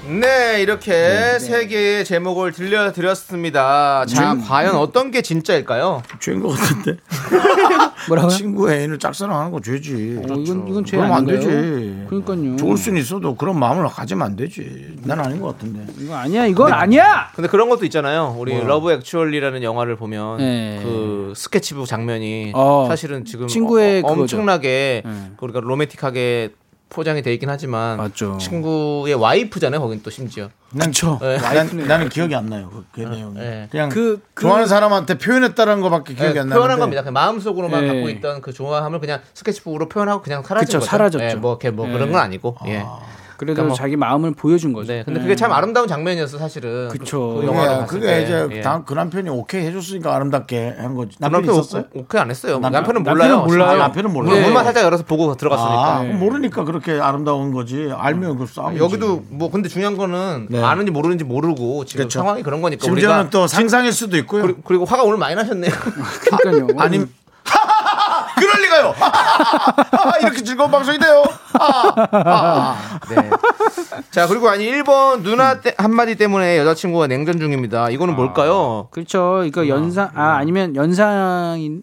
네, 0.09 0.62
이렇게 0.62 1.38
세 1.38 1.66
개의 1.66 2.02
제목을 2.02 2.52
들려드렸습니다. 2.52 4.06
자, 4.06 4.38
과연 4.38 4.76
어떤 4.76 5.11
게 5.11 5.20
진짜일까요? 5.20 6.02
죄인 6.18 6.40
것 6.40 6.48
같은데. 6.48 6.96
뭐라고요? 8.09 8.30
친구의 8.30 8.78
애인을 8.80 8.98
짝사랑하는 8.98 9.52
거 9.52 9.61
죄지. 9.61 10.22
어, 10.26 10.34
이건 10.34 10.66
이건 10.66 10.84
죄 10.86 10.96
그럼 10.96 11.12
안? 11.12 11.26
되지. 11.26 11.46
그러니까요. 12.09 12.56
좋을 12.56 12.78
수는 12.78 12.98
있어도 13.02 13.34
그런 13.36 13.59
마음을 13.59 13.86
가지면 13.86 14.26
안 14.26 14.34
되지. 14.34 14.96
난 15.02 15.20
아닌 15.20 15.42
것 15.42 15.48
같은데. 15.48 15.84
이거 15.98 16.16
아니야. 16.16 16.46
이건 16.46 16.72
아니야. 16.72 17.28
근데 17.34 17.46
그런 17.48 17.68
것도 17.68 17.84
있잖아요. 17.84 18.34
우리 18.38 18.54
뭐야? 18.54 18.66
러브 18.66 18.90
액츄얼리라는 18.92 19.62
영화를 19.62 19.96
보면 19.96 20.38
네. 20.38 20.80
그 20.82 21.34
스케치북 21.36 21.84
장면이 21.84 22.52
어, 22.54 22.86
사실은 22.88 23.26
지금 23.26 23.46
친구의 23.46 24.02
어. 24.02 24.12
엄청나게 24.12 25.02
네. 25.04 25.30
우리가 25.38 25.61
로맨틱하게 25.61 26.52
포장이 26.91 27.22
돼 27.22 27.32
있긴 27.34 27.51
하지만 27.51 27.99
맞죠. 27.99 28.39
친구의 28.39 29.14
와이프잖아요. 29.14 29.80
거긴 29.80 30.03
또 30.03 30.11
심지어. 30.11 30.49
난, 30.70 30.91
네. 30.93 31.36
난, 31.39 31.86
나는 31.86 32.09
기억이 32.09 32.34
안 32.34 32.47
나요. 32.47 32.70
그, 32.72 32.84
그 32.93 33.01
내용이. 33.01 33.34
네. 33.39 33.68
그냥 33.70 33.89
그- 33.91 34.20
그- 34.34 34.43
좋아하는 34.43 34.66
사람한테 34.66 35.18
표현했다는 35.18 35.80
것밖에 35.82 36.14
기억이 36.14 36.34
네, 36.34 36.41
안 36.41 36.49
나는데. 36.49 36.55
표현한 36.57 36.78
겁니다. 36.78 37.03
그냥 37.03 37.12
마음속으로만 37.14 37.80
네. 37.86 37.86
갖고 37.95 38.09
있던 38.11 38.41
그 38.41 38.53
좋아함을 38.53 39.01
그냥 39.01 39.20
스케치북으로 39.34 39.89
표현하고 39.89 40.22
그냥 40.22 40.43
사라진 40.43 40.66
그쵸, 40.66 40.78
거죠. 40.80 40.91
사라졌죠. 40.91 41.24
예, 41.24 41.34
뭐, 41.34 41.53
이렇게 41.53 41.70
뭐 41.70 41.86
네. 41.86 41.93
그런 41.93 42.11
건 42.12 42.20
아니고. 42.20 42.57
예. 42.66 42.84
그래도 43.39 43.55
그러니까 43.55 43.62
뭐- 43.68 43.74
자기 43.76 43.97
마음을 43.97 44.32
보여준 44.32 44.72
거죠. 44.72 44.93
네. 44.93 45.03
근데 45.05 45.20
그게 45.20 45.34
참 45.36 45.53
아름다운 45.53 45.86
장면이었어 45.89 46.36
사실은. 46.39 46.89
그쵸. 46.89 47.36
그, 47.36 47.41
그 47.43 47.47
영화를 47.47 47.78
봤을 47.78 47.86
그게 48.01 48.07
때. 48.07 48.22
이제 48.24 48.49
예. 48.51 48.61
다- 48.61 48.82
그 48.84 48.93
남편이 48.95 49.30
오케이 49.30 49.64
해줬으니까 49.64 50.14
아름답게 50.14 50.74
한 50.78 50.95
거지. 50.95 51.16
그 51.16 51.22
남편이 51.22 51.47
남편 51.47 51.62
있었어요? 51.62 51.84
오- 51.95 52.01
오케이 52.01 52.20
안 52.20 52.30
했어요. 52.30 52.55
남편- 52.59 52.72
남편은 52.72 53.03
남편은 53.05 53.30
몰라요. 53.36 53.47
몰라요. 53.47 53.70
아, 53.70 53.76
남편은 53.86 54.12
몰라요. 54.12 54.30
문- 54.32 54.41
네. 54.41 54.45
문만 54.47 54.64
살짝 54.64 54.82
열어서 54.84 55.05
보고 55.05 55.34
들어갔으니까. 55.36 55.97
아, 55.97 56.03
모르니까 56.03 56.64
그렇게 56.64 56.99
아름다운 57.01 57.53
거지. 57.53 57.89
알면 57.97 58.39
그 58.39 58.47
싸움. 58.47 58.76
여기도 58.76 59.22
뭐 59.30 59.51
근데 59.51 59.68
중요한 59.68 59.97
거는 59.97 60.49
네. 60.51 60.62
아는지 60.62 60.91
모르는지 60.91 61.22
모르고 61.24 61.84
지금 61.84 62.01
그렇죠. 62.01 62.18
상황이 62.18 62.43
그런 62.43 62.61
거니까 62.61 62.84
심지어는 62.84 63.30
또 63.30 63.47
상상일 63.47 63.93
수도 63.93 64.16
있고요. 64.16 64.43
그리- 64.43 64.55
그리고 64.64 64.84
화가 64.84 65.05
오늘 65.05 65.16
많이 65.18 65.34
나셨네요. 65.36 65.70
그러니까요. 66.41 66.66
아니, 66.80 67.05
그럴 68.82 68.94
리가요. 68.94 70.20
이렇게 70.22 70.42
즐거운 70.42 70.70
방송이 70.70 70.98
돼요. 70.98 71.24
네. 73.10 73.30
자 74.10 74.26
그리고 74.26 74.48
아니 74.48 74.70
1번 74.70 75.22
누나 75.22 75.60
때- 75.60 75.74
한마디 75.78 76.14
때문에 76.16 76.58
여자친구가 76.58 77.06
냉전 77.06 77.38
중입니다. 77.38 77.90
이거는 77.90 78.16
뭘까요? 78.16 78.88
그렇죠. 78.90 79.42
이거 79.44 79.68
연상 79.68 80.10
아 80.14 80.36
아니면 80.36 80.76
연상인 80.76 81.82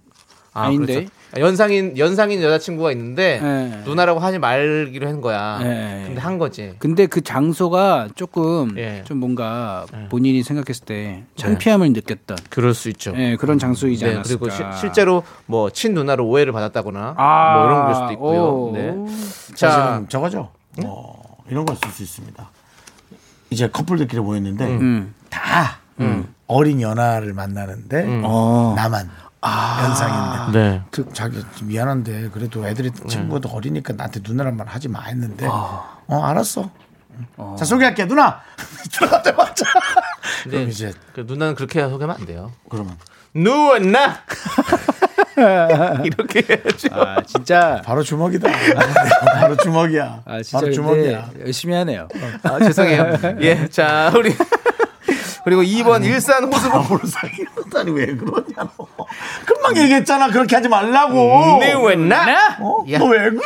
아, 0.54 0.64
아닌데. 0.66 0.94
그렇죠. 0.96 1.10
연상인 1.38 1.98
연상인 1.98 2.42
여자친구가 2.42 2.92
있는데 2.94 3.40
네. 3.42 3.82
누나라고 3.86 4.20
하지 4.20 4.40
말기로 4.40 5.08
한 5.08 5.20
거야. 5.22 5.60
네. 5.62 6.04
근데 6.08 6.22
한 6.22 6.38
거지. 6.38 6.74
근데 6.80 7.08
그 7.08 7.22
장소가 7.22 8.10
조금 8.16 8.74
예. 8.78 9.04
좀 9.06 9.18
뭔가 9.18 9.86
본인이 10.10 10.44
생각했을 10.44 10.86
때 10.86 11.24
창피함을 11.36 11.92
느꼈던 11.94 12.38
그럴 12.50 12.74
수 12.74 12.90
있죠. 12.90 13.14
예, 13.18 13.36
그런 13.36 13.60
장소이지 13.60 14.06
네, 14.06 14.14
않았을까. 14.16 14.40
그리고 14.48 14.56
시- 14.74 14.80
실제로 14.80 15.24
뭐 15.46 15.70
친 15.70 15.94
누나로 15.94 16.26
오해를 16.26 16.54
받았다거나 16.54 17.16
아, 17.18 17.56
뭐 17.58 17.66
이런 17.66 17.86
걸 17.86 17.96
수도 17.96 18.12
있고요. 18.14 18.42
오. 18.44 18.72
네. 18.74 18.96
자, 19.56 19.70
자, 19.70 20.04
저거죠. 20.08 20.50
뭐 20.82 21.22
이런 21.50 21.66
걸 21.66 21.76
쓸 21.76 21.92
수 21.92 22.02
있습니다. 22.04 22.50
이제 23.50 23.68
커플들끼리 23.70 24.22
모였는데 24.22 24.66
음. 24.66 25.14
다 25.30 25.80
어린 26.48 26.82
연하를 26.82 27.34
만나는데 27.34 28.22
어. 28.24 28.74
나만 28.76 29.10
연상인데 29.84 30.60
네. 30.60 30.82
그 30.92 31.08
자기 31.14 31.44
좀 31.56 31.68
미안한데 31.68 32.30
그래도 32.30 32.66
애들이 32.68 32.92
친구도 33.08 33.50
어리니까 33.50 33.94
나한테 33.94 34.22
누나란 34.24 34.58
말 34.58 34.68
하지 34.68 34.88
마 34.88 35.02
했는데 35.04 35.48
어 35.48 36.24
알았어. 36.24 36.70
자 37.58 37.64
소개할게 37.66 38.06
누나 38.08 38.42
들어가자마자 38.92 39.66
그럼 40.44 40.66
네. 40.66 40.70
이제 40.70 40.94
그 41.14 41.24
누나는 41.28 41.56
그렇게 41.56 41.82
소개하면 41.88 42.18
안 42.20 42.26
돼요. 42.26 42.52
그러면 42.70 42.98
누나 43.34 44.18
이렇게 46.04 46.44
해야죠. 46.48 46.88
아 46.92 47.22
진짜 47.26 47.82
바로 47.86 48.04
주먹이다. 48.04 48.50
바로 49.36 49.56
주먹이야. 49.58 50.22
아 50.26 50.42
진짜 50.42 50.60
바로 50.60 50.72
주먹이야. 50.72 51.30
열심히 51.42 51.76
하네요. 51.76 52.08
아, 52.44 52.60
죄송해요. 52.60 53.18
예, 53.42 53.68
자 53.68 54.12
우리 54.16 54.34
그리고 55.46 55.62
2번 55.62 56.04
일산 56.04 56.44
호수봉 56.52 56.82
바로 56.84 57.00
사귀는 57.06 57.52
것도 57.56 57.80
아니고 57.80 57.98
왜 57.98 58.08
그러냐 58.08 58.68
너. 58.78 58.88
금방 59.46 59.78
얘기했잖아. 59.78 60.30
그렇게 60.30 60.56
하지 60.56 60.68
말라고. 60.68 61.60
네, 61.60 61.76
왜나? 61.82 62.58
어? 62.60 62.84
야. 62.92 62.98
너왜 62.98 63.30
그래? 63.30 63.40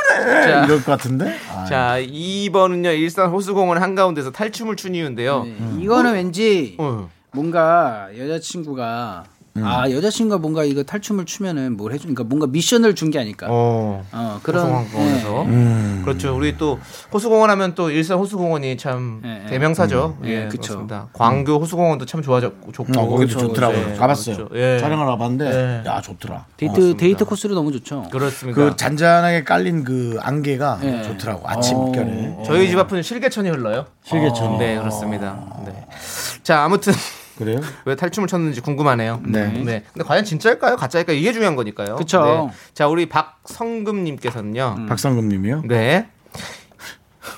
자. 0.48 0.64
이럴 0.64 0.78
것 0.82 0.86
같은데. 0.86 1.38
아, 1.54 1.66
자, 1.66 1.98
2번은요. 2.00 2.98
일산 2.98 3.30
호수공원 3.30 3.82
한가운데서 3.82 4.32
탈춤을 4.32 4.78
춘 4.78 4.96
이유인데요. 4.96 5.46
이거는 5.78 6.14
왠지 6.14 6.78
어. 6.80 7.10
뭔가 7.32 8.08
여자친구가 8.18 9.26
아 9.64 9.90
여자친구가 9.90 10.40
뭔가 10.40 10.64
이거 10.64 10.84
탈춤을 10.84 11.26
추면은 11.26 11.76
뭘 11.78 11.94
해주니까 11.94 12.24
뭔가 12.24 12.48
미션을 12.48 12.96
준 12.96 13.10
게 13.10 13.18
아닐까. 13.20 13.48
어, 13.50 14.04
어. 14.12 14.40
그런 14.44 14.70
호수공원에서 14.72 15.46
네. 15.50 16.02
그렇죠. 16.04 16.36
우리 16.36 16.58
또 16.58 16.80
호수공원 17.12 17.50
하면 17.50 17.74
또 17.74 17.90
일산 17.90 18.20
호수공원이 18.20 18.78
참 18.78 19.22
예, 19.26 19.42
예. 19.46 19.50
대명사죠. 19.50 20.18
음. 20.22 20.28
예, 20.28 20.46
예. 20.46 20.48
그렇습니다. 20.48 21.08
광교 21.14 21.60
호수공원도 21.60 22.06
참 22.06 22.22
좋아졌고 22.22 22.72
좋고 22.72 23.00
어, 23.00 23.08
거기도 23.08 23.40
좋더라고요. 23.40 23.94
예, 23.94 23.96
가봤어요. 23.96 24.36
그렇죠. 24.36 24.56
예. 24.56 24.78
촬영을 24.80 25.06
와봤는데, 25.08 25.84
예. 25.86 25.90
야, 25.90 26.02
좋더라. 26.02 26.46
데이트 26.58 26.98
데이트 26.98 27.26
코스로 27.26 27.56
너무 27.56 27.72
좋죠. 27.72 28.04
그렇습니다. 28.12 28.56
그 28.62 28.76
잔잔하게 28.76 29.44
깔린 29.44 29.84
그 29.84 30.18
안개가 30.22 30.80
예. 30.84 31.02
좋더라고. 31.04 31.50
아침결에. 31.50 32.38
저희 32.46 32.70
집 32.70 32.78
앞은 32.78 33.02
실개천이 33.02 33.50
흘러요. 33.50 33.86
실개천이. 34.04 34.58
네, 34.60 34.78
그렇습니다. 34.78 35.40
네. 35.66 35.86
자, 36.44 36.64
아무튼 36.64 36.94
그래요? 37.40 37.60
왜 37.86 37.96
탈춤을 37.96 38.28
췄는지 38.28 38.62
궁금하네요. 38.62 39.22
네. 39.26 39.52
근데 39.54 39.84
과연 40.06 40.24
진짜일까요? 40.26 40.76
가짜일까요? 40.76 41.18
이게 41.18 41.34
중요한 41.34 41.56
거니까요. 41.56 41.96
그쵸. 41.96 42.50
네. 42.52 42.58
자, 42.76 42.88
우리 42.88 43.08
박성금님께서는요. 43.10 44.86
박상금 44.88 45.28
님이요? 45.30 45.64
네. 45.66 46.08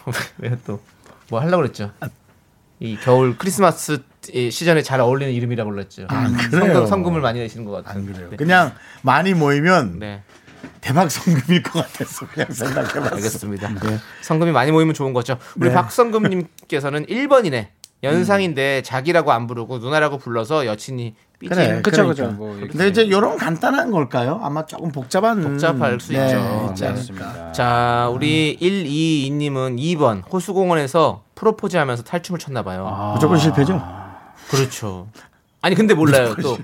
왜 0.40 0.56
또 0.66 0.80
뭐 1.30 1.40
하려고 1.40 1.58
그랬죠? 1.64 1.92
이 2.82 2.98
겨울 3.02 3.38
크리스마스 3.38 4.00
이 4.34 4.52
시즌에 4.52 4.82
잘 4.82 5.00
어울리는 5.00 5.32
이름이라고 5.34 5.72
그랬죠. 5.72 6.06
안 6.10 6.36
그래요. 6.36 6.74
성금, 6.74 6.88
성금 6.88 7.16
을 7.16 7.22
많이 7.22 7.40
내시는 7.40 7.66
것 7.66 7.72
같아요. 7.72 8.00
안 8.00 8.06
그래요. 8.12 8.30
그냥 8.38 8.74
많이 9.02 9.34
모이면 9.34 10.00
네. 10.00 10.24
대박 10.82 11.10
성금일 11.10 11.64
것 11.64 11.74
같아서 11.86 12.28
그냥 12.28 12.52
생각해봤어. 12.52 13.16
알겠습니다. 13.16 13.70
성금이 14.22 14.52
많이 14.52 14.72
모이면 14.74 14.94
좋은 14.94 15.14
거죠. 15.14 15.38
우리 15.56 15.70
네. 15.70 15.76
박성금님께서는 15.76 17.06
1번이네. 17.06 17.68
연상인데 18.04 18.82
자기라고 18.82 19.32
안 19.32 19.46
부르고 19.48 19.78
누나라고 19.78 20.18
불러서 20.18 20.66
여친이 20.66 21.14
삐지. 21.40 21.50
그래, 21.54 21.82
그쵸, 21.84 22.04
그러니까. 22.04 22.28
그쵸. 22.28 22.36
뭐. 22.36 22.56
근데 22.60 22.88
이제 22.88 23.04
이런 23.04 23.38
간단한 23.38 23.92
걸까요? 23.92 24.40
아마 24.44 24.66
조금 24.66 24.92
복잡한 24.92 25.42
복잡할 25.42 26.00
수 26.00 26.14
있죠. 26.14 26.68
있지 26.72 26.84
네. 26.84 26.90
않습니까? 26.90 27.52
자, 27.52 28.10
우리 28.12 28.58
122님은 28.60 29.78
2번 29.80 30.24
호수공원에서 30.32 31.24
프로포즈 31.36 31.78
하면서 31.78 32.04
탈춤을 32.04 32.40
췄나 32.40 32.64
봐요. 32.64 33.12
무조건 33.16 33.38
실패죠. 33.38 33.82
그렇죠. 34.50 35.08
아니 35.64 35.76
근데 35.76 35.94
몰라요. 35.94 36.34
또 36.42 36.58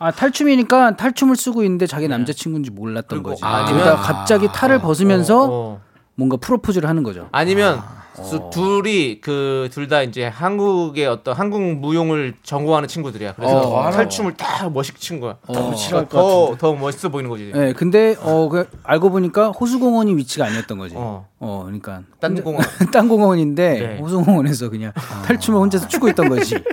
아 0.00 0.10
탈춤이니까 0.10 0.96
탈춤을 0.96 1.36
쓰고 1.36 1.62
있는데 1.62 1.86
자기 1.86 2.08
남자친구인지 2.08 2.70
몰랐던 2.72 3.22
거지. 3.22 3.42
아니면- 3.44 3.96
갑자기 3.96 4.48
탈을 4.52 4.80
벗으면서 4.80 5.46
어. 5.50 5.80
뭔가 6.16 6.36
프로포즈를 6.36 6.88
하는 6.88 7.02
거죠. 7.04 7.28
아니면 7.32 7.80
두- 8.28 8.50
둘이 8.50 9.20
그 9.20 9.68
둘 9.72 9.88
다 9.88 10.02
이제 10.02 10.26
한국의 10.26 11.06
어떤 11.06 11.34
한국 11.34 11.60
무용을 11.62 12.34
전공하는 12.42 12.88
친구들이야. 12.88 13.34
그래서 13.34 13.60
어. 13.60 13.90
탈춤을 13.90 14.34
딱 14.36 14.72
멋있게 14.72 14.98
친 14.98 15.20
거야. 15.20 15.34
것 15.46 15.52
더, 15.52 15.70
같은데. 16.50 16.58
더 16.58 16.72
멋있어 16.74 17.08
보이는 17.08 17.28
거지. 17.30 17.50
네, 17.54 17.72
근데 17.72 18.16
어 18.20 18.48
그, 18.48 18.68
알고 18.82 19.10
보니까 19.10 19.48
호수공원이 19.50 20.16
위치가 20.16 20.46
아니었던 20.46 20.78
거지. 20.78 20.94
어. 20.96 21.26
어, 21.38 21.62
그러니까 21.64 22.02
딴 22.20 22.34
공원. 22.42 22.64
딴 22.92 23.08
공원인데 23.08 23.78
네. 23.80 23.98
호수공원에서 23.98 24.68
그냥 24.68 24.92
탈춤을 25.26 25.58
혼자서 25.60 25.88
추고 25.88 26.08
있던 26.10 26.28
거지. 26.28 26.56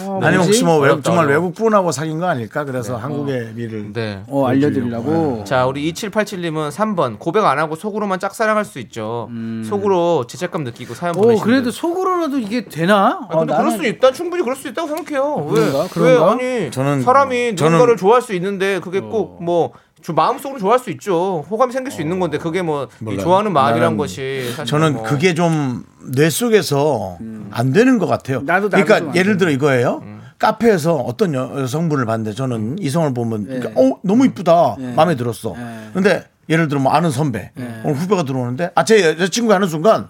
어, 0.00 0.20
아니면 0.22 0.46
혹시 0.46 0.64
뭐 0.64 0.74
외국, 0.78 0.84
어렵다, 0.94 1.02
정말. 1.10 1.26
외국 1.28 1.54
분하고 1.54 1.92
사귄 1.92 2.18
거 2.18 2.26
아닐까? 2.26 2.64
그래서 2.64 2.96
한국의 2.96 3.52
미를 3.54 3.92
네. 3.92 4.22
어 4.28 4.46
알려드리려고. 4.46 5.44
자, 5.44 5.66
우리 5.66 5.92
2787님은 5.92 6.70
3번 6.70 7.18
고백 7.18 7.44
안 7.44 7.58
하고 7.58 7.74
속으로만 7.76 8.18
짝사랑할 8.18 8.64
수 8.64 8.78
있죠. 8.80 9.28
속으로 9.68 10.26
죄책감 10.26 10.64
느끼고 10.64 10.94
사연 10.94 11.16
오 11.16 11.20
보내시면 11.22 11.42
음. 11.42 11.44
그래도 11.50 11.70
속으로라도 11.70 12.38
이게 12.38 12.64
되나? 12.66 13.20
아, 13.28 13.38
근데 13.38 13.52
어, 13.54 13.56
그럴 13.58 13.72
나는- 13.72 13.76
수 13.78 13.86
있다. 13.86 14.12
충분히 14.12 14.42
그럴 14.42 14.56
수 14.56 14.68
있다고 14.68 14.88
생각해요. 14.88 15.46
왜? 15.50 15.60
그런가? 15.60 15.88
그런가? 15.88 16.34
왜 16.36 16.58
아니 16.62 16.70
저는- 16.70 17.02
사람이 17.02 17.36
저는- 17.54 17.64
누군가를 17.64 17.96
좋아할 17.96 18.22
수 18.22 18.32
있는데 18.34 18.80
그게 18.80 19.00
꼭 19.00 19.38
뭐 19.40 19.72
마음속으로 20.14 20.58
좋아할 20.60 20.78
수 20.78 20.90
있죠. 20.90 21.44
호감이 21.50 21.72
생길 21.72 21.90
수 21.92 22.00
있는 22.00 22.18
건데 22.20 22.38
그게 22.38 22.62
몰라요. 22.62 22.88
좋아하는 23.20 23.52
마음이란 23.52 23.96
것이 23.96 24.50
사실 24.52 24.64
저는 24.66 24.92
뭐 24.94 25.02
그게 25.02 25.34
좀 25.34 25.84
뇌 26.10 26.30
속에서 26.30 27.18
안 27.50 27.72
되는 27.72 27.98
것 27.98 28.06
같아요. 28.06 28.40
나도- 28.40 28.70
나도 28.70 28.84
그러니까 28.84 29.14
예를 29.14 29.34
돼. 29.34 29.38
들어 29.38 29.50
이거예요. 29.50 30.00
음. 30.04 30.22
카페에서 30.38 30.94
어떤 30.96 31.34
여, 31.34 31.66
성분을 31.66 32.06
봤는데 32.06 32.32
저는 32.34 32.78
이성을 32.78 33.12
보면 33.12 33.46
네. 33.46 33.58
그러니까 33.58 33.80
어 33.80 33.98
너무 34.02 34.24
이쁘다 34.24 34.76
마음에 34.96 35.16
들었어. 35.16 35.54
네. 35.54 35.90
근데 35.92 36.24
예를 36.48 36.68
들어 36.68 36.80
뭐 36.80 36.92
아는 36.92 37.10
선배 37.10 37.50
오늘 37.84 37.94
후배가 37.96 38.22
들어오는데 38.22 38.70
아제 38.74 39.04
여자친구 39.04 39.52
하는 39.52 39.68
순간 39.68 40.06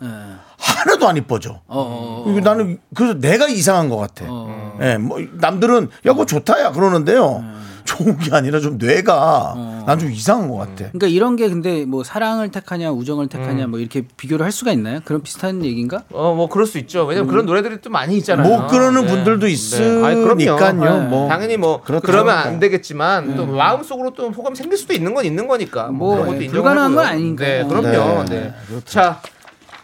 하나도 0.58 1.08
안 1.08 1.16
이뻐져. 1.16 1.60
어, 1.66 1.80
어, 1.80 2.24
어. 2.26 2.40
나는 2.40 2.78
그래서 2.94 3.14
내가 3.18 3.48
이상한 3.48 3.88
것 3.88 3.96
같아. 3.96 4.24
예, 4.82 4.98
뭐 4.98 5.18
남들은 5.32 5.84
야 6.06 6.12
그거 6.12 6.26
좋다야 6.26 6.72
그러는데요. 6.72 7.42
좋은 7.88 8.18
게 8.18 8.34
아니라 8.34 8.60
좀 8.60 8.76
뇌가 8.78 9.82
난좀 9.86 10.10
이상한 10.12 10.48
것 10.50 10.56
같아. 10.58 10.74
그러니까 10.92 11.06
이런 11.06 11.36
게 11.36 11.48
근데 11.48 11.86
뭐 11.86 12.04
사랑을 12.04 12.50
택하냐 12.50 12.90
우정을 12.92 13.28
택하냐 13.28 13.66
뭐 13.66 13.78
이렇게 13.78 14.04
비교를 14.16 14.44
할 14.44 14.52
수가 14.52 14.72
있나요? 14.72 15.00
그런 15.04 15.22
비슷한 15.22 15.64
얘기인가? 15.64 16.02
어 16.12 16.34
뭐 16.38 16.48
그럴 16.48 16.66
수 16.66 16.78
있죠. 16.78 17.04
왜냐면 17.06 17.28
그런 17.28 17.46
노래들이 17.46 17.80
또 17.80 17.88
많이 17.90 18.16
있잖아요. 18.18 18.46
못 18.46 18.66
그러는 18.68 19.02
네. 19.02 19.08
분들도 19.08 19.46
네. 19.46 19.52
아니, 20.04 20.22
그럼요. 20.22 20.40
있으니까요. 20.42 21.00
네. 21.02 21.06
뭐 21.08 21.28
당연히 21.28 21.56
뭐 21.56 21.80
그렇죠. 21.82 22.06
그러면 22.06 22.36
안 22.36 22.58
되겠지만 22.60 23.34
또 23.36 23.46
마음 23.46 23.82
속으로 23.82 24.12
또 24.12 24.30
호감 24.30 24.54
생길 24.54 24.76
수도 24.76 24.92
있는 24.92 25.14
건 25.14 25.24
있는 25.24 25.48
거니까 25.48 25.86
뭐, 25.88 26.18
예, 26.18 26.44
인정을 26.44 26.48
불가능한 26.50 26.94
건. 26.94 27.04
아니니까. 27.06 27.44
네, 27.44 27.60
어. 27.62 27.66
그럼요. 27.68 28.24
네. 28.24 28.52
네. 28.68 28.80
자, 28.84 29.20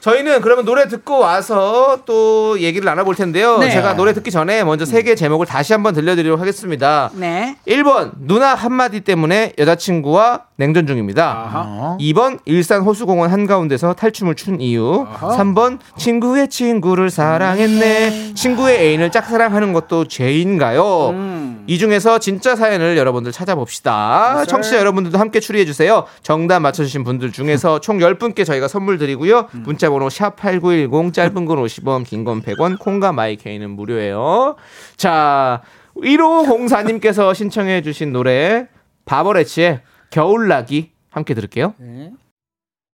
저희는 0.04 0.42
그러면 0.42 0.66
노래 0.66 0.86
듣고 0.86 1.18
와서 1.18 2.00
또 2.04 2.60
얘기를 2.60 2.84
나눠볼 2.84 3.14
텐데요. 3.14 3.56
네. 3.56 3.70
제가 3.70 3.94
노래 3.94 4.12
듣기 4.12 4.30
전에 4.30 4.62
먼저 4.62 4.84
세 4.84 5.00
개의 5.00 5.16
제목을 5.16 5.46
다시 5.46 5.72
한번 5.72 5.94
들려드리도록 5.94 6.38
하겠습니다. 6.38 7.10
네. 7.14 7.56
1번 7.66 8.10
누나 8.18 8.54
한마디 8.54 9.00
때문에 9.00 9.54
여자친구와 9.56 10.42
냉전 10.56 10.86
중입니다. 10.86 11.96
2번 12.00 12.38
일산 12.44 12.82
호수공원 12.82 13.30
한가운데서 13.30 13.94
탈춤을 13.94 14.34
춘 14.34 14.60
이유. 14.60 15.06
3번 15.20 15.78
친구의 15.96 16.48
친구를 16.48 17.08
사랑했네. 17.08 18.34
친구의 18.34 18.80
애인을 18.80 19.10
짝사랑하는 19.10 19.72
것도 19.72 20.04
죄인가요? 20.04 21.08
음. 21.14 21.64
이 21.66 21.78
중에서 21.78 22.18
진짜 22.18 22.54
사연을 22.56 22.98
여러분들 22.98 23.32
찾아봅시다. 23.32 24.44
청취자 24.46 24.76
여러분들도 24.78 25.18
함께 25.18 25.40
추리해 25.40 25.64
주세요. 25.64 26.04
정답 26.22 26.60
맞춰주신 26.60 27.04
분들 27.04 27.32
중에서 27.32 27.80
총 27.80 27.98
10분께 27.98 28.44
저희가 28.44 28.68
선물 28.68 28.98
드리고요. 28.98 29.48
문자 29.64 29.88
번호 29.94 30.10
샵 30.10 30.34
8910 30.36 31.12
짧은 31.14 31.44
건 31.46 31.58
50원 31.58 32.04
긴 32.04 32.24
건 32.24 32.42
100원 32.42 32.78
콩과 32.78 33.12
마이케이는 33.12 33.70
무료예요. 33.70 34.56
자 34.96 35.62
1504님께서 35.96 37.34
신청해 37.34 37.82
주신 37.82 38.12
노래 38.12 38.66
바버레치의 39.04 39.80
겨울나기 40.10 40.90
함께 41.10 41.34
들을게요. 41.34 41.74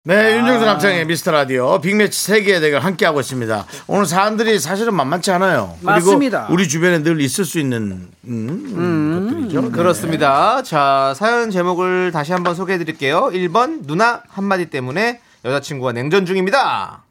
네, 0.04 0.38
윤정수 0.38 0.64
남창의 0.64 1.04
미스터 1.06 1.30
라디오 1.32 1.80
빅매치 1.80 2.18
세계의 2.24 2.60
대결 2.60 2.80
함께하고 2.80 3.20
있습니다. 3.20 3.66
오늘 3.88 4.06
사람들이 4.06 4.58
사실은 4.58 4.94
만만치 4.94 5.30
않아요. 5.32 5.74
그리고 5.80 5.90
맞습니다. 5.92 6.48
우리 6.50 6.66
주변에 6.66 7.02
늘 7.02 7.20
있을 7.20 7.44
수 7.44 7.58
있는 7.58 8.08
음, 8.26 9.28
것들이죠. 9.28 9.60
네. 9.60 9.70
그렇습니다. 9.70 10.62
자, 10.62 11.12
사연 11.14 11.50
제목을 11.50 12.10
다시 12.12 12.32
한번 12.32 12.54
소개해 12.54 12.78
드릴게요. 12.78 13.28
1번, 13.32 13.86
누나 13.86 14.22
한마디 14.28 14.66
때문에 14.70 15.20
여자친구와 15.44 15.92
냉전 15.92 16.26
중입니다. 16.26 17.02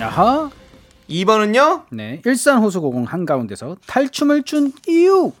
야하. 0.00 0.50
2번은요? 1.08 1.84
네. 1.90 2.22
일산 2.24 2.58
호수공원 2.58 3.04
한가운데서 3.06 3.76
탈춤을 3.86 4.44
춘 4.44 4.72
이유. 4.86 5.32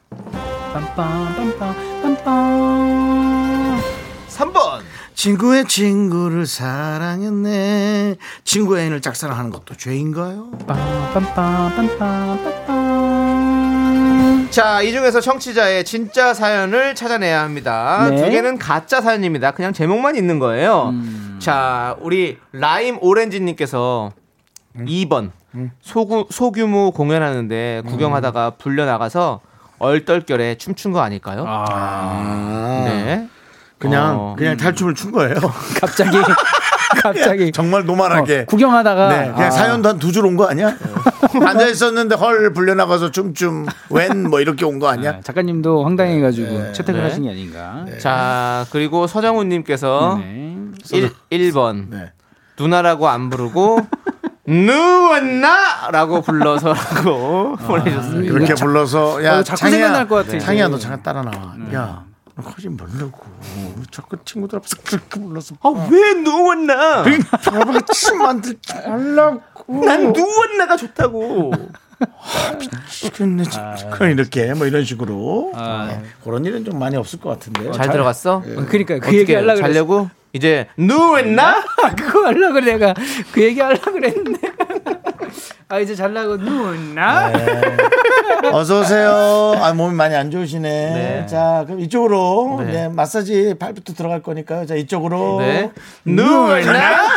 빰빰 0.74 1.56
빰빰 1.56 2.24
빰빰. 2.24 3.80
3번. 4.28 4.80
친구의 5.14 5.66
친구를 5.66 6.46
사랑했네. 6.46 8.16
친구의 8.44 8.84
애인을 8.84 9.00
짝사랑하는 9.00 9.50
것도 9.50 9.76
죄인가요? 9.76 10.50
빰빰빰 10.66 11.34
빰빰 11.34 11.98
빰빰. 11.98 12.79
자, 14.50 14.82
이 14.82 14.92
중에서 14.92 15.20
청취자의 15.20 15.84
진짜 15.84 16.34
사연을 16.34 16.94
찾아내야 16.94 17.42
합니다. 17.42 18.08
네. 18.10 18.16
두 18.16 18.30
개는 18.30 18.58
가짜 18.58 19.00
사연입니다. 19.00 19.52
그냥 19.52 19.72
제목만 19.72 20.16
있는 20.16 20.38
거예요. 20.38 20.90
음. 20.90 21.36
자, 21.40 21.96
우리 22.00 22.38
라임 22.52 22.98
오렌지님께서 23.00 24.12
2번. 24.76 25.30
소구, 25.80 26.26
소규모 26.30 26.90
공연하는데 26.92 27.82
구경하다가 27.86 28.50
불려 28.50 28.86
나가서 28.86 29.40
얼떨결에 29.78 30.56
춤춘 30.56 30.92
거 30.92 31.00
아닐까요? 31.00 31.44
아. 31.46 32.82
네. 32.84 33.28
그냥 33.78 34.16
어. 34.20 34.34
그냥 34.36 34.56
탈춤을 34.56 34.94
춘 34.94 35.10
거예요. 35.10 35.34
갑자기 35.80 36.16
갑자기 37.02 37.52
정말 37.52 37.84
노멀하게. 37.84 38.40
어, 38.40 38.44
구경하다가 38.46 39.08
네, 39.08 39.32
그냥 39.32 39.42
아. 39.46 39.50
사연도 39.50 39.88
한 39.90 39.98
두 39.98 40.10
줄 40.12 40.24
온 40.24 40.36
거 40.36 40.46
아니야? 40.46 40.74
앉아 41.46 41.68
있었는데 41.68 42.16
헐 42.16 42.52
불려 42.52 42.74
나가서 42.74 43.10
춤춤 43.12 43.66
웬 43.90 44.26
뭐 44.28 44.40
이렇게 44.40 44.64
온 44.64 44.78
거 44.80 44.88
아니야? 44.88 45.10
아, 45.10 45.20
작가님도 45.22 45.84
황당해가지고 45.84 46.72
채택을 46.72 47.00
네. 47.02 47.08
하신 47.08 47.22
게 47.24 47.30
아닌가. 47.30 47.84
자, 47.98 48.66
그리고 48.70 49.06
서정훈님께서 49.06 50.18
네. 50.20 50.56
1, 50.92 51.10
1번. 51.52 51.88
네. 51.90 52.12
누나라고 52.58 53.08
안 53.08 53.30
부르고, 53.30 53.86
누웠나? 54.46 55.88
라고 55.92 56.20
불러서라고 56.20 57.56
보내주셨습니다. 57.56 58.34
이렇게 58.34 58.54
불러서 58.54 59.24
야 59.24 59.38
어, 59.38 59.42
자꾸 59.42 59.60
창희야, 59.60 59.78
생각날 59.78 60.08
것 60.08 60.26
같아. 60.26 60.38
창희야 60.38 60.66
네. 60.66 60.70
너 60.72 60.78
잠깐 60.78 61.02
따라 61.02 61.22
나와. 61.22 61.54
야. 61.74 62.04
너 62.42 62.50
거짓 62.50 62.68
말라고 62.68 63.18
자꾸 63.90 64.16
친구들 64.24 64.58
앞에서 64.58 64.76
그렇게 64.84 65.20
불러서 65.20 65.54
아, 65.62 65.88
왜 65.90 66.14
누웠나? 66.14 67.04
저같이 67.42 68.14
만들지 68.16 68.74
말라고 68.86 69.84
난 69.84 70.12
누웠나가 70.12 70.76
좋다고. 70.76 71.52
미치겠네 72.58 73.42
진짜 73.44 73.76
이렇게 74.10 74.54
뭐 74.54 74.66
이런 74.66 74.84
식으로 74.84 75.52
아. 75.54 75.86
네. 75.90 76.02
그런 76.24 76.44
일은 76.46 76.64
좀 76.64 76.78
많이 76.78 76.96
없을 76.96 77.20
것 77.20 77.28
같은데 77.28 77.70
잘 77.72 77.90
들어갔어? 77.90 78.36
어, 78.36 78.64
그러니까 78.68 78.98
그 79.00 79.14
얘기 79.14 79.34
하려고 79.34 79.56
그랬어. 79.56 79.62
자려고? 79.72 80.10
이제 80.32 80.68
누웠나? 80.78 81.58
아, 81.58 81.94
그거 81.98 82.26
하려고 82.26 82.60
내가 82.60 82.94
그 83.32 83.42
얘기 83.42 83.60
하려고 83.60 83.92
그랬는데. 83.92 84.52
아 85.70 85.78
이제 85.78 85.94
잘 85.94 86.12
나고 86.12 86.36
누웠나? 86.36 87.32
어서 88.52 88.80
오세요. 88.80 89.54
아 89.56 89.72
몸이 89.72 89.94
많이 89.94 90.16
안 90.16 90.28
좋으시네. 90.28 90.68
네. 90.68 91.26
자 91.26 91.62
그럼 91.64 91.78
이쪽으로 91.78 92.62
네. 92.64 92.72
네, 92.72 92.88
마사지 92.88 93.54
팔부터 93.56 93.92
들어갈 93.92 94.20
거니까요. 94.20 94.66
자 94.66 94.74
이쪽으로 94.74 95.38
네. 95.38 95.70
누웠나? 96.04 97.08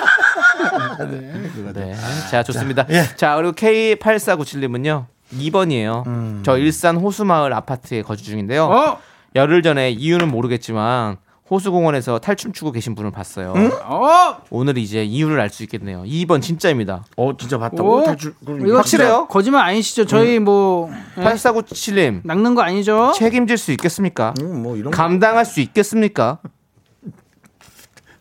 네. 1.73 1.95
자, 2.29 2.43
좋습니다. 2.43 2.85
예. 2.89 3.03
자, 3.15 3.35
그리고 3.35 3.53
K8497님은요. 3.53 5.05
2번이에요. 5.33 6.43
저 6.43 6.57
일산 6.57 6.97
호수마을 6.97 7.53
아파트에 7.53 8.01
거주 8.03 8.23
중인데요. 8.23 8.65
어? 8.65 8.99
열흘 9.35 9.63
전에 9.63 9.89
이유는 9.89 10.29
모르겠지만 10.29 11.17
호수공원에서 11.49 12.19
탈춤 12.19 12.53
추고 12.53 12.71
계신 12.71 12.95
분을 12.95 13.11
봤어요. 13.11 13.53
어? 13.83 14.37
오늘 14.49 14.77
이제 14.77 15.03
이유를 15.03 15.39
알 15.39 15.49
수 15.49 15.61
있겠네요. 15.63 16.03
2번 16.03 16.41
진짜입니다. 16.41 17.03
어 17.17 17.35
진짜 17.37 17.57
봤다고 17.57 17.97
오? 17.97 18.03
탈출 18.03 18.33
이거 18.65 18.77
확실해요? 18.77 19.27
거짓말 19.27 19.63
아니시죠? 19.65 20.05
저희 20.05 20.39
뭐 20.39 20.89
예? 21.17 21.21
8497님 21.23 22.21
낚는 22.23 22.55
거 22.55 22.61
아니죠? 22.61 23.11
책임질 23.15 23.57
수 23.57 23.71
있겠습니까? 23.73 24.33
음, 24.41 24.63
뭐 24.63 24.75
이런 24.77 24.91
거 24.91 24.97
감당할 24.97 25.45
수 25.45 25.59
있겠습니까? 25.59 26.39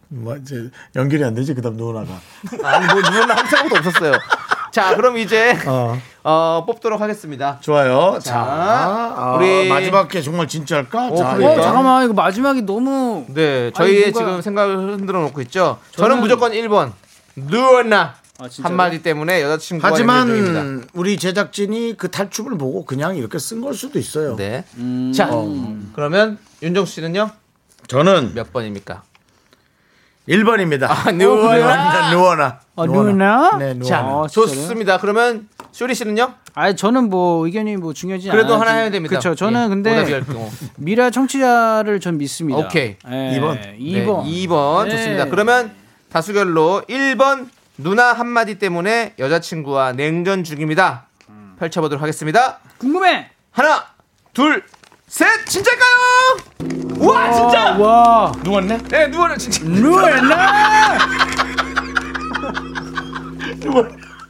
뭐 0.08 0.36
이제 0.36 0.68
연결이 0.94 1.24
안 1.24 1.34
되지 1.34 1.54
그다음 1.54 1.76
누나가 1.78 2.20
아니 2.64 2.86
뭐 2.86 2.96
누구나 2.96 3.34
한 3.34 3.46
생각도 3.46 3.76
없었어요. 3.76 4.12
자, 4.72 4.96
그럼 4.96 5.18
이제 5.18 5.56
어 5.66 5.96
어, 6.24 6.64
뽑도록 6.66 7.00
하겠습니다. 7.00 7.58
좋아요. 7.60 8.18
자, 8.22 8.32
자, 8.32 9.14
아, 9.16 9.36
우리- 9.36 9.68
마지막 9.68 10.08
게 10.08 10.20
정말 10.22 10.48
진짜일까? 10.48 11.08
어, 11.08 11.16
자, 11.16 11.34
그러니까. 11.36 11.60
어 11.60 11.64
잠깐만 11.64 12.04
이거 12.04 12.14
마지막이 12.14 12.62
너무 12.62 13.24
네, 13.28 13.70
저희의 13.72 14.04
아니, 14.04 14.12
누가- 14.12 14.24
지금 14.26 14.42
생각을 14.42 14.76
흔들어 14.94 15.20
놓고 15.22 15.40
있죠. 15.42 15.78
저는, 15.92 16.16
저는- 16.16 16.20
무조건 16.20 16.52
1번. 16.52 16.92
누웠나? 17.36 18.14
아? 18.38 18.48
한마디 18.62 19.02
때문에 19.02 19.40
여자친구가. 19.42 19.88
하지만 19.88 20.84
우리 20.94 21.16
제작진이 21.16 21.94
그 21.96 22.10
탈춤을 22.10 22.58
보고 22.58 22.84
그냥 22.84 23.16
이렇게 23.16 23.38
쓴 23.38 23.60
걸 23.60 23.74
수도 23.74 23.98
있어요. 23.98 24.34
네. 24.36 24.64
음. 24.78 25.12
자, 25.14 25.28
그러면 25.94 26.38
윤정수 26.62 26.92
씨는요? 26.94 27.30
저는 27.88 28.32
몇 28.34 28.52
번입니까? 28.52 29.02
1번입니다. 30.28 30.84
아, 30.88 31.10
누워나? 31.10 32.10
누워나. 32.10 32.60
아, 32.76 32.86
누워나? 32.86 33.56
네, 33.58 33.74
누워나. 33.74 33.84
자, 33.84 33.98
아, 33.98 34.26
진짜요? 34.28 34.46
좋습니다. 34.56 34.98
그러면 34.98 35.48
쇼리 35.72 35.94
씨는요? 35.94 36.34
아 36.54 36.74
저는 36.74 37.08
뭐 37.08 37.46
의견이 37.46 37.76
뭐 37.78 37.92
중요하지 37.94 38.28
않아요. 38.30 38.38
그래도 38.42 38.60
하나 38.60 38.72
해야 38.72 38.90
됩니다. 38.90 39.10
그렇죠. 39.18 39.34
저는 39.34 39.64
예, 39.64 39.68
근데. 39.68 40.22
미라 40.76 41.10
청취자를 41.10 41.98
전 42.00 42.18
믿습니다. 42.18 42.58
오케이. 42.58 42.96
예, 43.10 43.40
2번. 43.40 43.58
2번. 43.78 44.22
네, 44.24 44.46
2번. 44.46 44.84
네. 44.84 44.90
좋습니다. 44.90 45.24
그러면 45.26 45.72
다수결로 46.10 46.82
1번 46.88 47.48
누나 47.78 48.12
한마디 48.12 48.58
때문에 48.58 49.14
여자친구와 49.18 49.92
냉전 49.94 50.44
중입니다. 50.44 51.06
펼쳐보도록 51.58 52.02
하겠습니다. 52.02 52.58
궁금해. 52.78 53.30
하나, 53.50 53.84
둘, 54.34 54.62
셋! 55.12 55.26
진짜일까요? 55.44 56.38
우와, 56.96 57.32
진짜! 57.32 57.76
와. 57.78 58.32
누웠네? 58.42 58.78
네, 58.88 59.06
누워는 59.08 59.36
진짜. 59.36 59.60
누웠나? 59.68 60.98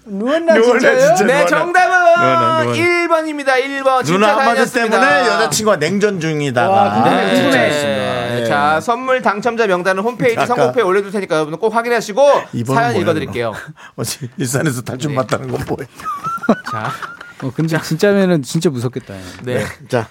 누웠나 0.05 0.55
누웠나, 0.55 0.81
진짜요? 0.81 1.15
진짜. 1.15 1.25
네, 1.25 1.45
누워나. 1.45 1.47
정답은 1.47 1.99
누워나, 1.99 2.63
누워나. 2.65 2.73
1번입니다. 2.73 3.47
1번. 3.65 4.05
진짜 4.05 4.13
누나 4.13 4.37
한마디. 4.37 4.73
때문에 4.73 5.07
여자친구가 5.29 5.77
냉전. 5.77 6.21
와, 6.69 6.95
근데 6.95 7.11
네. 7.27 7.43
궁금해. 7.43 8.41
예. 8.41 8.45
자, 8.45 8.81
선물 8.81 9.23
당첨자 9.23 9.69
명단은 9.69 10.03
홈페이지 10.03 10.35
아까- 10.37 10.47
선곡표에 10.47 10.83
올려둘 10.83 11.13
테니까 11.13 11.37
여러분 11.37 11.57
꼭 11.61 11.73
확인하시고 11.77 12.21
이번은 12.55 12.81
사연 12.83 12.93
뭐야, 12.95 13.03
읽어드릴게요. 13.03 13.53
어제 13.95 14.29
일산에서 14.37 14.83
탈춤 14.83 15.13
네. 15.13 15.17
봤다는 15.19 15.49
건 15.49 15.65
뭐예요? 15.69 15.89
자, 16.73 16.91
어, 17.43 17.53
근데 17.55 17.81
진짜면은 17.81 18.43
진짜 18.43 18.69
무섭겠다. 18.69 19.15
네. 19.45 19.65
자, 19.89 20.09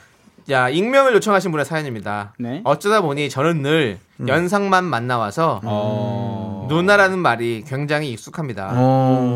자, 0.47 0.69
익명을 0.69 1.13
요청하신 1.15 1.51
분의 1.51 1.65
사연입니다. 1.65 2.33
네. 2.39 2.61
어쩌다 2.63 3.01
보니 3.01 3.29
저는 3.29 3.61
늘 3.61 3.99
음. 4.19 4.27
연상만 4.27 4.83
만나와서 4.83 5.61
어. 5.63 6.67
누나라는 6.69 7.19
말이 7.19 7.63
굉장히 7.67 8.11
익숙합니다. 8.11 8.73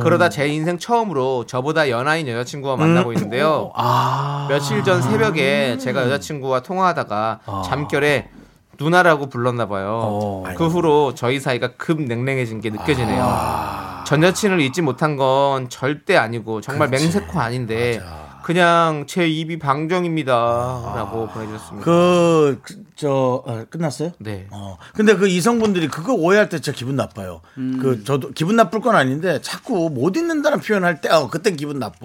그러다 0.01 0.29
제 0.29 0.47
인생 0.47 0.77
처음으로 0.77 1.45
저보다 1.45 1.89
연하인 1.89 2.27
여자친구와 2.27 2.77
만나고 2.77 3.09
음. 3.09 3.15
있는데요. 3.15 3.71
아. 3.75 4.47
며칠 4.49 4.83
전 4.83 5.01
새벽에 5.01 5.77
제가 5.77 6.03
여자친구와 6.03 6.61
통화하다가 6.61 7.39
잠결에 7.65 8.29
누나라고 8.77 9.29
불렀나 9.29 9.67
봐요. 9.67 10.01
어. 10.03 10.43
그 10.57 10.67
후로 10.67 11.13
저희 11.15 11.39
사이가 11.39 11.71
급 11.77 12.01
냉랭해진 12.01 12.61
게 12.61 12.69
느껴지네요. 12.69 13.23
아. 13.25 14.03
전 14.05 14.21
여친을 14.21 14.61
잊지 14.61 14.81
못한 14.81 15.15
건 15.17 15.67
절대 15.69 16.15
아니고 16.15 16.61
정말 16.61 16.89
맹세코 16.89 17.39
아닌데 17.39 18.01
그냥 18.45 19.05
제 19.07 19.27
입이 19.27 19.57
방정입니다라고 19.57 21.29
보내주셨습니다. 21.29 21.83
그, 21.83 22.59
그, 22.61 22.75
저, 22.95 23.41
어, 23.43 23.65
끝났어요? 23.71 24.11
네. 24.19 24.45
어. 24.51 24.77
근데 24.93 25.15
그 25.15 25.27
이성분들이 25.27 25.87
그거 25.87 26.13
오해할 26.13 26.47
때 26.47 26.59
진짜 26.59 26.77
기분 26.77 26.95
나빠요. 26.95 27.41
그 27.55 28.03
저도 28.03 28.29
기분 28.35 28.55
나쁠 28.55 28.81
건 28.81 28.95
아닌데 28.95 29.39
자꾸 29.41 29.89
못 29.89 30.15
잊는다는 30.15 30.59
표현할 30.59 31.01
때, 31.01 31.09
어, 31.09 31.27
그땐 31.27 31.55
기분 31.55 31.79
나빠. 31.79 31.97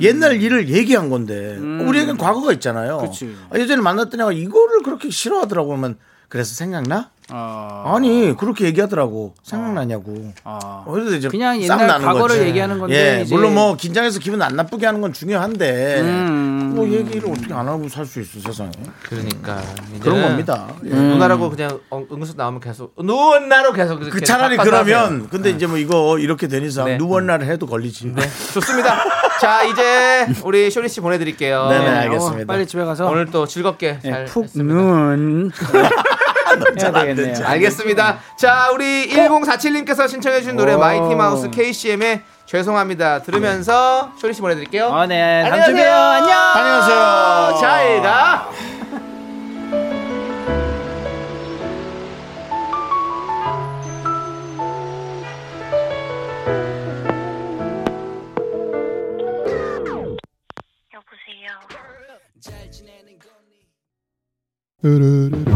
옛날 0.00 0.42
일을 0.42 0.70
얘기한 0.70 1.08
건데 1.08 1.56
우리에겐 1.56 2.16
과거가 2.16 2.52
있잖아요. 2.54 2.98
그치. 2.98 3.32
아, 3.50 3.56
예전에 3.56 3.80
만났던 3.80 4.20
애가 4.20 4.32
이거를 4.32 4.82
그렇게 4.82 5.08
싫어하더라고 5.08 5.72
하면 5.74 5.98
그래서 6.28 6.52
생각나? 6.56 7.10
아, 7.30 7.82
아니 7.96 8.36
그렇게 8.36 8.66
얘기하더라고 8.66 9.34
생각나냐고. 9.42 10.32
아. 10.44 10.84
어, 10.86 10.92
그래서 10.92 11.16
이제 11.16 11.28
그냥 11.28 11.60
옛날 11.60 11.86
나는 11.86 12.06
과거를 12.06 12.36
거지. 12.36 12.48
얘기하는 12.48 12.78
건데 12.78 13.18
예, 13.18 13.22
이제- 13.22 13.34
물론 13.34 13.54
뭐 13.54 13.76
긴장해서 13.76 14.20
기분 14.20 14.40
안 14.42 14.54
나쁘게 14.54 14.86
하는 14.86 15.00
건 15.00 15.12
중요한데 15.12 16.00
음. 16.02 16.72
뭐 16.76 16.88
얘기를 16.88 17.28
어떻게 17.30 17.52
안 17.52 17.66
하고 17.66 17.88
살 17.88 18.06
수 18.06 18.20
있어 18.20 18.38
세상에 18.40 18.70
그러니까 19.02 19.60
그런 20.00 20.16
이제는 20.16 20.22
겁니다. 20.22 20.68
예. 20.84 20.90
누나라고 20.90 21.50
그냥 21.50 21.80
어- 21.90 22.04
응수 22.12 22.34
나오면 22.36 22.60
계속 22.60 22.94
누나로 22.96 23.72
계속 23.72 23.98
그 23.98 24.06
이렇게 24.06 24.24
차라리 24.24 24.56
그러면 24.56 25.04
하세요. 25.04 25.26
근데 25.28 25.50
이제 25.50 25.66
뭐 25.66 25.78
이거 25.78 26.18
이렇게 26.18 26.46
된 26.46 26.62
이상 26.64 26.84
네. 26.84 26.96
누웠나를 26.96 27.46
해도 27.48 27.66
걸리지. 27.66 28.12
네, 28.14 28.22
좋습니다. 28.54 29.02
자 29.40 29.64
이제 29.64 30.28
우리 30.44 30.70
쇼리 30.70 30.88
씨 30.88 31.00
보내드릴게요. 31.00 31.68
네네, 31.68 31.88
어, 31.88 31.94
알겠습니다. 32.02 32.46
빨리 32.46 32.66
집에 32.66 32.84
가서 32.84 33.06
오늘 33.08 33.26
또 33.26 33.46
즐겁게 33.46 33.98
예, 34.04 34.10
잘 34.10 34.24
푹. 34.26 34.46
눈. 34.54 35.50
해야 36.80 36.92
되겠네요. 36.92 37.46
알겠습니다. 37.46 38.18
자, 38.38 38.70
우리 38.72 39.08
1047님께서 39.10 40.08
신청해주신 40.08 40.56
노래 40.56 40.74
오. 40.74 40.78
마이티 40.78 41.14
마우스 41.14 41.50
KCM의 41.50 42.22
죄송합니다. 42.46 43.22
들으면서 43.22 44.12
쇼리 44.18 44.32
씨 44.32 44.40
보내드릴게요. 44.40 44.86
아, 44.92 45.06
네. 45.06 45.42
안녕하세요. 45.42 45.76
봬요. 45.76 45.92
안녕. 45.92 46.38
안녕하세요. 46.54 47.58
잘 47.60 48.02
가. 48.02 48.50
여보세요. 64.82 65.55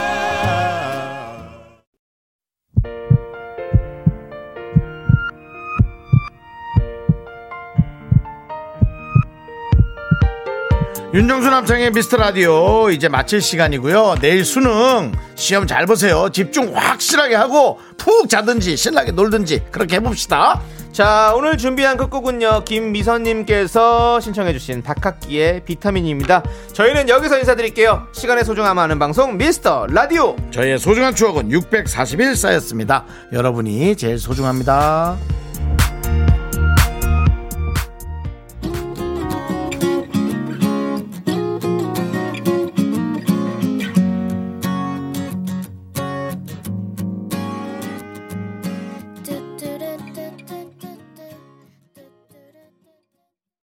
윤정수 11.13 11.49
남창의 11.49 11.91
미스터 11.91 12.15
라디오 12.15 12.89
이제 12.89 13.09
마칠 13.09 13.41
시간이고요. 13.41 14.15
내일 14.21 14.45
수능 14.45 15.11
시험 15.35 15.67
잘 15.67 15.85
보세요. 15.85 16.29
집중 16.31 16.73
확실하게 16.73 17.35
하고 17.35 17.79
푹 17.97 18.29
자든지 18.29 18.77
신나게 18.77 19.11
놀든지 19.11 19.65
그렇게 19.71 19.97
해봅시다. 19.97 20.61
자 20.93 21.33
오늘 21.35 21.57
준비한 21.57 21.97
끝곡은요 21.97 22.63
김미선님께서 22.65 24.19
신청해주신 24.19 24.83
박학기의 24.83 25.63
비타민입니다 25.63 26.43
저희는 26.73 27.07
여기서 27.07 27.39
인사드릴게요 27.39 28.07
시간의 28.11 28.43
소중함 28.43 28.77
아는 28.77 28.99
방송 28.99 29.37
미스터 29.37 29.87
라디오 29.87 30.35
저희의 30.51 30.77
소중한 30.79 31.15
추억은 31.15 31.49
641 31.49 32.35
쌓였습니다. 32.35 33.05
여러분이 33.31 33.95
제일 33.97 34.17
소중합니다. 34.19 35.17